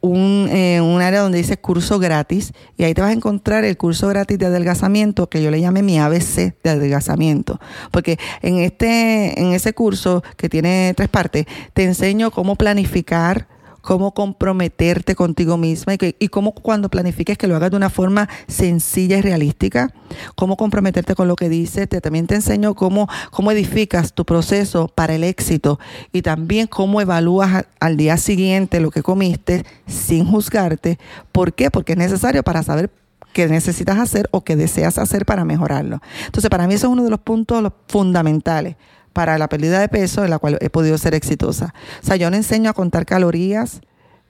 un, 0.00 0.48
eh, 0.50 0.80
un, 0.80 1.00
área 1.00 1.20
donde 1.20 1.38
dice 1.38 1.56
curso 1.56 1.98
gratis 1.98 2.52
y 2.76 2.84
ahí 2.84 2.94
te 2.94 3.00
vas 3.00 3.10
a 3.10 3.14
encontrar 3.14 3.64
el 3.64 3.76
curso 3.76 4.08
gratis 4.08 4.38
de 4.38 4.46
adelgazamiento 4.46 5.28
que 5.28 5.42
yo 5.42 5.50
le 5.50 5.60
llamé 5.60 5.82
mi 5.82 5.98
ABC 5.98 6.54
de 6.62 6.70
adelgazamiento. 6.70 7.60
Porque 7.90 8.18
en 8.42 8.58
este 8.58 9.40
en 9.40 9.52
ese 9.52 9.72
curso 9.72 10.22
que 10.36 10.48
tiene 10.48 10.92
tres 10.96 11.08
partes 11.08 11.46
te 11.72 11.84
enseño 11.84 12.30
cómo 12.30 12.56
planificar 12.56 13.48
cómo 13.86 14.10
comprometerte 14.10 15.14
contigo 15.14 15.56
misma 15.56 15.94
y, 15.94 16.28
cómo 16.28 16.52
cuando 16.52 16.88
planifiques 16.88 17.38
que 17.38 17.46
lo 17.46 17.54
hagas 17.54 17.70
de 17.70 17.76
una 17.76 17.88
forma 17.88 18.28
sencilla 18.48 19.16
y 19.16 19.22
realística, 19.22 19.94
cómo 20.34 20.56
comprometerte 20.56 21.14
con 21.14 21.28
lo 21.28 21.36
que 21.36 21.48
dices. 21.48 21.88
Te, 21.88 22.00
también 22.00 22.26
te 22.26 22.34
enseño 22.34 22.74
cómo, 22.74 23.08
cómo 23.30 23.52
edificas 23.52 24.12
tu 24.12 24.24
proceso 24.24 24.88
para 24.92 25.14
el 25.14 25.22
éxito 25.22 25.78
y 26.12 26.22
también 26.22 26.66
cómo 26.66 27.00
evalúas 27.00 27.66
al 27.78 27.96
día 27.96 28.16
siguiente 28.16 28.80
lo 28.80 28.90
que 28.90 29.04
comiste 29.04 29.64
sin 29.86 30.26
juzgarte. 30.26 30.98
¿Por 31.30 31.54
qué? 31.54 31.70
Porque 31.70 31.92
es 31.92 31.98
necesario 31.98 32.42
para 32.42 32.64
saber 32.64 32.90
qué 33.32 33.46
necesitas 33.46 33.98
hacer 34.00 34.28
o 34.32 34.42
qué 34.42 34.56
deseas 34.56 34.98
hacer 34.98 35.24
para 35.24 35.44
mejorarlo. 35.44 36.00
Entonces, 36.24 36.50
para 36.50 36.66
mí 36.66 36.74
eso 36.74 36.88
es 36.88 36.92
uno 36.92 37.04
de 37.04 37.10
los 37.10 37.20
puntos 37.20 37.72
fundamentales 37.86 38.74
para 39.16 39.38
la 39.38 39.48
pérdida 39.48 39.80
de 39.80 39.88
peso 39.88 40.24
en 40.24 40.30
la 40.30 40.38
cual 40.38 40.58
he 40.60 40.68
podido 40.68 40.98
ser 40.98 41.14
exitosa. 41.14 41.72
O 42.02 42.06
sea, 42.06 42.16
yo 42.16 42.28
no 42.30 42.36
enseño 42.36 42.68
a 42.68 42.74
contar 42.74 43.06
calorías, 43.06 43.80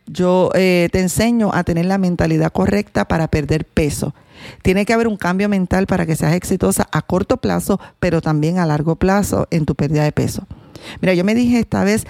yo 0.07 0.51
eh, 0.55 0.89
te 0.93 1.01
enseño 1.01 1.51
a 1.53 1.65
tener 1.65 1.87
la 1.87 1.99
mentalidad 1.99 2.53
correcta 2.53 3.09
para 3.09 3.27
perder 3.27 3.65
peso. 3.65 4.15
Tiene 4.63 4.87
que 4.87 4.93
haber 4.93 5.09
un 5.09 5.17
cambio 5.17 5.49
mental 5.49 5.89
para 5.89 6.07
que 6.07 6.15
seas 6.15 6.35
exitosa 6.35 6.87
a 6.93 7.03
corto 7.03 7.39
plazo, 7.39 7.81
pero 7.99 8.21
también 8.21 8.61
a 8.61 8.67
largo 8.67 8.95
plazo 8.95 9.49
en 9.51 9.67
tu 9.67 9.75
pérdida 9.75 10.05
de 10.05 10.13
peso. 10.13 10.47
Mira, 11.01 11.15
yo 11.15 11.25
me 11.25 11.35
dije 11.35 11.59
esta 11.59 11.83
vez, 11.83 12.07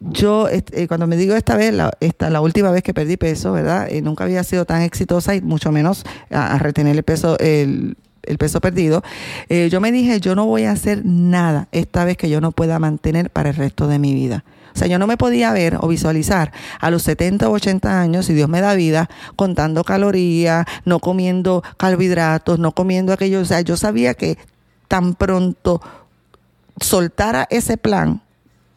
yo 0.00 0.48
eh, 0.48 0.88
cuando 0.88 1.06
me 1.06 1.18
digo 1.18 1.34
esta 1.34 1.54
vez, 1.54 1.74
la, 1.74 1.92
la 2.18 2.40
última 2.40 2.70
vez 2.70 2.82
que 2.82 2.94
perdí 2.94 3.18
peso, 3.18 3.52
¿verdad? 3.52 3.88
Eh, 3.90 4.00
nunca 4.00 4.24
había 4.24 4.42
sido 4.42 4.64
tan 4.64 4.80
exitosa 4.80 5.34
y 5.34 5.42
mucho 5.42 5.70
menos 5.70 6.04
a, 6.30 6.58
retener 6.58 6.96
el 6.96 7.02
peso, 7.02 7.38
el, 7.40 7.98
peso 8.38 8.60
perdido. 8.60 9.02
yo 9.48 9.80
me 9.80 9.92
dije, 9.92 10.20
yo 10.20 10.34
no 10.34 10.46
voy 10.46 10.64
a 10.64 10.72
hacer 10.72 11.04
nada 11.04 11.68
esta 11.72 12.04
vez 12.04 12.16
que 12.16 12.28
yo 12.28 12.40
no 12.40 12.52
pueda 12.52 12.78
mantener 12.78 13.30
para 13.30 13.50
el 13.50 13.56
resto 13.56 13.88
de 13.88 13.98
mi 13.98 14.14
vida. 14.14 14.44
O 14.76 14.78
sea, 14.78 14.88
yo 14.88 14.98
no 14.98 15.06
me 15.06 15.16
podía 15.16 15.52
ver 15.52 15.78
o 15.80 15.88
visualizar 15.88 16.52
a 16.80 16.90
los 16.90 17.02
70 17.04 17.48
o 17.48 17.52
80 17.52 17.98
años, 17.98 18.26
si 18.26 18.34
Dios 18.34 18.50
me 18.50 18.60
da 18.60 18.74
vida, 18.74 19.08
contando 19.34 19.84
calorías, 19.84 20.66
no 20.84 21.00
comiendo 21.00 21.62
carbohidratos, 21.78 22.58
no 22.58 22.72
comiendo 22.72 23.14
aquello. 23.14 23.40
O 23.40 23.44
sea, 23.46 23.62
yo 23.62 23.78
sabía 23.78 24.12
que 24.12 24.36
tan 24.86 25.14
pronto 25.14 25.80
soltara 26.78 27.46
ese 27.48 27.78
plan, 27.78 28.20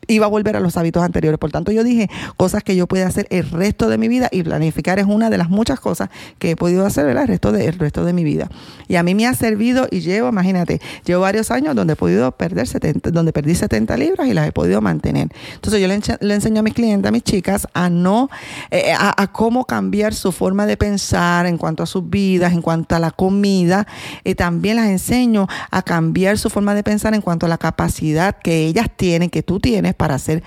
iba 0.10 0.26
a 0.26 0.30
volver 0.30 0.58
a 0.58 0.60
los 0.60 0.76
hábitos 0.76 1.04
anteriores. 1.04 1.40
Por 1.40 1.52
tanto, 1.52 1.72
yo 1.72 1.84
dije 1.84 2.10
cosas 2.36 2.64
que 2.64 2.76
yo 2.76 2.88
pueda 2.88 3.08
hacer 3.08 3.28
el 3.30 3.50
resto 3.50 3.88
de 3.88 3.98
mi 3.98 4.08
vida 4.08 4.28
y 4.32 4.44
planificar 4.44 5.00
es 5.00 5.06
una 5.06 5.30
de 5.30 5.38
las 5.38 5.50
muchas 5.50 5.80
cosas 5.80 6.10
que 6.38 6.52
he 6.52 6.56
podido 6.56 6.86
hacer 6.86 7.08
el 7.08 7.28
resto 7.28 7.52
de, 7.52 7.68
el 7.68 7.80
resto 7.80 8.04
de 8.04 8.14
mi 8.14 8.24
vida. 8.24 8.50
Y 8.88 8.96
a 8.96 9.04
mí 9.04 9.16
me 9.16 9.28
ha 9.28 9.34
servido 9.34 9.88
y 9.90 10.02
llevo, 10.02 10.30
imagínate, 10.30 10.82
llevo 11.06 11.22
varios 11.22 11.52
años 11.52 11.76
donde 11.76 11.94
he 11.94 11.96
podido 11.96 12.32
perder 12.32 12.68
70, 12.68 13.12
donde 13.12 13.32
perdí 13.32 13.56
70 13.56 13.96
libras 13.98 14.28
y 14.28 14.34
las 14.34 14.48
he 14.48 14.52
podido 14.52 14.82
mantener. 14.82 15.30
Entonces 15.54 15.80
yo 15.82 15.88
le, 15.88 16.34
enseño 16.34 16.60
a 16.60 16.64
mis 16.64 16.74
clientes, 16.74 17.08
a 17.08 17.12
mis 17.12 17.24
chicas, 17.24 17.68
a 17.74 17.90
no, 17.90 18.30
eh, 18.72 18.94
a, 18.98 19.32
cómo 19.32 19.66
cambiar 19.66 20.14
su 20.14 20.32
forma 20.32 20.66
de 20.66 20.76
pensar 20.76 21.46
en 21.46 21.58
cuanto 21.58 21.84
a 21.84 21.86
sus 21.86 22.10
vidas, 22.10 22.54
en 22.54 22.62
cuanto 22.62 22.96
a 22.96 23.00
la 23.00 23.12
comida. 23.12 23.88
Y 24.24 24.36
también 24.36 24.78
las 24.78 24.88
enseño 24.88 25.48
a 25.70 25.82
cambiar 25.84 26.38
su 26.38 26.50
forma 26.50 26.74
de 26.74 26.84
pensar 26.84 27.14
en 27.14 27.22
cuanto 27.22 27.46
a 27.46 27.50
la 27.50 27.58
capacidad 27.58 28.36
que 28.38 28.66
ellas 28.66 28.88
tienen, 28.96 29.30
que 29.30 29.44
tú 29.44 29.60
tienes 29.60 29.94
para 30.00 30.16
hacer 30.16 30.42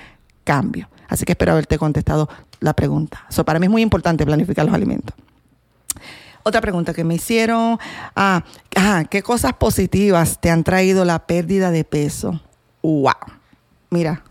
cambio. 0.45 0.89
Así 1.09 1.27
que 1.27 1.33
espero 1.33 1.53
haberte 1.53 1.77
contestado 1.77 2.31
la 2.61 2.73
pregunta. 2.73 3.27
Eso 3.29 3.45
para 3.45 3.59
mí 3.59 3.67
es 3.67 3.71
muy 3.71 3.83
importante 3.83 4.25
planificar 4.25 4.65
los 4.65 4.75
alimentos. 4.75 5.15
Otra 6.43 6.63
pregunta 6.63 6.95
que 6.95 7.05
me 7.05 7.15
hicieron, 7.15 7.79
ah, 8.17 8.43
ah, 8.75 9.05
¿qué 9.09 9.23
cosas 9.23 9.53
positivas 9.53 10.41
te 10.41 10.51
han 10.51 10.65
traído 10.65 11.05
la 11.05 11.27
pérdida 11.27 11.71
de 11.71 11.85
peso? 11.85 12.41
¡Wow! 12.83 13.13
Mira, 13.91 14.25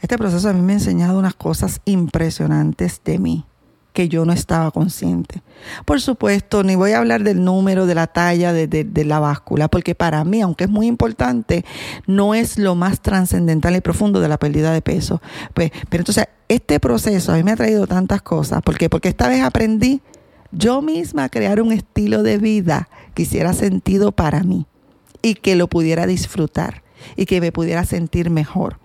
este 0.00 0.18
proceso 0.18 0.50
a 0.50 0.52
mí 0.52 0.60
me 0.60 0.74
ha 0.74 0.76
enseñado 0.76 1.18
unas 1.18 1.34
cosas 1.34 1.80
impresionantes 1.86 3.00
de 3.02 3.18
mí 3.18 3.46
que 3.92 4.08
yo 4.08 4.24
no 4.24 4.32
estaba 4.32 4.70
consciente. 4.70 5.42
Por 5.84 6.00
supuesto, 6.00 6.62
ni 6.62 6.76
voy 6.76 6.92
a 6.92 6.98
hablar 6.98 7.22
del 7.22 7.44
número, 7.44 7.86
de 7.86 7.94
la 7.94 8.06
talla, 8.06 8.52
de, 8.52 9.04
la 9.04 9.18
báscula, 9.18 9.68
porque 9.68 9.94
para 9.94 10.24
mí, 10.24 10.40
aunque 10.40 10.64
es 10.64 10.70
muy 10.70 10.86
importante, 10.86 11.64
no 12.06 12.34
es 12.34 12.58
lo 12.58 12.74
más 12.74 13.00
trascendental 13.00 13.76
y 13.76 13.80
profundo 13.80 14.20
de 14.20 14.28
la 14.28 14.38
pérdida 14.38 14.72
de 14.72 14.82
peso. 14.82 15.20
Pues, 15.54 15.70
pero 15.88 16.02
entonces, 16.02 16.26
este 16.48 16.80
proceso 16.80 17.32
a 17.32 17.36
mí 17.36 17.42
me 17.42 17.52
ha 17.52 17.56
traído 17.56 17.86
tantas 17.86 18.22
cosas. 18.22 18.62
¿Por 18.62 18.78
qué? 18.78 18.88
Porque 18.88 19.08
esta 19.08 19.28
vez 19.28 19.42
aprendí 19.42 20.00
yo 20.52 20.82
misma 20.82 21.24
a 21.24 21.28
crear 21.28 21.60
un 21.60 21.72
estilo 21.72 22.22
de 22.22 22.38
vida 22.38 22.88
que 23.14 23.22
hiciera 23.22 23.52
sentido 23.52 24.12
para 24.12 24.42
mí 24.42 24.66
y 25.22 25.34
que 25.34 25.54
lo 25.54 25.68
pudiera 25.68 26.06
disfrutar 26.06 26.82
y 27.16 27.26
que 27.26 27.40
me 27.40 27.52
pudiera 27.52 27.84
sentir 27.84 28.30
mejor. 28.30 28.78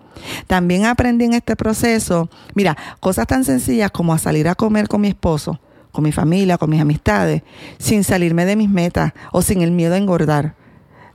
También 0.46 0.84
aprendí 0.84 1.24
en 1.24 1.34
este 1.34 1.56
proceso, 1.56 2.28
mira, 2.54 2.76
cosas 3.00 3.26
tan 3.26 3.44
sencillas 3.44 3.90
como 3.90 4.12
a 4.12 4.18
salir 4.18 4.48
a 4.48 4.54
comer 4.54 4.88
con 4.88 5.00
mi 5.00 5.08
esposo, 5.08 5.60
con 5.92 6.04
mi 6.04 6.12
familia, 6.12 6.58
con 6.58 6.70
mis 6.70 6.80
amistades, 6.80 7.42
sin 7.78 8.04
salirme 8.04 8.44
de 8.44 8.56
mis 8.56 8.68
metas 8.68 9.12
o 9.32 9.42
sin 9.42 9.62
el 9.62 9.70
miedo 9.70 9.94
a 9.94 9.98
engordar. 9.98 10.54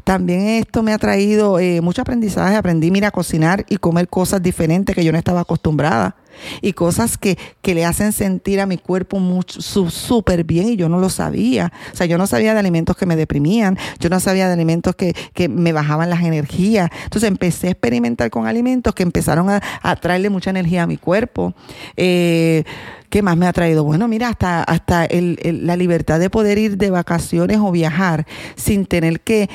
También 0.03 0.41
esto 0.41 0.83
me 0.83 0.93
ha 0.93 0.97
traído 0.97 1.59
eh, 1.59 1.81
mucho 1.81 2.01
aprendizaje. 2.01 2.55
Aprendí, 2.55 2.91
mira, 2.91 3.09
a 3.09 3.11
cocinar 3.11 3.65
y 3.69 3.77
comer 3.77 4.07
cosas 4.07 4.41
diferentes 4.41 4.95
que 4.95 5.03
yo 5.03 5.11
no 5.11 5.17
estaba 5.17 5.41
acostumbrada 5.41 6.15
y 6.61 6.73
cosas 6.73 7.17
que, 7.17 7.37
que 7.61 7.75
le 7.75 7.85
hacen 7.85 8.11
sentir 8.13 8.59
a 8.61 8.65
mi 8.65 8.77
cuerpo 8.77 9.19
súper 9.47 10.43
bien 10.43 10.69
y 10.69 10.75
yo 10.75 10.89
no 10.89 10.99
lo 10.99 11.09
sabía. 11.09 11.71
O 11.93 11.95
sea, 11.95 12.05
yo 12.05 12.17
no 12.17 12.27
sabía 12.27 12.53
de 12.53 12.59
alimentos 12.59 12.95
que 12.97 13.05
me 13.05 13.15
deprimían, 13.15 13.77
yo 13.99 14.09
no 14.09 14.19
sabía 14.19 14.47
de 14.47 14.53
alimentos 14.53 14.95
que, 14.95 15.13
que 15.33 15.49
me 15.49 15.73
bajaban 15.73 16.09
las 16.09 16.23
energías. 16.23 16.89
Entonces 17.03 17.27
empecé 17.27 17.67
a 17.67 17.71
experimentar 17.71 18.29
con 18.29 18.47
alimentos 18.47 18.93
que 18.93 19.03
empezaron 19.03 19.49
a, 19.49 19.61
a 19.81 19.95
traerle 19.95 20.29
mucha 20.29 20.49
energía 20.49 20.83
a 20.83 20.87
mi 20.87 20.97
cuerpo. 20.97 21.53
Eh, 21.97 22.63
¿Qué 23.09 23.21
más 23.21 23.35
me 23.35 23.45
ha 23.45 23.51
traído? 23.51 23.83
Bueno, 23.83 24.07
mira, 24.07 24.29
hasta, 24.29 24.63
hasta 24.63 25.05
la 25.11 25.75
libertad 25.75 26.17
de 26.17 26.29
poder 26.29 26.57
ir 26.57 26.77
de 26.77 26.91
vacaciones 26.91 27.57
o 27.57 27.69
viajar 27.69 28.25
sin 28.55 28.85
tener 28.85 29.19
que 29.19 29.49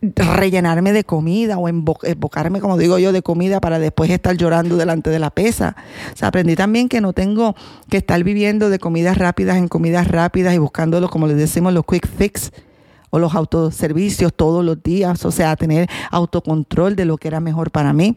rellenarme 0.00 0.92
de 0.92 1.02
comida 1.02 1.58
o 1.58 1.68
embocarme, 1.68 2.60
como 2.60 2.78
digo 2.78 2.98
yo, 2.98 3.12
de 3.12 3.22
comida 3.22 3.60
para 3.60 3.78
después 3.78 4.10
estar 4.10 4.36
llorando 4.36 4.76
delante 4.76 5.10
de 5.10 5.18
la 5.18 5.30
pesa. 5.30 5.76
O 6.12 6.16
sea, 6.16 6.28
aprendí 6.28 6.54
también 6.54 6.88
que 6.88 7.00
no 7.00 7.12
tengo 7.12 7.56
que 7.90 7.96
estar 7.96 8.22
viviendo 8.22 8.70
de 8.70 8.78
comidas 8.78 9.18
rápidas 9.18 9.56
en 9.56 9.68
comidas 9.68 10.08
rápidas 10.08 10.54
y 10.54 10.58
buscándolos, 10.58 11.10
como 11.10 11.26
les 11.26 11.36
decimos, 11.36 11.72
los 11.72 11.84
quick 11.84 12.06
fix 12.06 12.52
o 13.10 13.18
los 13.18 13.34
autoservicios 13.34 14.32
todos 14.34 14.64
los 14.64 14.82
días. 14.82 15.24
O 15.24 15.32
sea, 15.32 15.56
tener 15.56 15.88
autocontrol 16.10 16.94
de 16.94 17.04
lo 17.04 17.16
que 17.16 17.28
era 17.28 17.40
mejor 17.40 17.70
para 17.72 17.92
mí. 17.92 18.16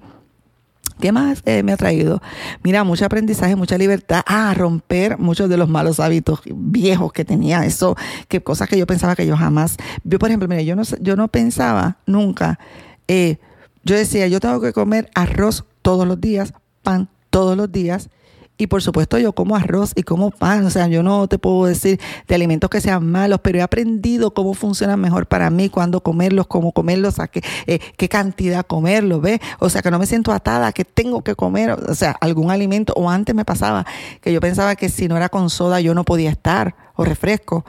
¿Qué 1.00 1.12
más 1.12 1.42
eh, 1.46 1.64
me 1.64 1.74
ha 1.74 1.78
traído? 1.78 2.22
Mira, 2.64 2.84
mucho 2.84 3.06
aprendizaje, 3.06 3.56
mucha 3.56 3.78
libertad. 3.78 4.22
Ah, 4.26 4.54
romper 4.56 5.18
muchos 5.18 5.50
de 5.50 5.58
los 5.58 5.70
malos 5.70 6.00
hábitos 6.00 6.42
viejos 6.46 7.14
que 7.14 7.26
tenía. 7.26 7.66
Eso, 7.66 7.96
que 8.28 8.42
cosas 8.42 8.68
que 8.68 8.78
yo 8.78 8.86
pensaba 8.86 9.16
que 9.16 9.26
yo 9.26 9.38
jamás. 9.38 9.78
Yo, 10.04 10.20
por 10.20 10.30
ejemplo, 10.30 10.48
mira, 10.48 10.62
yo 10.62 10.76
no, 10.76 10.84
yo 11.00 11.16
no 11.16 11.28
pensaba 11.28 11.98
nunca. 12.06 12.60
Eh, 13.08 13.38
yo 13.84 13.96
decía, 13.96 14.28
yo 14.28 14.40
tengo 14.40 14.62
que 14.62 14.74
comer 14.74 15.10
arroz 15.16 15.66
todos 15.82 16.08
los 16.08 16.20
días, 16.20 16.54
pan 16.84 17.10
todos 17.30 17.58
los 17.58 17.72
días 17.72 18.10
y 18.58 18.68
por 18.68 18.82
supuesto 18.82 19.18
yo 19.18 19.34
como 19.34 19.56
arroz 19.56 19.92
y 19.96 20.04
como 20.04 20.30
pan, 20.30 20.66
o 20.66 20.70
sea, 20.70 20.88
yo 20.88 21.02
no 21.02 21.28
te 21.28 21.40
puedo 21.40 21.66
decir 21.66 22.00
de 22.28 22.36
alimentos 22.36 22.70
que 22.70 22.80
sean 22.80 23.10
malos, 23.10 23.40
pero 23.42 23.58
he 23.58 23.62
aprendido 23.62 24.34
cómo 24.34 24.54
funcionan 24.54 25.00
mejor 25.00 25.26
para 25.26 25.50
mí, 25.50 25.70
cuándo 25.70 26.02
comerlos, 26.02 26.48
cómo 26.48 26.72
comerlos, 26.72 27.20
a 27.20 27.28
qué, 27.28 27.42
eh, 27.66 27.80
qué 27.98 28.08
cantidad 28.08 28.66
comerlos, 28.66 29.22
¿ves? 29.22 29.40
O 29.60 29.70
sea, 29.70 29.82
que 29.82 29.90
no 29.90 29.98
me 29.98 30.06
siento 30.06 30.32
atada, 30.32 30.72
que 30.74 30.86
tengo 30.86 31.24
que 31.24 31.36
comer, 31.36 31.72
o 31.72 31.96
sea, 31.96 32.12
algún 32.22 32.52
alimento, 32.52 32.94
o 32.96 33.10
antes 33.10 33.34
me 33.34 33.46
pasaba 33.46 33.86
que 34.22 34.32
yo 34.32 34.40
pensaba 34.40 34.76
que 34.76 34.90
si 34.90 35.08
no 35.08 35.18
era 35.18 35.30
con 35.30 35.50
soda 35.50 35.82
yo 35.82 35.96
no 35.96 36.04
podía 36.04 36.30
estar, 36.30 36.76
o 36.96 37.04
refresco, 37.04 37.66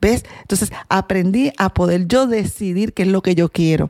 ¿ves? 0.00 0.24
Entonces 0.42 0.70
aprendí 0.90 1.52
a 1.56 1.70
poder 1.72 2.06
yo 2.06 2.26
decidir 2.26 2.92
qué 2.92 3.04
es 3.04 3.08
lo 3.08 3.22
que 3.22 3.34
yo 3.34 3.48
quiero. 3.48 3.88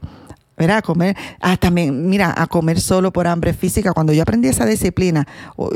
¿Verdad? 0.56 0.78
A 0.78 0.82
comer, 0.82 1.16
ah, 1.40 1.56
también, 1.56 2.08
mira, 2.08 2.34
a 2.36 2.46
comer 2.46 2.80
solo 2.80 3.12
por 3.12 3.26
hambre 3.26 3.52
física. 3.52 3.92
Cuando 3.92 4.12
yo 4.12 4.22
aprendí 4.22 4.48
esa 4.48 4.66
disciplina, 4.66 5.26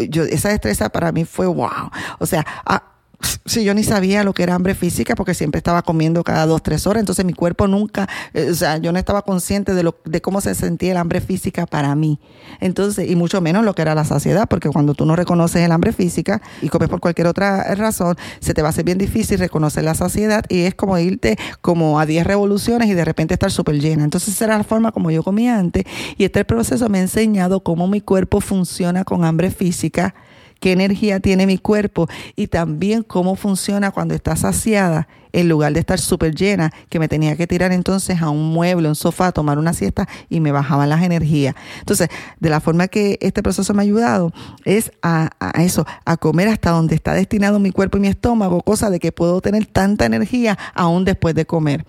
yo, 0.09 0.25
esa 0.25 0.51
destreza 0.51 0.89
para 0.89 1.13
mí 1.13 1.25
fue 1.25 1.47
wow. 1.47 1.91
O 2.19 2.27
sea, 2.27 2.45
a, 2.65 2.98
si 3.47 3.65
yo 3.65 3.75
ni 3.75 3.83
sabía 3.83 4.23
lo 4.23 4.33
que 4.33 4.43
era 4.43 4.55
hambre 4.55 4.75
física 4.75 5.15
porque 5.17 5.35
siempre 5.35 5.59
estaba 5.59 5.83
comiendo 5.83 6.23
cada 6.23 6.47
dos, 6.47 6.63
tres 6.63 6.87
horas, 6.87 7.01
entonces 7.01 7.25
mi 7.25 7.33
cuerpo 7.33 7.67
nunca, 7.67 8.09
eh, 8.33 8.49
o 8.51 8.55
sea, 8.55 8.79
yo 8.79 8.93
no 8.93 8.99
estaba 8.99 9.23
consciente 9.23 9.75
de, 9.75 9.83
lo, 9.83 9.97
de 10.05 10.21
cómo 10.21 10.41
se 10.41 10.55
sentía 10.55 10.93
el 10.93 10.97
hambre 10.99 11.21
física 11.21 11.67
para 11.67 11.95
mí. 11.95 12.21
Entonces, 12.61 13.11
y 13.11 13.17
mucho 13.17 13.41
menos 13.41 13.65
lo 13.65 13.75
que 13.75 13.83
era 13.83 13.95
la 13.95 14.05
saciedad, 14.05 14.47
porque 14.49 14.69
cuando 14.69 14.95
tú 14.95 15.05
no 15.05 15.17
reconoces 15.17 15.63
el 15.63 15.73
hambre 15.73 15.93
física 15.93 16.41
y 16.63 16.69
comes 16.69 16.89
por 16.89 17.01
cualquier 17.01 17.27
otra 17.27 17.75
razón, 17.75 18.17
se 18.41 18.55
te 18.55 18.63
va 18.63 18.69
a 18.69 18.71
hacer 18.71 18.85
bien 18.85 18.99
difícil 18.99 19.39
reconocer 19.39 19.85
la 19.85 19.95
saciedad 19.95 20.45
y 20.49 20.63
es 20.63 20.75
como 20.75 20.97
irte 20.99 21.37
como 21.61 21.99
a 21.99 22.07
10 22.07 22.27
revoluciones 22.27 22.89
y 22.89 22.95
de 22.95 23.05
repente 23.05 23.35
estar 23.35 23.51
súper 23.51 23.81
llena. 23.81 24.05
Entonces, 24.05 24.35
esa 24.35 24.45
era 24.45 24.59
la 24.59 24.65
forma 24.65 24.93
como 24.93 25.11
yo 25.11 25.23
comía 25.23 25.59
antes 25.59 25.85
y 26.17 26.25
este 26.25 26.45
proceso 26.45 26.89
me 26.89 26.99
ha 26.99 27.03
enseñado 27.03 27.61
cómo 27.61 27.89
mi 27.89 28.01
cuerpo 28.01 28.41
funciona 28.41 29.05
con 29.05 29.25
hambre 29.25 29.51
física 29.51 30.15
qué 30.61 30.73
energía 30.73 31.21
tiene 31.21 31.47
mi 31.47 31.59
cuerpo 31.59 32.09
y 32.37 32.49
también 32.49 33.03
cómo 33.03 33.37
funciona 33.37 33.91
cuando 33.91 34.15
está 34.15 34.37
saciada 34.37 35.09
en 35.33 35.49
lugar 35.49 35.73
de 35.73 35.81
estar 35.81 35.99
súper 35.99 36.35
llena, 36.35 36.73
que 36.89 36.99
me 36.99 37.09
tenía 37.09 37.37
que 37.37 37.47
tirar 37.47 37.73
entonces 37.73 38.23
a 38.23 38.31
un 38.31 38.51
mueble, 38.51 38.89
un 38.89 38.95
sofá, 38.95 39.29
a 39.29 39.33
tomar 39.33 39.59
una 39.59 39.73
siesta 39.73 40.09
y 40.29 40.41
me 40.41 40.53
bajaban 40.53 40.89
las 40.89 41.03
energías. 41.03 41.55
Entonces, 41.81 42.09
de 42.41 42.51
la 42.51 42.61
forma 42.61 42.89
que 42.89 43.19
este 43.21 43.43
proceso 43.43 43.75
me 43.75 43.83
ha 43.83 43.85
ayudado 43.85 44.33
es 44.65 44.91
a, 45.03 45.31
a 45.39 45.63
eso, 45.63 45.87
a 46.05 46.17
comer 46.17 46.49
hasta 46.49 46.71
donde 46.71 46.95
está 46.95 47.13
destinado 47.15 47.59
mi 47.59 47.73
cuerpo 47.73 47.99
y 47.99 48.01
mi 48.01 48.09
estómago, 48.09 48.63
cosa 48.63 48.91
de 48.91 49.01
que 49.01 49.13
puedo 49.13 49.41
tener 49.41 49.67
tanta 49.67 50.07
energía 50.07 50.59
aún 50.75 51.05
después 51.05 51.35
de 51.35 51.47
comer. 51.47 51.85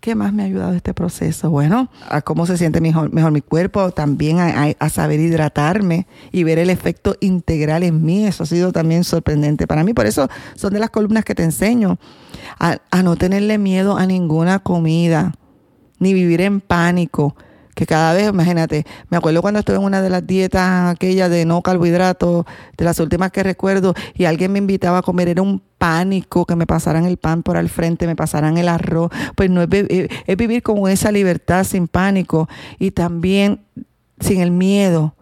¿Qué 0.00 0.14
más 0.14 0.32
me 0.32 0.44
ha 0.44 0.46
ayudado 0.46 0.74
este 0.74 0.94
proceso? 0.94 1.50
Bueno, 1.50 1.90
a 2.08 2.22
cómo 2.22 2.46
se 2.46 2.56
siente 2.56 2.80
mejor, 2.80 3.12
mejor 3.12 3.32
mi 3.32 3.40
cuerpo, 3.40 3.90
también 3.90 4.38
a, 4.38 4.88
saber 4.90 5.18
hidratarme 5.18 6.06
y 6.30 6.44
ver 6.44 6.60
el 6.60 6.70
efecto 6.70 7.16
integral 7.20 7.82
en 7.82 8.04
mí. 8.04 8.24
Eso 8.24 8.44
ha 8.44 8.46
sido 8.46 8.70
también 8.70 9.02
sorprendente 9.02 9.66
para 9.66 9.82
mí. 9.82 9.94
Por 9.94 10.06
eso 10.06 10.28
son 10.54 10.72
de 10.72 10.78
las 10.78 10.90
columnas 10.90 11.24
que 11.24 11.34
te 11.34 11.42
enseño. 11.42 11.98
A, 12.60 12.78
a 12.92 13.02
no 13.02 13.16
tenerle 13.16 13.58
miedo 13.58 13.96
a 13.96 14.06
ninguna 14.06 14.60
comida, 14.60 15.32
ni 15.98 16.14
vivir 16.14 16.42
en 16.42 16.60
pánico 16.60 17.34
que 17.78 17.86
cada 17.86 18.12
vez, 18.12 18.28
imagínate, 18.30 18.84
me 19.08 19.16
acuerdo 19.16 19.40
cuando 19.40 19.60
estuve 19.60 19.76
en 19.76 19.84
una 19.84 20.02
de 20.02 20.10
las 20.10 20.26
dietas 20.26 20.92
aquellas 20.92 21.30
de 21.30 21.44
no 21.44 21.62
carbohidratos, 21.62 22.44
de 22.76 22.84
las 22.84 22.98
últimas 22.98 23.30
que 23.30 23.44
recuerdo, 23.44 23.94
y 24.14 24.24
alguien 24.24 24.50
me 24.50 24.58
invitaba 24.58 24.98
a 24.98 25.02
comer, 25.02 25.28
era 25.28 25.42
un 25.42 25.62
pánico 25.78 26.44
que 26.44 26.56
me 26.56 26.66
pasaran 26.66 27.04
el 27.04 27.16
pan 27.16 27.42
por 27.42 27.56
al 27.56 27.68
frente, 27.68 28.06
me 28.06 28.16
pasaran 28.16 28.58
el 28.58 28.68
arroz, 28.68 29.10
pues 29.34 29.48
no 29.48 29.62
es, 29.62 29.68
eh, 29.72 30.08
es 30.26 30.36
vivir 30.36 30.62
con 30.62 30.88
esa 30.90 31.12
libertad 31.12 31.64
sin 31.64 31.88
pánico 31.88 32.48
y 32.78 32.90
también 32.90 33.60
sin 34.20 34.40
el 34.40 34.50
miedo 34.50 35.14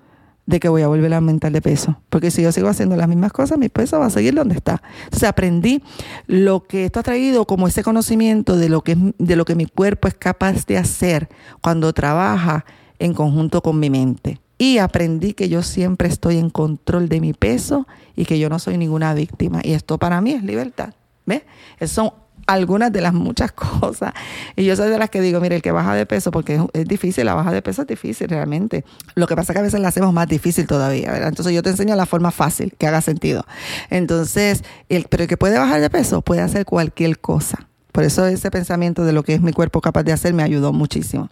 de 0.47 0.61
que 0.61 0.69
voy 0.69 0.83
a 0.83 0.88
volver 0.88 1.12
a 1.12 1.16
aumentar 1.16 1.53
de 1.53 1.61
peso. 1.61 2.01
Porque 2.09 2.31
si 2.31 2.42
yo 2.42 2.53
sigo 2.53 2.69
haciendo 2.69 2.97
las 2.97 3.09
mismas 3.09 3.33
cosas, 3.33 3.59
mi 3.59 3.69
peso 3.69 3.99
va 3.99 4.07
a 4.07 4.11
seguir 4.11 4.35
donde 4.35 4.55
está. 4.55 4.81
Entonces 5.05 5.29
aprendí 5.29 5.83
lo 6.27 6.64
que 6.64 6.87
esto 6.87 7.01
ha 7.01 7.03
traído 7.03 7.47
como 7.47 7.69
ese 7.69 7.83
conocimiento 7.83 8.57
de 8.57 8.69
lo 8.69 8.83
que, 8.83 8.97
de 9.19 9.37
lo 9.37 9.45
que 9.45 9.57
mi 9.57 9.66
cuerpo 9.66 10.09
es 10.09 10.14
capaz 10.14 10.64
de 10.66 10.79
hacer 10.79 11.29
cuando 11.61 11.92
trabaja 11.92 12.64
en 12.99 13.12
conjunto 13.12 13.61
con 13.61 13.79
mi 13.79 13.90
mente. 13.90 14.40
Y 14.59 14.79
aprendí 14.79 15.35
que 15.35 15.49
yo 15.49 15.62
siempre 15.62 16.09
estoy 16.09 16.38
en 16.38 16.49
control 16.49 17.09
de 17.09 17.21
mi 17.21 17.35
peso 17.35 17.87
y 18.16 18.24
que 18.24 18.38
yo 18.38 18.48
no 18.48 18.59
soy 18.59 18.79
ninguna 18.79 19.14
víctima. 19.14 19.61
Y 19.62 19.74
esto 19.74 19.98
para 19.98 20.20
mí 20.20 20.33
es 20.33 20.42
libertad. 20.42 20.94
¿Ves? 21.26 21.42
Esos 21.79 21.94
son 21.94 22.12
algunas 22.46 22.92
de 22.92 23.00
las 23.00 23.12
muchas 23.12 23.52
cosas. 23.81 24.12
Y 24.57 24.64
yo 24.64 24.76
soy 24.76 24.90
de 24.90 24.98
las 24.98 25.11
que 25.11 25.20
digo, 25.20 25.40
mire, 25.40 25.57
el 25.57 25.62
que 25.62 25.72
baja 25.72 25.94
de 25.94 26.07
peso, 26.07 26.31
porque 26.31 26.61
es, 26.72 26.85
difícil, 26.87 27.26
la 27.26 27.35
baja 27.35 27.52
de 27.52 27.62
peso 27.62 27.83
es 27.83 27.88
difícil 27.88 28.29
realmente. 28.29 28.85
Lo 29.14 29.26
que 29.26 29.37
pasa 29.37 29.52
es 29.52 29.55
que 29.55 29.61
a 29.61 29.62
veces 29.62 29.81
la 29.81 29.88
hacemos 29.88 30.12
más 30.12 30.29
difícil 30.29 30.66
todavía. 30.66 31.16
Entonces 31.29 31.52
yo 31.52 31.62
te 31.62 31.70
enseño 31.70 31.94
la 31.96 32.07
forma 32.07 32.31
fácil, 32.31 32.74
que 32.79 32.87
haga 32.87 33.00
sentido. 33.00 33.44
Entonces, 33.90 34.64
el, 34.88 35.07
pero 35.09 35.24
el 35.24 35.29
que 35.29 35.37
puede 35.37 35.59
bajar 35.59 35.81
de 35.81 35.90
peso 35.90 36.22
puede 36.22 36.40
hacer 36.40 36.64
cualquier 36.64 37.18
cosa. 37.18 37.68
Por 37.92 38.05
eso 38.05 38.26
ese 38.26 38.50
pensamiento 38.50 39.05
de 39.05 39.12
lo 39.12 39.22
que 39.22 39.35
es 39.35 39.40
mi 39.40 39.52
cuerpo 39.52 39.81
capaz 39.81 40.02
de 40.02 40.12
hacer 40.12 40.35
me 40.35 40.42
ayudó 40.42 40.72
muchísimo. 40.72 41.31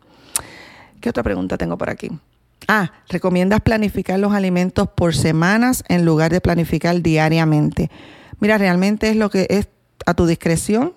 ¿Qué 1.01 1.11
otra 1.11 1.23
pregunta 1.23 1.59
tengo 1.59 1.77
por 1.77 1.90
aquí? 1.90 2.11
Ah, 2.67 2.93
recomiendas 3.09 3.61
planificar 3.61 4.19
los 4.19 4.33
alimentos 4.33 4.88
por 4.88 5.14
semanas 5.14 5.85
en 5.88 6.05
lugar 6.05 6.33
de 6.33 6.40
planificar 6.40 7.03
diariamente. 7.03 7.90
Mira, 8.40 8.59
realmente 8.59 9.11
es 9.11 9.17
lo 9.17 9.31
que 9.31 9.47
es 9.51 9.69
a 10.07 10.14
tu 10.14 10.27
discreción 10.27 10.95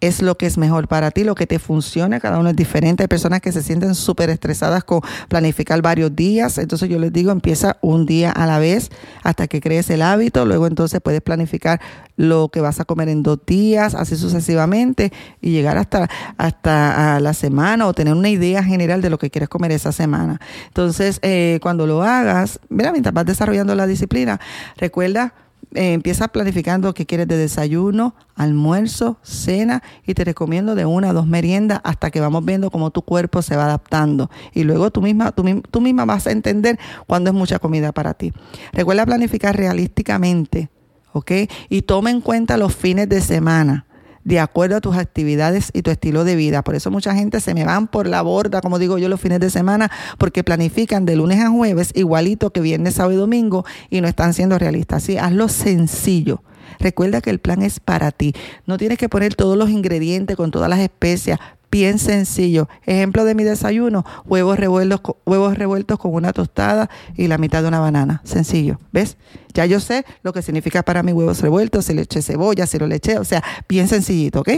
es 0.00 0.22
lo 0.22 0.36
que 0.36 0.46
es 0.46 0.58
mejor 0.58 0.88
para 0.88 1.10
ti, 1.10 1.24
lo 1.24 1.34
que 1.34 1.46
te 1.46 1.58
funciona, 1.58 2.20
cada 2.20 2.38
uno 2.38 2.50
es 2.50 2.56
diferente. 2.56 3.02
Hay 3.02 3.08
personas 3.08 3.40
que 3.40 3.52
se 3.52 3.62
sienten 3.62 3.94
súper 3.94 4.30
estresadas 4.30 4.84
con 4.84 5.00
planificar 5.28 5.82
varios 5.82 6.14
días, 6.14 6.58
entonces 6.58 6.88
yo 6.88 6.98
les 6.98 7.12
digo, 7.12 7.32
empieza 7.32 7.78
un 7.80 8.06
día 8.06 8.30
a 8.30 8.46
la 8.46 8.58
vez 8.58 8.90
hasta 9.22 9.48
que 9.48 9.60
crees 9.60 9.90
el 9.90 10.02
hábito, 10.02 10.44
luego 10.44 10.66
entonces 10.66 11.00
puedes 11.00 11.20
planificar 11.20 11.80
lo 12.16 12.48
que 12.48 12.60
vas 12.60 12.80
a 12.80 12.84
comer 12.84 13.08
en 13.08 13.22
dos 13.22 13.38
días, 13.46 13.94
así 13.94 14.16
sucesivamente, 14.16 15.12
y 15.40 15.50
llegar 15.50 15.78
hasta, 15.78 16.08
hasta 16.36 17.20
la 17.20 17.32
semana 17.34 17.86
o 17.86 17.94
tener 17.94 18.14
una 18.14 18.28
idea 18.28 18.62
general 18.62 19.02
de 19.02 19.10
lo 19.10 19.18
que 19.18 19.30
quieres 19.30 19.48
comer 19.48 19.72
esa 19.72 19.92
semana. 19.92 20.40
Entonces, 20.66 21.18
eh, 21.22 21.58
cuando 21.62 21.86
lo 21.86 22.02
hagas, 22.02 22.60
mira, 22.68 22.92
mientras 22.92 23.14
vas 23.14 23.26
desarrollando 23.26 23.74
la 23.74 23.86
disciplina, 23.86 24.40
recuerda 24.76 25.32
eh, 25.74 25.92
empieza 25.92 26.28
planificando 26.28 26.94
qué 26.94 27.06
quieres 27.06 27.28
de 27.28 27.36
desayuno, 27.36 28.14
almuerzo, 28.34 29.18
cena 29.22 29.82
y 30.06 30.14
te 30.14 30.24
recomiendo 30.24 30.74
de 30.74 30.86
una 30.86 31.10
a 31.10 31.12
dos 31.12 31.26
meriendas 31.26 31.80
hasta 31.84 32.10
que 32.10 32.20
vamos 32.20 32.44
viendo 32.44 32.70
cómo 32.70 32.90
tu 32.90 33.02
cuerpo 33.02 33.42
se 33.42 33.56
va 33.56 33.64
adaptando. 33.64 34.30
Y 34.54 34.64
luego 34.64 34.90
tú 34.90 35.02
misma, 35.02 35.32
tú, 35.32 35.44
tú 35.70 35.80
misma 35.80 36.04
vas 36.04 36.26
a 36.26 36.30
entender 36.30 36.78
cuándo 37.06 37.30
es 37.30 37.34
mucha 37.34 37.58
comida 37.58 37.92
para 37.92 38.14
ti. 38.14 38.32
Recuerda 38.72 39.04
planificar 39.04 39.56
realísticamente, 39.56 40.70
¿ok? 41.12 41.32
Y 41.68 41.82
toma 41.82 42.10
en 42.10 42.20
cuenta 42.20 42.56
los 42.56 42.74
fines 42.74 43.08
de 43.08 43.20
semana 43.20 43.87
de 44.28 44.40
acuerdo 44.40 44.76
a 44.76 44.80
tus 44.82 44.94
actividades 44.94 45.70
y 45.72 45.80
tu 45.80 45.90
estilo 45.90 46.22
de 46.22 46.36
vida. 46.36 46.60
Por 46.60 46.74
eso 46.74 46.90
mucha 46.90 47.14
gente 47.14 47.40
se 47.40 47.54
me 47.54 47.64
van 47.64 47.88
por 47.88 48.06
la 48.06 48.20
borda, 48.20 48.60
como 48.60 48.78
digo 48.78 48.98
yo, 48.98 49.08
los 49.08 49.18
fines 49.18 49.40
de 49.40 49.48
semana, 49.48 49.90
porque 50.18 50.44
planifican 50.44 51.06
de 51.06 51.16
lunes 51.16 51.40
a 51.40 51.48
jueves 51.48 51.92
igualito 51.94 52.50
que 52.50 52.60
viernes, 52.60 52.96
sábado 52.96 53.14
y 53.14 53.16
domingo 53.16 53.64
y 53.88 54.02
no 54.02 54.06
están 54.06 54.34
siendo 54.34 54.58
realistas. 54.58 55.02
Así, 55.02 55.16
hazlo 55.16 55.48
sencillo. 55.48 56.42
Recuerda 56.78 57.22
que 57.22 57.30
el 57.30 57.38
plan 57.38 57.62
es 57.62 57.80
para 57.80 58.12
ti. 58.12 58.34
No 58.66 58.76
tienes 58.76 58.98
que 58.98 59.08
poner 59.08 59.34
todos 59.34 59.56
los 59.56 59.70
ingredientes 59.70 60.36
con 60.36 60.50
todas 60.50 60.68
las 60.68 60.80
especias 60.80 61.40
bien 61.70 61.98
sencillo. 61.98 62.68
Ejemplo 62.86 63.24
de 63.24 63.34
mi 63.34 63.44
desayuno, 63.44 64.04
huevos 64.24 64.58
revueltos, 64.58 65.00
huevos 65.26 65.56
revueltos 65.56 65.98
con 65.98 66.14
una 66.14 66.32
tostada 66.32 66.90
y 67.16 67.28
la 67.28 67.38
mitad 67.38 67.62
de 67.62 67.68
una 67.68 67.80
banana. 67.80 68.20
Sencillo, 68.24 68.78
¿ves? 68.92 69.16
Ya 69.54 69.66
yo 69.66 69.80
sé 69.80 70.04
lo 70.22 70.32
que 70.32 70.42
significa 70.42 70.82
para 70.82 71.02
mí 71.02 71.12
huevos 71.12 71.40
revueltos, 71.40 71.86
si 71.86 71.94
le 71.94 72.02
eché 72.02 72.22
cebolla, 72.22 72.66
si 72.66 72.78
lo 72.78 72.86
le 72.86 73.00
o 73.18 73.24
sea, 73.24 73.42
bien 73.68 73.88
sencillito, 73.88 74.40
¿ok? 74.40 74.50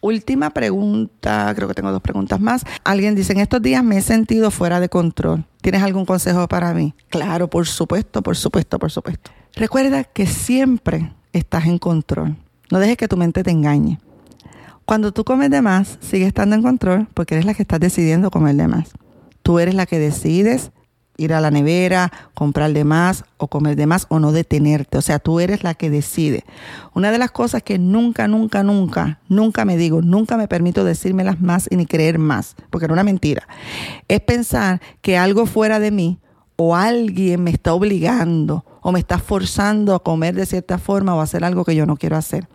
Última 0.00 0.50
pregunta, 0.50 1.52
creo 1.54 1.68
que 1.68 1.74
tengo 1.74 1.92
dos 1.92 2.02
preguntas 2.02 2.40
más. 2.40 2.64
Alguien 2.82 3.14
dice, 3.14 3.34
en 3.34 3.38
estos 3.38 3.62
días 3.62 3.84
me 3.84 3.98
he 3.98 4.02
sentido 4.02 4.50
fuera 4.50 4.80
de 4.80 4.88
control. 4.88 5.44
¿Tienes 5.60 5.82
algún 5.82 6.06
consejo 6.06 6.48
para 6.48 6.74
mí? 6.74 6.92
Claro, 7.08 7.48
por 7.48 7.68
supuesto, 7.68 8.20
por 8.20 8.36
supuesto, 8.36 8.80
por 8.80 8.90
supuesto. 8.90 9.30
Recuerda 9.54 10.02
que 10.02 10.26
siempre 10.26 11.12
estás 11.32 11.66
en 11.66 11.78
control. 11.78 12.36
No 12.70 12.80
dejes 12.80 12.96
que 12.96 13.06
tu 13.06 13.16
mente 13.16 13.44
te 13.44 13.52
engañe. 13.52 14.00
Cuando 14.92 15.10
tú 15.10 15.24
comes 15.24 15.48
de 15.48 15.62
más, 15.62 15.96
sigue 16.02 16.26
estando 16.26 16.54
en 16.54 16.60
control 16.60 17.08
porque 17.14 17.34
eres 17.34 17.46
la 17.46 17.54
que 17.54 17.62
estás 17.62 17.80
decidiendo 17.80 18.30
comer 18.30 18.56
de 18.56 18.68
más. 18.68 18.90
Tú 19.42 19.58
eres 19.58 19.74
la 19.74 19.86
que 19.86 19.98
decides 19.98 20.70
ir 21.16 21.32
a 21.32 21.40
la 21.40 21.50
nevera, 21.50 22.12
comprar 22.34 22.74
de 22.74 22.84
más 22.84 23.24
o 23.38 23.48
comer 23.48 23.74
de 23.74 23.86
más 23.86 24.04
o 24.10 24.18
no 24.18 24.32
detenerte. 24.32 24.98
O 24.98 25.00
sea, 25.00 25.18
tú 25.18 25.40
eres 25.40 25.64
la 25.64 25.72
que 25.72 25.88
decide. 25.88 26.44
Una 26.92 27.10
de 27.10 27.16
las 27.16 27.30
cosas 27.30 27.62
que 27.62 27.78
nunca, 27.78 28.28
nunca, 28.28 28.62
nunca, 28.62 29.18
nunca 29.30 29.64
me 29.64 29.78
digo, 29.78 30.02
nunca 30.02 30.36
me 30.36 30.46
permito 30.46 30.84
decírmelas 30.84 31.40
más 31.40 31.68
y 31.70 31.76
ni 31.76 31.86
creer 31.86 32.18
más, 32.18 32.54
porque 32.68 32.84
era 32.84 32.92
una 32.92 33.02
mentira, 33.02 33.48
es 34.08 34.20
pensar 34.20 34.82
que 35.00 35.16
algo 35.16 35.46
fuera 35.46 35.80
de 35.80 35.90
mí 35.90 36.18
o 36.56 36.76
alguien 36.76 37.42
me 37.42 37.50
está 37.50 37.72
obligando 37.72 38.66
o 38.82 38.92
me 38.92 38.98
está 38.98 39.18
forzando 39.18 39.94
a 39.94 40.02
comer 40.02 40.34
de 40.34 40.44
cierta 40.44 40.76
forma 40.76 41.14
o 41.14 41.20
a 41.20 41.22
hacer 41.22 41.44
algo 41.44 41.64
que 41.64 41.74
yo 41.74 41.86
no 41.86 41.96
quiero 41.96 42.18
hacer. 42.18 42.46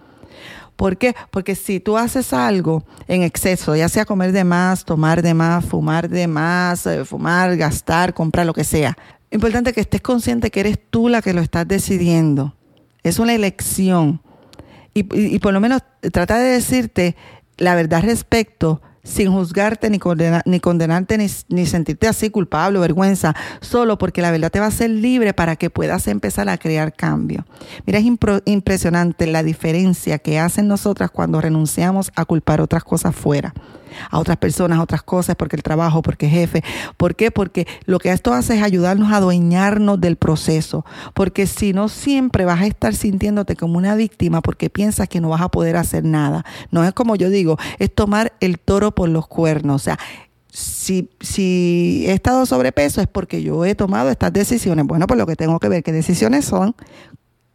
¿Por 0.78 0.98
qué? 0.98 1.16
Porque 1.32 1.56
si 1.56 1.80
tú 1.80 1.98
haces 1.98 2.32
algo 2.32 2.86
en 3.08 3.24
exceso, 3.24 3.76
ya 3.76 3.90
sea 3.90 4.06
comer 4.06 4.32
de 4.32 4.44
más, 4.44 4.86
tomar 4.86 5.22
de 5.24 5.34
más, 5.34 5.66
fumar 5.66 6.08
de 6.08 6.28
más, 6.28 6.86
eh, 6.86 7.04
fumar, 7.04 7.58
gastar, 7.58 8.14
comprar, 8.14 8.46
lo 8.46 8.54
que 8.54 8.64
sea, 8.64 8.96
importante 9.32 9.74
que 9.74 9.82
estés 9.82 10.02
consciente 10.02 10.52
que 10.52 10.62
eres 10.62 10.80
tú 10.90 11.10
la 11.10 11.22
que 11.22 11.34
lo 11.34 11.42
estás 11.42 11.68
decidiendo. 11.68 12.56
Es 13.02 13.18
una 13.18 13.34
elección. 13.34 14.22
Y, 14.94 15.06
y 15.36 15.40
por 15.40 15.52
lo 15.52 15.60
menos 15.60 15.82
trata 16.14 16.38
de 16.38 16.52
decirte 16.52 17.16
la 17.58 17.74
verdad 17.74 18.04
respecto 18.04 18.82
sin 19.08 19.32
juzgarte 19.32 19.90
ni, 19.90 20.00
ni 20.46 20.60
condenarte 20.60 21.18
ni, 21.18 21.66
sentirte 21.66 22.08
así 22.08 22.30
culpable 22.30 22.78
o 22.78 22.82
vergüenza, 22.82 23.36
solo 23.62 23.98
porque 23.98 24.22
la 24.22 24.32
verdad 24.32 24.52
te 24.52 24.60
va 24.60 24.66
a 24.66 24.70
hacer 24.70 24.90
libre 24.90 25.34
para 25.34 25.56
que 25.56 25.70
puedas 25.70 26.08
empezar 26.08 26.50
a 26.50 26.58
crear 26.58 26.94
cambio. 26.94 27.46
Mira, 27.86 28.00
es 28.00 28.06
impresionante 28.46 29.28
la 29.28 29.44
diferencia 29.44 30.20
que 30.20 30.40
hacen 30.40 30.68
nosotras 30.68 31.10
cuando 31.10 31.42
renunciamos 31.42 32.12
a 32.16 32.26
culpar 32.26 32.62
otras 32.62 32.84
cosas 32.84 33.16
fuera 33.16 33.54
a 34.10 34.20
otras 34.20 34.38
personas, 34.38 34.80
a 34.80 34.84
otras 34.84 35.04
cosas, 35.04 35.36
porque 35.36 35.56
el 35.56 35.64
trabajo, 35.64 36.02
porque 36.02 36.30
jefe. 36.30 36.64
¿Por 36.98 37.16
qué? 37.16 37.32
Porque 37.32 37.68
lo 37.86 38.00
que 38.00 38.12
esto 38.12 38.34
hace 38.34 38.58
es 38.58 38.64
ayudarnos 38.64 39.12
a 39.12 39.18
adueñarnos 39.18 40.00
del 40.00 40.16
proceso. 40.16 40.86
Porque 41.14 41.48
si 41.48 41.74
no, 41.74 41.90
siempre 41.90 42.46
vas 42.46 42.62
a 42.62 42.68
estar 42.68 42.94
sintiéndote 42.94 43.56
como 43.56 43.78
una 43.78 43.96
víctima 43.96 44.42
porque 44.42 44.70
piensas 44.70 45.08
que 45.08 45.22
no 45.22 45.30
vas 45.30 45.42
a 45.42 45.50
poder 45.50 45.78
hacer 45.78 46.04
nada. 46.04 46.46
No 46.72 46.84
es 46.84 46.94
como 46.94 47.16
yo 47.16 47.30
digo, 47.30 47.58
es 47.80 47.94
tomar 47.94 48.34
el 48.40 48.60
toro 48.60 48.94
por 48.98 49.10
los 49.10 49.28
cuernos. 49.28 49.76
O 49.76 49.84
sea, 49.84 50.00
si, 50.50 51.12
si 51.20 52.06
he 52.08 52.14
estado 52.14 52.48
sobrepeso 52.48 53.00
es 53.00 53.06
porque 53.06 53.44
yo 53.44 53.64
he 53.64 53.76
tomado 53.76 54.10
estas 54.10 54.34
decisiones. 54.34 54.88
Bueno, 54.88 55.06
pues 55.06 55.20
lo 55.20 55.28
que 55.28 55.36
tengo 55.36 55.60
que 55.60 55.70
ver 55.70 55.84
qué 55.84 55.92
decisiones 55.92 56.46
son, 56.46 56.76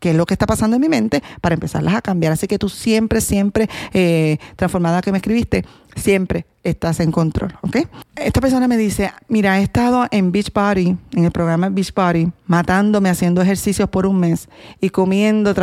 qué 0.02 0.10
es 0.10 0.16
lo 0.16 0.26
que 0.26 0.34
está 0.34 0.46
pasando 0.46 0.74
en 0.74 0.82
mi 0.82 0.88
mente 0.88 1.22
para 1.40 1.54
empezarlas 1.54 1.94
a 1.94 2.02
cambiar. 2.02 2.32
Así 2.32 2.48
que 2.48 2.58
tú 2.58 2.68
siempre, 2.68 3.20
siempre, 3.20 3.70
eh, 3.94 4.38
transformada 4.56 5.00
que 5.00 5.12
me 5.12 5.18
escribiste, 5.18 5.64
siempre 5.94 6.44
estás 6.64 6.98
en 6.98 7.12
control, 7.12 7.54
¿ok? 7.62 7.86
Esta 8.16 8.40
persona 8.40 8.66
me 8.66 8.76
dice, 8.76 9.12
mira, 9.28 9.60
he 9.60 9.62
estado 9.62 10.06
en 10.10 10.32
Beach 10.32 10.50
Party, 10.50 10.96
en 11.12 11.24
el 11.24 11.30
programa 11.30 11.68
Beach 11.68 11.92
Party, 11.92 12.32
matándome, 12.46 13.10
haciendo 13.10 13.42
ejercicios 13.42 13.88
por 13.88 14.06
un 14.06 14.18
mes 14.18 14.48
y 14.80 14.90
comiendo, 14.90 15.54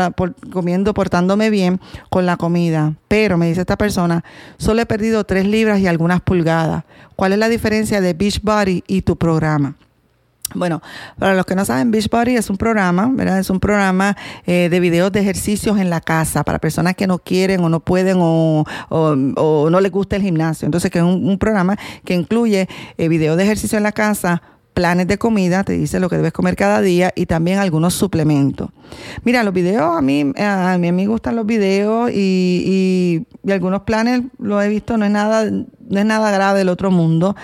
comiendo, 0.54 0.94
portándome 0.94 1.50
bien 1.50 1.82
con 2.10 2.26
la 2.26 2.38
comida. 2.38 2.94
Pero, 3.10 3.38
me 3.38 3.50
dice 3.50 3.60
esta 3.60 3.78
persona, 3.78 4.24
solo 4.58 4.82
he 4.82 4.86
perdido 4.86 5.26
tres 5.26 5.46
libras 5.46 5.82
y 5.82 5.88
algunas 5.88 6.22
pulgadas. 6.22 6.86
¿Cuál 7.18 7.34
es 7.34 7.40
la 7.40 7.50
diferencia 7.50 8.00
de 8.00 8.14
Beach 8.14 8.40
Party 8.40 8.86
y 8.88 9.02
tu 9.02 9.18
programa? 9.18 9.76
Bueno, 10.56 10.82
para 11.18 11.36
los 11.36 11.46
que 11.46 11.56
no 11.56 11.64
saben, 11.64 11.92
Beachbody 11.92 12.36
es 12.36 12.50
un 12.50 12.58
programa, 12.58 13.10
¿verdad? 13.14 13.40
Es 13.40 13.50
un 13.50 13.60
programa 13.60 14.18
eh, 14.46 14.70
de 14.70 14.80
videos 14.80 15.12
de 15.12 15.20
ejercicios 15.20 15.78
en 15.78 15.90
la 15.90 16.02
casa 16.02 16.44
para 16.44 16.60
personas 16.60 16.96
que 16.96 17.08
no 17.08 17.20
quieren 17.20 17.64
o 17.64 17.70
no 17.70 17.80
pueden 17.80 18.18
o, 18.20 18.66
no 18.90 19.82
les 19.82 19.92
gusta 19.92 20.16
el 20.16 20.24
gimnasio. 20.24 20.66
Entonces, 20.66 20.90
que 20.90 21.00
es 21.00 21.04
un, 21.04 21.38
programa 21.38 21.78
que 22.04 22.16
incluye 22.16 22.68
eh, 22.98 23.08
videos 23.08 23.38
de 23.38 23.44
ejercicio 23.44 23.78
en 23.78 23.84
la 23.84 23.92
casa, 23.92 24.42
planes 24.74 25.08
de 25.08 25.18
comida, 25.18 25.64
te 25.64 25.74
dice 25.74 26.00
lo 26.00 26.10
que 26.10 26.16
debes 26.16 26.32
comer 26.32 26.56
cada 26.56 26.82
día 26.82 27.12
y 27.16 27.26
también 27.26 27.60
algunos 27.60 27.94
suplementos. 27.94 28.70
Mira, 29.24 29.44
los 29.44 29.54
videos, 29.54 29.98
a 29.98 30.02
mí, 30.02 30.32
a 30.38 30.78
mí, 30.80 30.92
me 30.92 31.06
gustan 31.06 31.36
los 31.36 31.46
videos 31.46 32.10
y, 32.12 33.26
y, 33.46 33.52
algunos 33.52 33.82
planes 33.82 34.22
los 34.38 34.64
he 34.64 34.70
visto, 34.70 34.98
no 34.98 35.06
es 35.06 35.12
nada, 35.12 35.50
no 35.50 36.00
es 36.00 36.06
nada 36.06 36.32
grave 36.32 36.60
del 36.60 36.70
otro 36.70 36.92
mundo. 36.92 37.36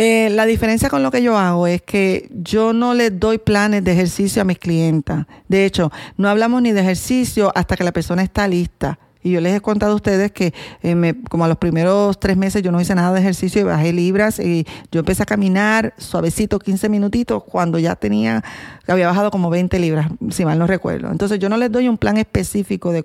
Eh, 0.00 0.30
la 0.30 0.46
diferencia 0.46 0.88
con 0.88 1.02
lo 1.02 1.10
que 1.10 1.22
yo 1.22 1.36
hago 1.36 1.66
es 1.66 1.82
que 1.82 2.28
yo 2.30 2.72
no 2.72 2.94
les 2.94 3.18
doy 3.18 3.38
planes 3.38 3.82
de 3.82 3.90
ejercicio 3.90 4.40
a 4.40 4.44
mis 4.44 4.60
clientas. 4.60 5.26
De 5.48 5.64
hecho, 5.64 5.90
no 6.16 6.28
hablamos 6.28 6.62
ni 6.62 6.70
de 6.70 6.82
ejercicio 6.82 7.50
hasta 7.56 7.74
que 7.74 7.82
la 7.82 7.90
persona 7.90 8.22
está 8.22 8.46
lista. 8.46 9.00
Y 9.22 9.32
yo 9.32 9.40
les 9.40 9.56
he 9.56 9.60
contado 9.60 9.92
a 9.92 9.94
ustedes 9.96 10.30
que 10.32 10.54
eh, 10.82 11.14
como 11.28 11.44
a 11.44 11.48
los 11.48 11.56
primeros 11.56 12.20
tres 12.20 12.36
meses 12.36 12.62
yo 12.62 12.70
no 12.70 12.80
hice 12.80 12.94
nada 12.94 13.12
de 13.12 13.20
ejercicio 13.20 13.60
y 13.60 13.64
bajé 13.64 13.92
libras 13.92 14.38
y 14.38 14.66
yo 14.92 15.00
empecé 15.00 15.24
a 15.24 15.26
caminar 15.26 15.94
suavecito 15.98 16.58
15 16.58 16.88
minutitos 16.88 17.42
cuando 17.44 17.78
ya 17.78 17.96
tenía, 17.96 18.44
había 18.86 19.08
bajado 19.08 19.30
como 19.30 19.50
20 19.50 19.78
libras, 19.80 20.08
si 20.30 20.44
mal 20.44 20.58
no 20.58 20.66
recuerdo. 20.66 21.10
Entonces 21.10 21.38
yo 21.38 21.48
no 21.48 21.56
les 21.56 21.72
doy 21.72 21.88
un 21.88 21.98
plan 21.98 22.16
específico 22.16 22.92
de, 22.92 23.04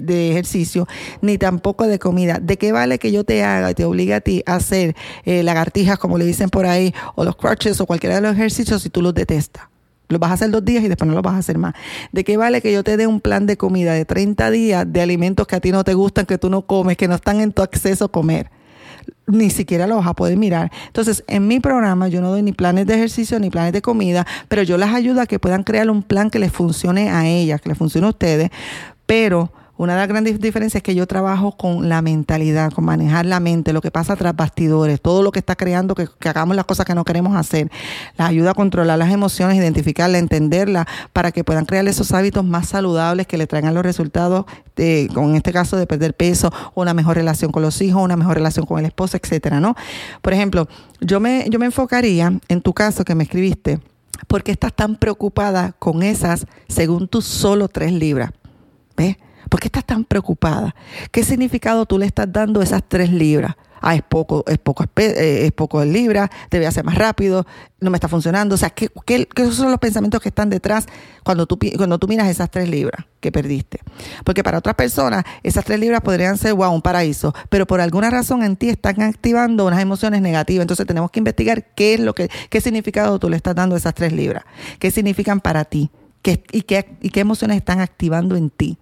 de, 0.00 0.30
ejercicio 0.30 0.88
ni 1.20 1.38
tampoco 1.38 1.86
de 1.86 1.98
comida. 1.98 2.38
¿De 2.40 2.56
qué 2.58 2.72
vale 2.72 2.98
que 2.98 3.12
yo 3.12 3.24
te 3.24 3.44
haga 3.44 3.70
y 3.70 3.74
te 3.74 3.84
obligue 3.84 4.14
a 4.14 4.20
ti 4.20 4.42
a 4.46 4.56
hacer 4.56 4.96
eh, 5.24 5.42
lagartijas 5.42 5.98
como 5.98 6.18
le 6.18 6.24
dicen 6.24 6.50
por 6.50 6.66
ahí 6.66 6.92
o 7.14 7.24
los 7.24 7.36
crutches 7.36 7.80
o 7.80 7.86
cualquiera 7.86 8.16
de 8.16 8.22
los 8.22 8.32
ejercicios 8.32 8.82
si 8.82 8.90
tú 8.90 9.00
los 9.00 9.14
detestas? 9.14 9.71
Lo 10.12 10.18
vas 10.18 10.30
a 10.30 10.34
hacer 10.34 10.50
dos 10.50 10.64
días 10.64 10.84
y 10.84 10.88
después 10.88 11.08
no 11.08 11.14
lo 11.14 11.22
vas 11.22 11.34
a 11.34 11.38
hacer 11.38 11.58
más. 11.58 11.74
¿De 12.12 12.24
qué 12.24 12.36
vale 12.36 12.60
que 12.60 12.72
yo 12.72 12.84
te 12.84 12.96
dé 12.96 13.06
un 13.06 13.20
plan 13.20 13.46
de 13.46 13.56
comida 13.56 13.94
de 13.94 14.04
30 14.04 14.50
días 14.50 14.86
de 14.90 15.00
alimentos 15.00 15.46
que 15.46 15.56
a 15.56 15.60
ti 15.60 15.72
no 15.72 15.84
te 15.84 15.94
gustan, 15.94 16.26
que 16.26 16.38
tú 16.38 16.50
no 16.50 16.62
comes, 16.62 16.96
que 16.96 17.08
no 17.08 17.14
están 17.14 17.40
en 17.40 17.52
tu 17.52 17.62
acceso 17.62 18.04
a 18.04 18.08
comer? 18.08 18.50
Ni 19.26 19.50
siquiera 19.50 19.86
lo 19.86 19.96
vas 19.96 20.06
a 20.06 20.14
poder 20.14 20.36
mirar. 20.36 20.70
Entonces, 20.86 21.24
en 21.26 21.48
mi 21.48 21.58
programa 21.58 22.08
yo 22.08 22.20
no 22.20 22.30
doy 22.30 22.42
ni 22.42 22.52
planes 22.52 22.86
de 22.86 22.94
ejercicio 22.94 23.38
ni 23.40 23.50
planes 23.50 23.72
de 23.72 23.82
comida, 23.82 24.26
pero 24.48 24.62
yo 24.62 24.76
las 24.76 24.94
ayudo 24.94 25.20
a 25.20 25.26
que 25.26 25.38
puedan 25.38 25.64
crear 25.64 25.90
un 25.90 26.02
plan 26.02 26.30
que 26.30 26.38
les 26.38 26.52
funcione 26.52 27.10
a 27.10 27.26
ellas, 27.26 27.60
que 27.60 27.70
les 27.70 27.78
funcione 27.78 28.06
a 28.06 28.10
ustedes, 28.10 28.50
pero 29.06 29.52
una 29.78 29.94
de 29.94 30.00
las 30.00 30.08
grandes 30.08 30.38
diferencias 30.38 30.80
es 30.80 30.82
que 30.82 30.94
yo 30.94 31.06
trabajo 31.06 31.56
con 31.56 31.88
la 31.88 32.02
mentalidad, 32.02 32.70
con 32.72 32.84
manejar 32.84 33.24
la 33.24 33.40
mente, 33.40 33.72
lo 33.72 33.80
que 33.80 33.90
pasa 33.90 34.14
tras 34.16 34.36
bastidores, 34.36 35.00
todo 35.00 35.22
lo 35.22 35.32
que 35.32 35.38
está 35.38 35.56
creando 35.56 35.94
que, 35.94 36.08
hagamos 36.28 36.54
las 36.54 36.66
cosas 36.66 36.84
que 36.84 36.94
no 36.94 37.04
queremos 37.04 37.34
hacer. 37.34 37.70
La 38.18 38.26
ayuda 38.26 38.50
a 38.50 38.54
controlar 38.54 38.98
las 38.98 39.10
emociones, 39.10 39.56
identificarla, 39.56 40.18
entenderla, 40.18 40.86
para 41.12 41.32
que 41.32 41.42
puedan 41.42 41.64
crear 41.64 41.88
esos 41.88 42.12
hábitos 42.12 42.44
más 42.44 42.68
saludables 42.68 43.26
que 43.26 43.38
le 43.38 43.46
traigan 43.46 43.72
los 43.72 43.82
resultados, 43.82 44.44
de, 44.76 45.08
con 45.14 45.34
este 45.34 45.52
caso 45.52 45.76
de 45.76 45.86
perder 45.86 46.14
peso, 46.14 46.52
una 46.74 46.92
mejor 46.92 47.16
relación 47.16 47.50
con 47.50 47.62
los 47.62 47.80
hijos, 47.80 48.02
una 48.02 48.16
mejor 48.16 48.34
relación 48.36 48.66
con 48.66 48.78
el 48.78 48.84
esposo, 48.84 49.16
etcétera, 49.16 49.58
¿no? 49.58 49.74
Por 50.20 50.34
ejemplo, 50.34 50.68
yo 51.00 51.18
me, 51.18 51.46
yo 51.48 51.58
me 51.58 51.66
enfocaría 51.66 52.38
en 52.48 52.60
tu 52.60 52.74
caso 52.74 53.04
que 53.04 53.14
me 53.14 53.24
escribiste, 53.24 53.80
¿por 54.28 54.42
qué 54.42 54.52
estás 54.52 54.74
tan 54.74 54.96
preocupada 54.96 55.72
con 55.78 56.02
esas, 56.02 56.46
según 56.68 57.08
tú, 57.08 57.22
solo 57.22 57.68
tres 57.68 57.92
libras? 57.92 58.30
¿Ves? 58.96 59.16
¿Por 59.52 59.60
qué 59.60 59.66
estás 59.68 59.84
tan 59.84 60.04
preocupada? 60.04 60.74
¿Qué 61.10 61.22
significado 61.22 61.84
tú 61.84 61.98
le 61.98 62.06
estás 62.06 62.26
dando 62.32 62.62
a 62.62 62.64
esas 62.64 62.82
tres 62.88 63.12
libras? 63.12 63.54
Ah, 63.82 63.94
es 63.94 64.00
poco, 64.02 64.44
es 64.46 64.56
poco, 64.56 64.82
eh, 64.96 65.44
es 65.44 65.52
poco 65.52 65.80
de 65.80 65.86
libras, 65.86 66.30
debe 66.50 66.66
hacer 66.66 66.84
más 66.84 66.94
rápido, 66.94 67.44
no 67.78 67.90
me 67.90 67.98
está 67.98 68.08
funcionando. 68.08 68.54
O 68.54 68.56
sea, 68.56 68.70
¿qué, 68.70 68.88
qué, 69.04 69.50
son 69.50 69.70
los 69.70 69.78
pensamientos 69.78 70.22
que 70.22 70.30
están 70.30 70.48
detrás 70.48 70.86
cuando 71.22 71.44
tú, 71.44 71.58
cuando 71.76 71.98
tú 71.98 72.08
miras 72.08 72.30
esas 72.30 72.50
tres 72.50 72.66
libras 72.66 73.04
que 73.20 73.30
perdiste? 73.30 73.80
Porque 74.24 74.42
para 74.42 74.56
otras 74.56 74.74
personas, 74.74 75.22
esas 75.42 75.66
tres 75.66 75.78
libras 75.78 76.00
podrían 76.00 76.38
ser, 76.38 76.54
wow, 76.54 76.72
un 76.72 76.80
paraíso, 76.80 77.34
pero 77.50 77.66
por 77.66 77.82
alguna 77.82 78.08
razón 78.08 78.42
en 78.44 78.56
ti 78.56 78.70
están 78.70 79.02
activando 79.02 79.66
unas 79.66 79.82
emociones 79.82 80.22
negativas. 80.22 80.62
Entonces 80.62 80.86
tenemos 80.86 81.10
que 81.10 81.20
investigar 81.20 81.74
qué 81.74 81.92
es 81.92 82.00
lo 82.00 82.14
que, 82.14 82.30
qué 82.48 82.62
significado 82.62 83.18
tú 83.18 83.28
le 83.28 83.36
estás 83.36 83.54
dando 83.54 83.74
a 83.74 83.78
esas 83.78 83.92
tres 83.92 84.14
libras, 84.14 84.44
qué 84.78 84.90
significan 84.90 85.40
para 85.40 85.66
ti, 85.66 85.90
qué, 86.22 86.42
y, 86.52 86.62
qué, 86.62 86.96
y 87.02 87.10
qué 87.10 87.20
emociones 87.20 87.58
están 87.58 87.80
activando 87.80 88.34
en 88.34 88.48
ti. 88.48 88.78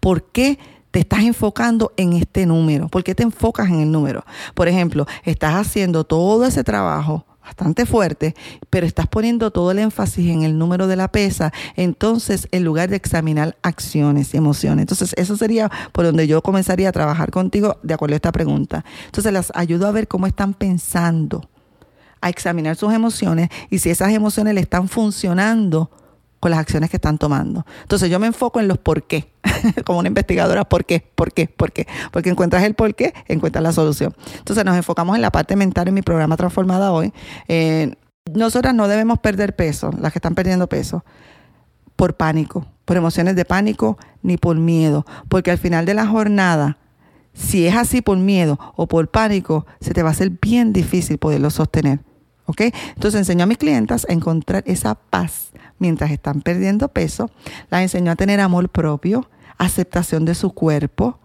¿Por 0.00 0.24
qué 0.24 0.58
te 0.90 1.00
estás 1.00 1.20
enfocando 1.20 1.92
en 1.96 2.12
este 2.12 2.46
número? 2.46 2.88
¿Por 2.88 3.02
qué 3.02 3.14
te 3.14 3.22
enfocas 3.22 3.68
en 3.68 3.80
el 3.80 3.90
número? 3.90 4.24
Por 4.54 4.68
ejemplo, 4.68 5.06
estás 5.24 5.54
haciendo 5.54 6.04
todo 6.04 6.44
ese 6.44 6.62
trabajo 6.64 7.24
bastante 7.42 7.86
fuerte, 7.86 8.34
pero 8.70 8.86
estás 8.86 9.08
poniendo 9.08 9.50
todo 9.50 9.72
el 9.72 9.80
énfasis 9.80 10.30
en 10.30 10.42
el 10.42 10.58
número 10.58 10.86
de 10.86 10.96
la 10.96 11.08
pesa, 11.08 11.52
entonces 11.76 12.46
en 12.52 12.64
lugar 12.64 12.88
de 12.88 12.96
examinar 12.96 13.56
acciones 13.62 14.32
y 14.32 14.36
emociones. 14.36 14.82
Entonces 14.82 15.14
eso 15.16 15.36
sería 15.36 15.70
por 15.92 16.04
donde 16.04 16.26
yo 16.26 16.42
comenzaría 16.42 16.90
a 16.90 16.92
trabajar 16.92 17.30
contigo 17.30 17.78
de 17.82 17.94
acuerdo 17.94 18.14
a 18.14 18.16
esta 18.16 18.32
pregunta. 18.32 18.84
Entonces 19.06 19.32
las 19.32 19.50
ayudo 19.54 19.86
a 19.86 19.92
ver 19.92 20.08
cómo 20.08 20.26
están 20.26 20.54
pensando, 20.54 21.48
a 22.20 22.28
examinar 22.28 22.76
sus 22.76 22.92
emociones 22.92 23.48
y 23.68 23.78
si 23.78 23.90
esas 23.90 24.12
emociones 24.12 24.54
le 24.54 24.60
están 24.60 24.88
funcionando 24.88 25.90
con 26.42 26.50
las 26.50 26.58
acciones 26.58 26.90
que 26.90 26.96
están 26.96 27.18
tomando. 27.18 27.64
Entonces 27.82 28.10
yo 28.10 28.18
me 28.18 28.26
enfoco 28.26 28.58
en 28.58 28.66
los 28.66 28.76
por 28.76 29.04
qué, 29.04 29.32
como 29.86 30.00
una 30.00 30.08
investigadora, 30.08 30.64
¿por 30.64 30.84
qué? 30.84 31.06
¿Por 31.14 31.32
qué? 31.32 31.46
¿Por 31.46 31.70
qué? 31.70 31.86
Porque 32.10 32.30
encuentras 32.30 32.64
el 32.64 32.74
por 32.74 32.96
qué, 32.96 33.14
encuentras 33.28 33.62
la 33.62 33.72
solución. 33.72 34.12
Entonces 34.38 34.64
nos 34.64 34.76
enfocamos 34.76 35.14
en 35.14 35.22
la 35.22 35.30
parte 35.30 35.54
mental 35.54 35.86
en 35.86 35.94
mi 35.94 36.02
programa 36.02 36.36
Transformada 36.36 36.90
hoy. 36.90 37.12
Eh, 37.46 37.94
nosotras 38.34 38.74
no 38.74 38.88
debemos 38.88 39.20
perder 39.20 39.54
peso, 39.54 39.92
las 40.00 40.10
que 40.12 40.18
están 40.18 40.34
perdiendo 40.34 40.68
peso, 40.68 41.04
por 41.94 42.16
pánico, 42.16 42.66
por 42.86 42.96
emociones 42.96 43.36
de 43.36 43.44
pánico, 43.44 43.96
ni 44.20 44.36
por 44.36 44.56
miedo, 44.56 45.06
porque 45.28 45.52
al 45.52 45.58
final 45.58 45.86
de 45.86 45.94
la 45.94 46.08
jornada, 46.08 46.76
si 47.34 47.68
es 47.68 47.76
así 47.76 48.02
por 48.02 48.18
miedo 48.18 48.58
o 48.74 48.88
por 48.88 49.12
pánico, 49.12 49.64
se 49.80 49.94
te 49.94 50.02
va 50.02 50.08
a 50.08 50.12
hacer 50.12 50.32
bien 50.42 50.72
difícil 50.72 51.18
poderlo 51.18 51.50
sostener. 51.50 52.00
¿Ok? 52.46 52.62
Entonces 52.94 53.20
enseño 53.20 53.44
a 53.44 53.46
mis 53.46 53.58
clientas 53.58 54.06
a 54.08 54.12
encontrar 54.12 54.64
esa 54.66 54.94
paz 54.94 55.52
mientras 55.78 56.10
están 56.10 56.40
perdiendo 56.40 56.88
peso. 56.88 57.30
Las 57.70 57.82
enseño 57.82 58.12
a 58.12 58.16
tener 58.16 58.40
amor 58.40 58.68
propio, 58.68 59.28
aceptación 59.58 60.24
de 60.24 60.34
su 60.34 60.52
cuerpo. 60.52 61.18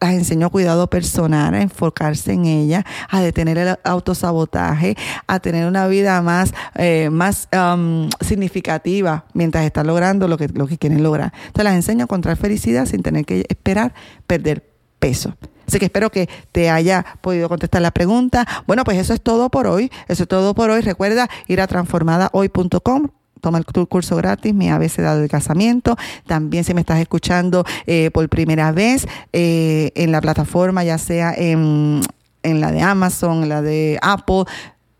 Las 0.00 0.12
enseño 0.12 0.48
cuidado 0.50 0.88
personal, 0.88 1.54
a 1.54 1.60
enfocarse 1.60 2.32
en 2.32 2.44
ella, 2.44 2.84
a 3.08 3.20
detener 3.20 3.58
el 3.58 3.76
autosabotaje, 3.82 4.96
a 5.26 5.40
tener 5.40 5.66
una 5.66 5.88
vida 5.88 6.22
más, 6.22 6.54
eh, 6.76 7.08
más 7.10 7.48
um, 7.52 8.08
significativa 8.20 9.24
mientras 9.34 9.64
están 9.64 9.88
logrando 9.88 10.28
lo 10.28 10.38
que, 10.38 10.46
lo 10.48 10.68
que 10.68 10.78
quieren 10.78 11.02
lograr. 11.02 11.32
Entonces 11.38 11.64
las 11.64 11.74
enseño 11.74 12.02
a 12.02 12.04
encontrar 12.04 12.36
felicidad 12.36 12.86
sin 12.86 13.02
tener 13.02 13.24
que 13.24 13.44
esperar 13.48 13.92
perder 14.28 14.70
peso. 15.00 15.34
Así 15.68 15.78
que 15.78 15.84
espero 15.84 16.10
que 16.10 16.28
te 16.50 16.70
haya 16.70 17.04
podido 17.20 17.48
contestar 17.48 17.82
la 17.82 17.90
pregunta. 17.90 18.48
Bueno, 18.66 18.84
pues 18.84 18.96
eso 18.98 19.12
es 19.12 19.20
todo 19.20 19.50
por 19.50 19.66
hoy. 19.66 19.92
Eso 20.08 20.22
es 20.24 20.28
todo 20.28 20.54
por 20.54 20.70
hoy. 20.70 20.80
Recuerda 20.80 21.28
ir 21.46 21.60
a 21.60 21.66
transformadahoy.com 21.66 23.08
toma 23.40 23.58
el 23.58 23.64
curso 23.64 24.16
gratis, 24.16 24.52
mi 24.52 24.68
dado 24.68 25.20
de 25.20 25.28
casamiento. 25.28 25.96
También 26.26 26.64
si 26.64 26.74
me 26.74 26.80
estás 26.80 26.98
escuchando 26.98 27.64
eh, 27.86 28.10
por 28.12 28.28
primera 28.28 28.72
vez 28.72 29.06
eh, 29.32 29.92
en 29.94 30.10
la 30.10 30.20
plataforma, 30.20 30.82
ya 30.82 30.98
sea 30.98 31.32
en, 31.36 32.00
en 32.42 32.60
la 32.60 32.72
de 32.72 32.82
Amazon, 32.82 33.44
en 33.44 33.48
la 33.48 33.62
de 33.62 33.96
Apple, 34.02 34.44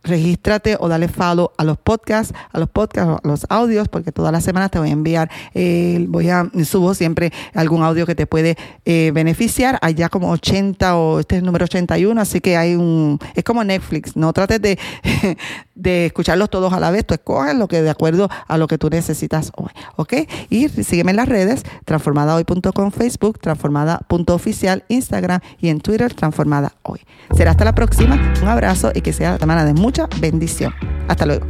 regístrate 0.09 0.77
o 0.81 0.89
dale 0.89 1.09
follow 1.09 1.53
a 1.57 1.65
los 1.65 1.79
podcasts, 1.79 2.35
a 2.53 2.59
los 2.59 2.69
podcasts, 2.69 3.21
a 3.23 3.29
los 3.29 3.47
audios, 3.49 3.89
porque 3.89 4.13
todas 4.13 4.33
las 4.33 4.45
semanas 4.45 4.71
te 4.71 4.79
voy 4.79 4.89
a 4.89 4.93
enviar, 4.93 5.31
eh, 5.55 6.05
voy 6.09 6.31
a, 6.31 6.51
subo 6.65 6.95
siempre 6.95 7.33
algún 7.55 7.83
audio 7.83 8.07
que 8.07 8.15
te 8.15 8.27
puede 8.27 8.57
eh, 8.85 9.11
beneficiar. 9.15 9.79
Hay 9.83 9.95
ya 9.95 10.09
como 10.09 10.31
80 10.31 10.97
o 10.97 11.21
este 11.21 11.37
es 11.37 11.41
el 11.41 11.47
número 11.47 11.65
81, 11.65 12.21
así 12.21 12.41
que 12.41 12.57
hay 12.57 12.75
un, 12.75 13.19
es 13.35 13.45
como 13.45 13.63
Netflix, 13.65 14.17
no 14.17 14.33
trates 14.33 14.61
de, 14.61 14.79
de 15.79 16.07
escucharlos 16.07 16.51
todos 16.51 16.73
a 16.73 16.81
la 16.81 16.91
vez, 16.91 17.07
tú 17.07 17.15
escoges 17.15 17.55
lo 17.55 17.69
que 17.69 17.81
de 17.81 17.91
acuerdo 17.91 18.29
a 18.47 18.59
lo 18.59 18.67
que 18.67 18.77
tú 18.77 18.91
necesitas 18.91 19.53
hoy, 19.57 19.71
¿ok? 19.97 20.15
Y 20.51 20.69
sígueme 20.69 21.13
en 21.13 21.17
las 21.17 21.29
redes, 21.29 21.63
transformadahoy.com, 21.85 22.91
Facebook, 22.91 23.39
transformada.oficial, 23.39 24.85
Instagram 24.89 25.41
y 25.59 25.69
en 25.69 25.81
Twitter, 25.81 26.13
transformada 26.13 26.75
hoy. 26.83 27.01
Será 27.35 27.53
hasta 27.53 27.65
la 27.65 27.75
próxima, 27.75 28.35
un 28.43 28.49
abrazo 28.49 28.91
y 28.95 29.01
que 29.01 29.13
sea 29.13 29.33
la 29.33 29.39
semana 29.39 29.65
de 29.65 29.75
mucha 29.75 30.09
bendición. 30.21 30.75
Hasta 31.09 31.25
luego. 31.25 31.47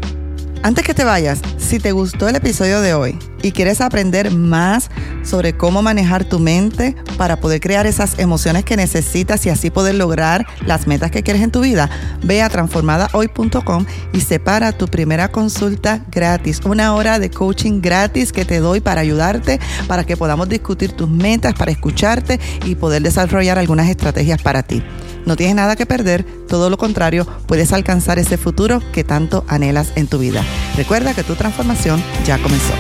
Antes 0.63 0.85
que 0.85 0.93
te 0.93 1.05
vayas, 1.05 1.41
si 1.57 1.79
te 1.79 1.93
gustó 1.93 2.29
el 2.29 2.35
episodio 2.35 2.81
de 2.81 2.93
hoy 2.93 3.17
y 3.43 3.53
quieres 3.53 3.81
aprender 3.81 4.33
más 4.33 4.91
sobre 5.23 5.57
cómo 5.57 5.83
manejar 5.83 6.25
tu 6.25 6.41
mente 6.41 6.97
para 7.17 7.37
poder 7.37 7.61
crear 7.61 7.87
esas 7.87 8.19
emociones 8.19 8.65
que 8.65 8.77
necesitas 8.77 9.47
y 9.47 9.51
así 9.51 9.71
poder 9.71 9.95
lograr 9.95 10.47
las 10.67 10.89
metas 10.89 11.13
que 11.13 11.23
quieres 11.23 11.43
en 11.43 11.53
tu 11.53 11.61
vida, 11.61 11.89
ve 12.25 12.43
a 12.43 12.49
transformadahoy.com 12.49 13.87
y 14.13 14.21
separa 14.21 14.73
tu 14.73 14.89
primera 14.89 15.31
consulta 15.31 16.05
gratis, 16.11 16.61
una 16.65 16.95
hora 16.95 17.21
de 17.21 17.31
coaching 17.31 17.81
gratis 17.81 18.33
que 18.33 18.45
te 18.45 18.59
doy 18.59 18.81
para 18.81 19.01
ayudarte, 19.01 19.61
para 19.87 20.05
que 20.05 20.17
podamos 20.17 20.49
discutir 20.49 20.93
tus 20.93 21.09
metas, 21.09 21.55
para 21.55 21.71
escucharte 21.71 22.41
y 22.65 22.75
poder 22.75 23.03
desarrollar 23.03 23.59
algunas 23.59 23.89
estrategias 23.89 24.43
para 24.43 24.65
ti. 24.65 24.83
No 25.29 25.37
tienes 25.37 25.57
nada 25.57 25.77
que 25.77 25.85
perder, 25.85 26.25
todo 26.49 26.71
lo 26.71 26.79
contrario, 26.79 27.27
puedes 27.47 27.75
alcanzar 27.75 28.19
ese 28.19 28.39
futuro 28.39 28.81
que 28.93 29.05
tanto 29.05 29.45
anhelas 29.47 29.93
en 29.95 30.07
tu 30.07 30.19
vida. 30.19 30.43
Recuerda 30.77 31.15
que 31.15 31.25
tu 31.25 31.35
transformación 31.35 32.03
ya 32.25 32.39
comenzó. 32.39 32.75